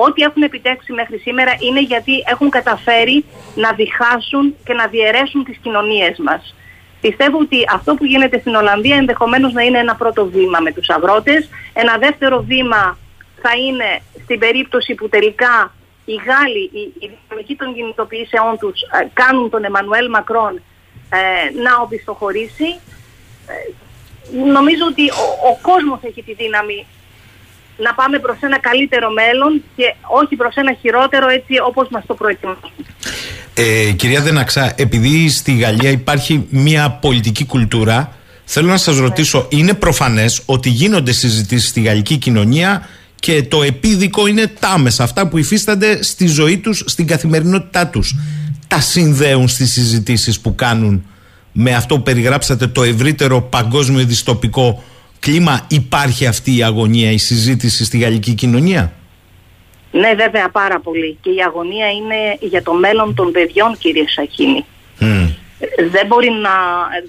[0.06, 3.26] ό,τι έχουν επιτέξει μέχρι σήμερα είναι γιατί έχουν καταφέρει
[3.56, 6.56] να διχάσουν και να διαιρέσουν τις κοινωνίες μας.
[7.02, 10.90] Πιστεύω ότι αυτό που γίνεται στην Ολλανδία ενδεχομένως να είναι ένα πρώτο βήμα με τους
[10.90, 11.50] αγρότες.
[11.74, 12.98] Ένα δεύτερο βήμα
[13.42, 15.74] θα είναι στην περίπτωση που τελικά
[16.06, 16.64] οι Γάλλοι,
[17.00, 20.62] οι δυναμικοί των κινητοποιήσεών τους ε, κάνουν τον Εμμανουέλ Μακρόν
[21.10, 22.70] ε, να οπισθοχωρήσει.
[23.48, 23.54] Ε,
[24.58, 26.86] νομίζω ότι ο, ο κόσμος έχει τη δύναμη
[27.78, 32.14] να πάμε προς ένα καλύτερο μέλλον και όχι προς ένα χειρότερο έτσι όπως μας το
[32.14, 32.72] προετοιμάσουν.
[33.54, 38.16] Ε, κυρία Δεναξά, επειδή στη Γαλλία υπάρχει μια πολιτική κουλτούρα,
[38.46, 42.88] θέλω να σας ρωτήσω, είναι προφανές ότι γίνονται συζητήσεις στη γαλλική κοινωνία
[43.20, 48.16] και το επίδικο είναι τα άμεσα, αυτά που υφίστανται στη ζωή τους, στην καθημερινότητά τους.
[48.68, 51.06] Τα συνδέουν στις συζητήσεις που κάνουν
[51.52, 54.84] με αυτό που περιγράψατε το ευρύτερο παγκόσμιο διστοπικό
[55.20, 58.94] κλίμα υπάρχει αυτή η αγωνία, η συζήτηση στη γαλλική κοινωνία;
[59.92, 64.66] Ναι βέβαια πάρα πολύ και η αγωνία είναι για το μέλλον των παιδιών κύριε Σαχίνη.
[65.92, 66.56] Δεν, μπορεί να,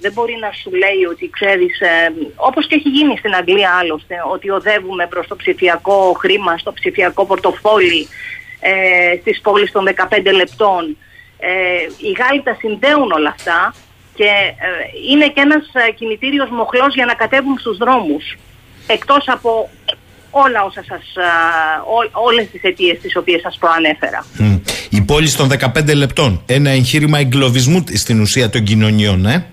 [0.01, 4.15] δεν μπορεί να σου λέει ότι ξέρεις, ε, όπως και έχει γίνει στην Αγγλία άλλωστε,
[4.33, 8.09] ότι οδεύουμε προς το ψηφιακό χρήμα, στο ψηφιακό πορτοφόλι
[8.61, 10.97] ε, στις πόλεις των 15 λεπτών.
[11.39, 11.51] Ε,
[12.07, 13.75] οι Γάλλοι τα συνδέουν όλα αυτά
[14.15, 14.69] και ε,
[15.11, 18.37] είναι και ένας ε, κινητήριος μοχλός για να κατέβουν στους δρόμους.
[18.87, 19.71] Εκτός από
[20.31, 21.03] όλα όσα σας,
[21.85, 24.27] ό, όλες τις αιτίες τις οποίες σας προανέφερα.
[24.91, 29.47] Η πόλη των 15 λεπτών, ένα εγχείρημα εγκλωβισμού στην ουσία των κοινωνιών, ε;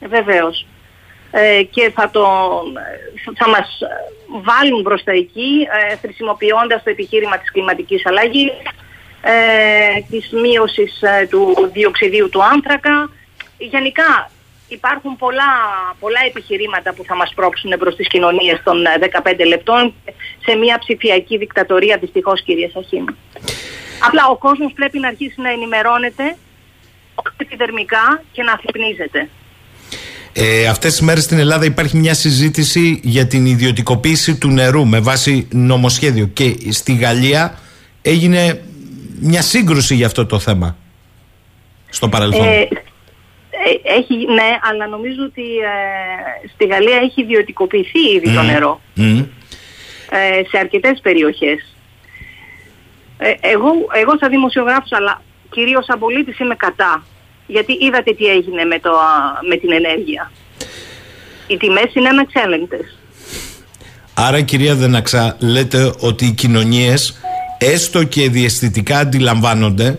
[0.00, 0.66] ε βεβαίως.
[1.30, 2.26] Ε, και θα, το,
[3.34, 3.68] θα μας
[4.42, 8.52] βάλουν μπροστά εκεί ε, χρησιμοποιώντας το επιχείρημα της κλιματικής αλλαγής,
[9.28, 10.92] ε, της μείωσης
[11.30, 13.10] του διοξιδίου του άνθρακα,
[13.58, 14.30] γενικά
[14.68, 15.52] υπάρχουν πολλά,
[16.00, 18.76] πολλά επιχειρήματα που θα μας πρόξουν προς τις κοινωνίες των
[19.22, 19.94] 15 ε, λεπτών
[20.44, 23.04] σε μια ψηφιακή δικτατορία δυστυχώς κυρία Σαχήμ.
[24.06, 26.36] Απλά ο κόσμος πρέπει να αρχίσει να ενημερώνεται
[27.36, 29.28] επιδερμικά και να αφυπνίζεται.
[30.32, 35.00] Ε, αυτές τις μέρες στην Ελλάδα υπάρχει μια συζήτηση για την ιδιωτικοποίηση του νερού με
[35.00, 37.58] βάση νομοσχέδιο και στη Γαλλία
[38.02, 38.60] έγινε
[39.20, 40.76] μια σύγκρουση για αυτό το θέμα
[41.88, 42.46] στο παρελθόν.
[42.46, 42.68] Ε, ε,
[43.82, 48.80] έχει, ναι, αλλά νομίζω ότι ε, στη Γαλλία έχει ιδιωτικοποιηθεί ήδη το νερό
[50.10, 51.76] ε, σε αρκετές περιοχές.
[53.40, 57.04] εγώ, εγώ σαν δημοσιογράφος, αλλά κυρίως σαν πολίτης είμαι κατά.
[57.46, 58.90] Γιατί είδατε τι έγινε με, το,
[59.48, 60.32] με την ενέργεια.
[61.46, 62.98] Οι τιμές είναι αναξέλεγκτες.
[64.14, 67.20] Άρα κυρία Δεναξά, λέτε ότι οι κοινωνίες
[67.58, 69.98] έστω και διαισθητικά αντιλαμβάνονται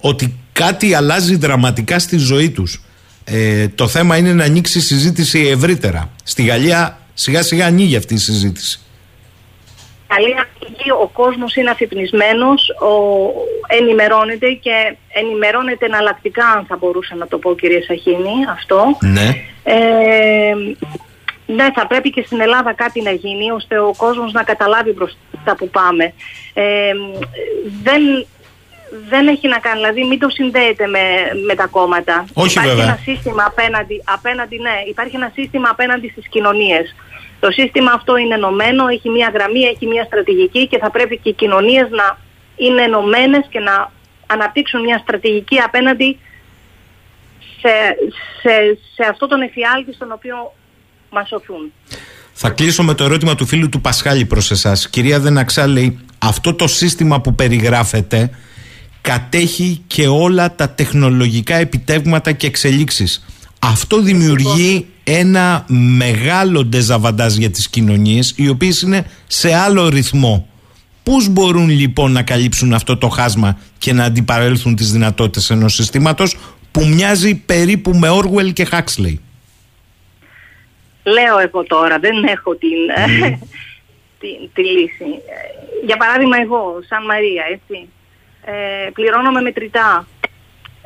[0.00, 2.80] ότι κάτι αλλάζει δραματικά στη ζωή τους.
[3.24, 6.10] Ε, το θέμα είναι να ανοίξει η συζήτηση ευρύτερα.
[6.22, 8.80] Στη Γαλλία σιγά σιγά ανοίγει αυτή η συζήτηση.
[10.10, 10.48] Γαλλία
[11.02, 12.92] ο κόσμος είναι αφυπνισμένος, ο,
[13.66, 18.96] ενημερώνεται και ενημερώνεται εναλλακτικά αν θα μπορούσα να το πω κυρία Σαχίνη αυτό.
[19.00, 19.28] Ναι.
[19.62, 20.54] Ε,
[21.46, 25.56] ναι, θα πρέπει και στην Ελλάδα κάτι να γίνει ώστε ο κόσμος να καταλάβει μπροστά
[25.56, 26.12] που πάμε.
[26.54, 26.92] Ε,
[27.82, 28.26] δεν,
[29.08, 31.00] δεν έχει να κάνει, δηλαδή μην το συνδέετε με,
[31.46, 32.24] με τα κόμματα.
[32.34, 32.84] Όχι υπάρχει βέβαια.
[32.84, 36.94] ένα σύστημα απέναντι, απέναντι, ναι, υπάρχει ένα σύστημα απέναντι στις κοινωνίες.
[37.40, 41.28] Το σύστημα αυτό είναι ενωμένο, έχει μια γραμμή, έχει μια στρατηγική και θα πρέπει και
[41.28, 42.18] οι κοινωνίες να
[42.56, 43.92] είναι ενωμένες και να
[44.26, 46.18] αναπτύξουν μια στρατηγική απέναντι
[47.60, 47.72] σε,
[48.40, 50.52] σε, σε αυτό τον εφιάλτη στον οποίο
[51.10, 51.72] μας οθούν.
[52.32, 54.88] Θα κλείσω με το ερώτημα του φίλου του Πασχάλη προς εσάς.
[54.90, 58.30] Κυρία Δεναξά λέει, αυτό το σύστημα που περιγράφεται
[59.00, 63.24] κατέχει και όλα τα τεχνολογικά επιτεύγματα και εξελίξεις.
[63.58, 70.48] Αυτό δημιουργεί ένα μεγάλο ντεζαβαντάζ για τις κοινωνίες οι οποίες είναι σε άλλο ρυθμό.
[71.02, 76.36] Πώς μπορούν λοιπόν να καλύψουν αυτό το χάσμα και να αντιπαρέλθουν τις δυνατότητες ενός συστήματος
[76.70, 79.14] που μοιάζει περίπου με Orwell και Huxley;
[81.06, 82.78] Λέω εγώ τώρα, δεν έχω την,
[84.20, 85.22] τη, τη λύση.
[85.84, 87.88] Για παράδειγμα εγώ, σαν Μαρία, έτσι,
[88.44, 90.06] ε, πληρώνομαι μετρητά.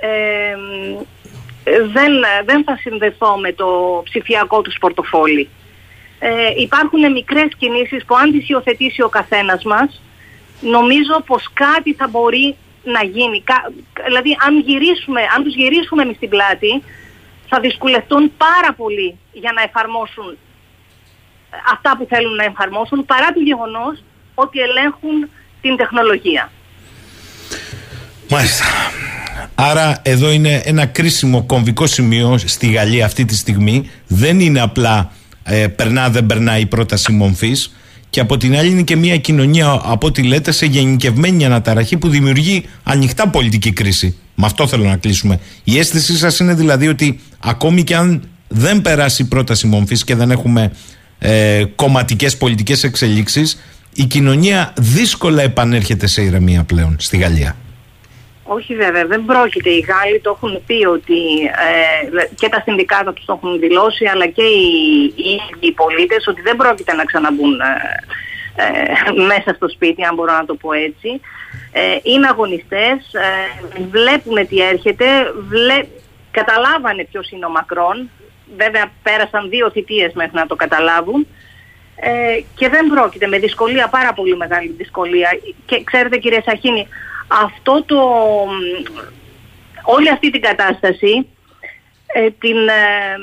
[0.00, 0.56] Ε,
[1.64, 2.12] δεν,
[2.44, 5.48] δεν θα συνδεθώ με το ψηφιακό τους πορτοφόλι.
[6.18, 10.02] Ε, υπάρχουν μικρές κινήσεις που αν τις υιοθετήσει ο καθένας μας,
[10.60, 13.44] νομίζω πως κάτι θα μπορεί να γίνει.
[14.04, 16.82] Δηλαδή αν, γυρίσουμε, αν τους γυρίσουμε εμείς στην πλάτη,
[17.50, 20.28] θα δυσκολευτούν πάρα πολύ για να εφαρμόσουν
[21.72, 24.02] αυτά που θέλουν να εφαρμόσουν, παρά το γεγονός
[24.34, 25.16] ότι ελέγχουν
[25.60, 26.50] την τεχνολογία.
[28.28, 28.64] Μάλιστα.
[29.54, 33.90] Άρα εδώ είναι ένα κρίσιμο κομβικό σημείο στη Γαλλία αυτή τη στιγμή.
[34.06, 35.12] Δεν είναι απλά
[35.42, 37.74] ε, περνά δεν περνά η πρόταση μομφής
[38.10, 42.08] και από την άλλη είναι και μια κοινωνία, από ό,τι λέτε, σε γενικευμένη αναταραχή που
[42.08, 44.18] δημιουργεί ανοιχτά πολιτική κρίση.
[44.40, 45.40] Με αυτό θέλω να κλείσουμε.
[45.64, 50.14] Η αίσθησή σας είναι δηλαδή ότι ακόμη και αν δεν περάσει η πρόταση μομφής και
[50.14, 50.72] δεν έχουμε
[51.18, 53.60] ε, κομματικές πολιτικές εξελίξεις,
[53.94, 57.56] η κοινωνία δύσκολα επανέρχεται σε ηρεμία πλέον στη Γαλλία.
[58.44, 59.70] Όχι βέβαια, δεν πρόκειται.
[59.70, 61.20] Οι Γάλλοι το έχουν πει ότι
[61.66, 64.68] ε, και τα συνδικάτα τους το έχουν δηλώσει αλλά και οι,
[65.16, 67.64] οι, οι πολίτες ότι δεν πρόκειται να ξαναμπούν ε,
[68.62, 71.20] ε, μέσα στο σπίτι αν μπορώ να το πω έτσι.
[71.72, 72.96] Ε, είναι αγωνιστές,
[73.90, 75.06] βλέπουν τι έρχεται,
[75.48, 75.84] βλέ,
[76.30, 78.10] καταλάβανε ποιος είναι ο Μακρόν.
[78.56, 81.26] Βέβαια πέρασαν δύο θητείες μέχρι να το καταλάβουν.
[81.96, 85.28] Ε, και δεν πρόκειται με δυσκολία, πάρα πολύ μεγάλη δυσκολία.
[85.66, 86.88] Και ξέρετε κύριε Σαχίνη,
[87.44, 87.98] αυτό το,
[89.82, 91.26] όλη αυτή την κατάσταση
[92.06, 93.16] ε, την, ε,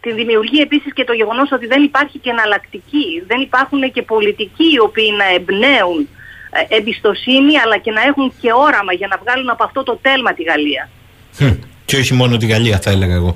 [0.00, 3.22] την δημιουργεί επίσης και το γεγονός ότι δεν υπάρχει και εναλλακτική.
[3.26, 6.19] Δεν υπάρχουν και πολιτικοί οι οποίοι να εμπνέουν ε,
[6.68, 10.42] εμπιστοσύνη αλλά και να έχουν και όραμα για να βγάλουν από αυτό το τέλμα τη
[10.42, 10.88] Γαλλία.
[11.84, 13.34] Και όχι μόνο τη Γαλλία θα έλεγα εγώ.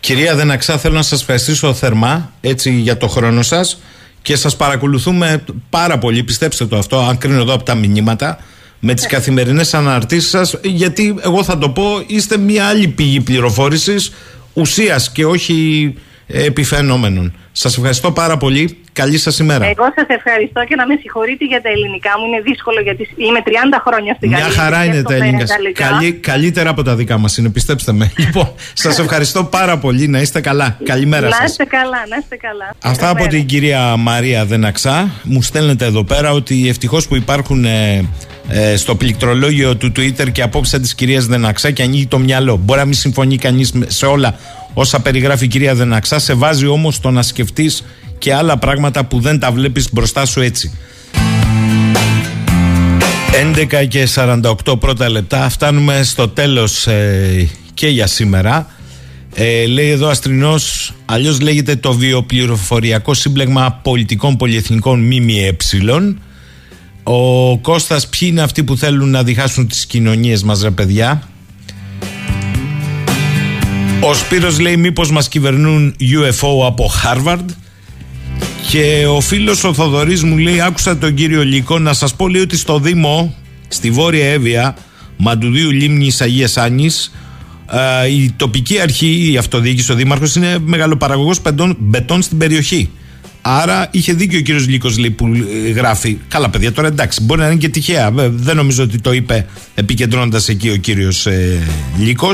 [0.00, 3.80] Κυρία Δεναξά θέλω να σας ευχαριστήσω θερμά έτσι για το χρόνο σας
[4.22, 8.38] και σας παρακολουθούμε πάρα πολύ, πιστέψτε το αυτό, αν κρίνω εδώ από τα μηνύματα
[8.80, 14.12] με τις καθημερινές αναρτήσεις σας γιατί εγώ θα το πω είστε μια άλλη πηγή πληροφόρησης
[14.52, 15.94] ουσίας και όχι
[16.26, 17.34] επιφαινόμενων.
[17.52, 18.78] Σας ευχαριστώ πάρα πολύ.
[19.02, 19.64] Καλή σας ημέρα.
[19.66, 22.24] Εγώ σας ευχαριστώ και να με συγχωρείτε για τα ελληνικά μου.
[22.26, 23.48] Είναι δύσκολο γιατί είμαι 30
[23.86, 24.46] χρόνια στην Γαλλία.
[24.46, 25.58] Μια χαρά είναι τα ελληνικά.
[25.72, 28.12] Καλή, καλύτερα από τα δικά μας είναι, πιστέψτε με.
[28.24, 30.08] λοιπόν, σας ευχαριστώ πάρα πολύ.
[30.08, 30.78] Να είστε καλά.
[30.84, 31.38] Καλημέρα σας.
[31.38, 32.74] Να είστε καλά, να είστε καλά.
[32.82, 35.10] Αυτά από την κυρία Μαρία Δεναξά.
[35.22, 38.08] Μου στέλνετε εδώ πέρα ότι ευτυχώς που υπάρχουν ε,
[38.48, 42.56] ε, στο πληκτρολόγιο του Twitter και απόψε της κυρίας Δεναξά και ανοίγει το μυαλό.
[42.56, 44.34] Μπορεί να μην συμφωνεί κανείς σε όλα
[44.74, 47.84] όσα περιγράφει η κυρία Δεναξά, σε βάζει όμως το να σκεφτείς
[48.18, 50.72] και άλλα πράγματα που δεν τα βλέπεις μπροστά σου έτσι.
[53.54, 55.48] 11 και 48 πρώτα λεπτά.
[55.48, 58.70] Φτάνουμε στο τέλος ε, και για σήμερα.
[59.34, 65.56] Ε, λέει εδώ Αστρινός αλλιώς λέγεται το βιοπληροφοριακό σύμπλεγμα πολιτικών πολυεθνικών ΜΜΕ.
[67.02, 71.28] Ο Κώστας ποιοι είναι αυτοί που θέλουν να διχάσουν τις κοινωνίες μας ρε παιδιά;
[74.00, 77.44] Ο Σπύρος λέει μήπως μας κυβερνούν UFO από Harvard
[78.70, 82.42] και ο φίλος ο Θοδωρής μου λέει άκουσα τον κύριο Λύκο να σας πω λέει
[82.42, 83.34] ότι στο Δήμο
[83.68, 84.76] στη Βόρεια Εύβοια
[85.16, 87.12] Μαντουδίου Λίμνης Αγίας Άνης
[88.10, 91.40] η τοπική αρχή, η αυτοδιοίκηση, ο Δήμαρχος είναι μεγαλοπαραγωγός
[91.78, 92.90] μπετών στην περιοχή.
[93.40, 95.26] Άρα είχε δίκιο ο κύριος Λίκο που
[95.66, 96.18] ε, γράφει.
[96.28, 98.10] Καλά, παιδιά, τώρα εντάξει, μπορεί να είναι και τυχαία.
[98.30, 101.58] Δεν νομίζω ότι το είπε επικεντρώνοντας εκεί ο κύριος ε,
[101.98, 102.30] Λίκο.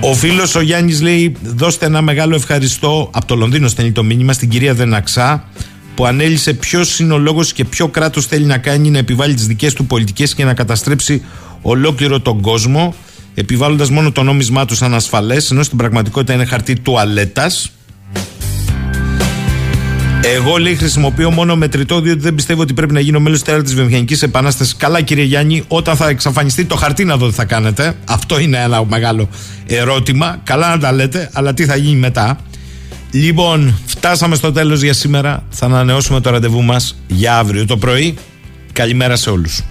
[0.00, 4.32] Ο φίλος ο Γιάννης λέει: Δώστε ένα μεγάλο ευχαριστώ από το Λονδίνο στέλνει το μήνυμα
[4.32, 5.44] στην κυρία Δεναξά
[5.94, 9.46] που ανέλησε ποιος είναι ο λόγος και ποιο κράτος θέλει να κάνει να επιβάλλει τις
[9.46, 11.22] δικές του πολιτικές και να καταστρέψει
[11.62, 12.94] ολόκληρο τον κόσμο,
[13.34, 17.72] επιβάλλοντας μόνο το νόμισμά τους σαν ασφαλέ, ενώ στην πραγματικότητα είναι χαρτί τουαλέτας.
[20.22, 23.74] Εγώ λέει χρησιμοποιώ μόνο μετρητό διότι δεν πιστεύω ότι πρέπει να γίνω μέλος τη της
[23.74, 24.76] βιομηχανικής επανάστασης.
[24.76, 27.96] Καλά, κύριε Γιάννη, όταν θα εξαφανιστεί το χαρτί να δω τι θα κάνετε.
[28.04, 29.28] Αυτό είναι ένα μεγάλο
[29.66, 30.40] ερώτημα.
[30.44, 32.38] Καλά να τα λέτε, αλλά τι θα γίνει μετά.
[33.10, 35.44] Λοιπόν, φτάσαμε στο τέλος για σήμερα.
[35.50, 38.16] Θα ανανεώσουμε το ραντεβού μας για αύριο το πρωί.
[38.72, 39.62] Καλημέρα σε όλους.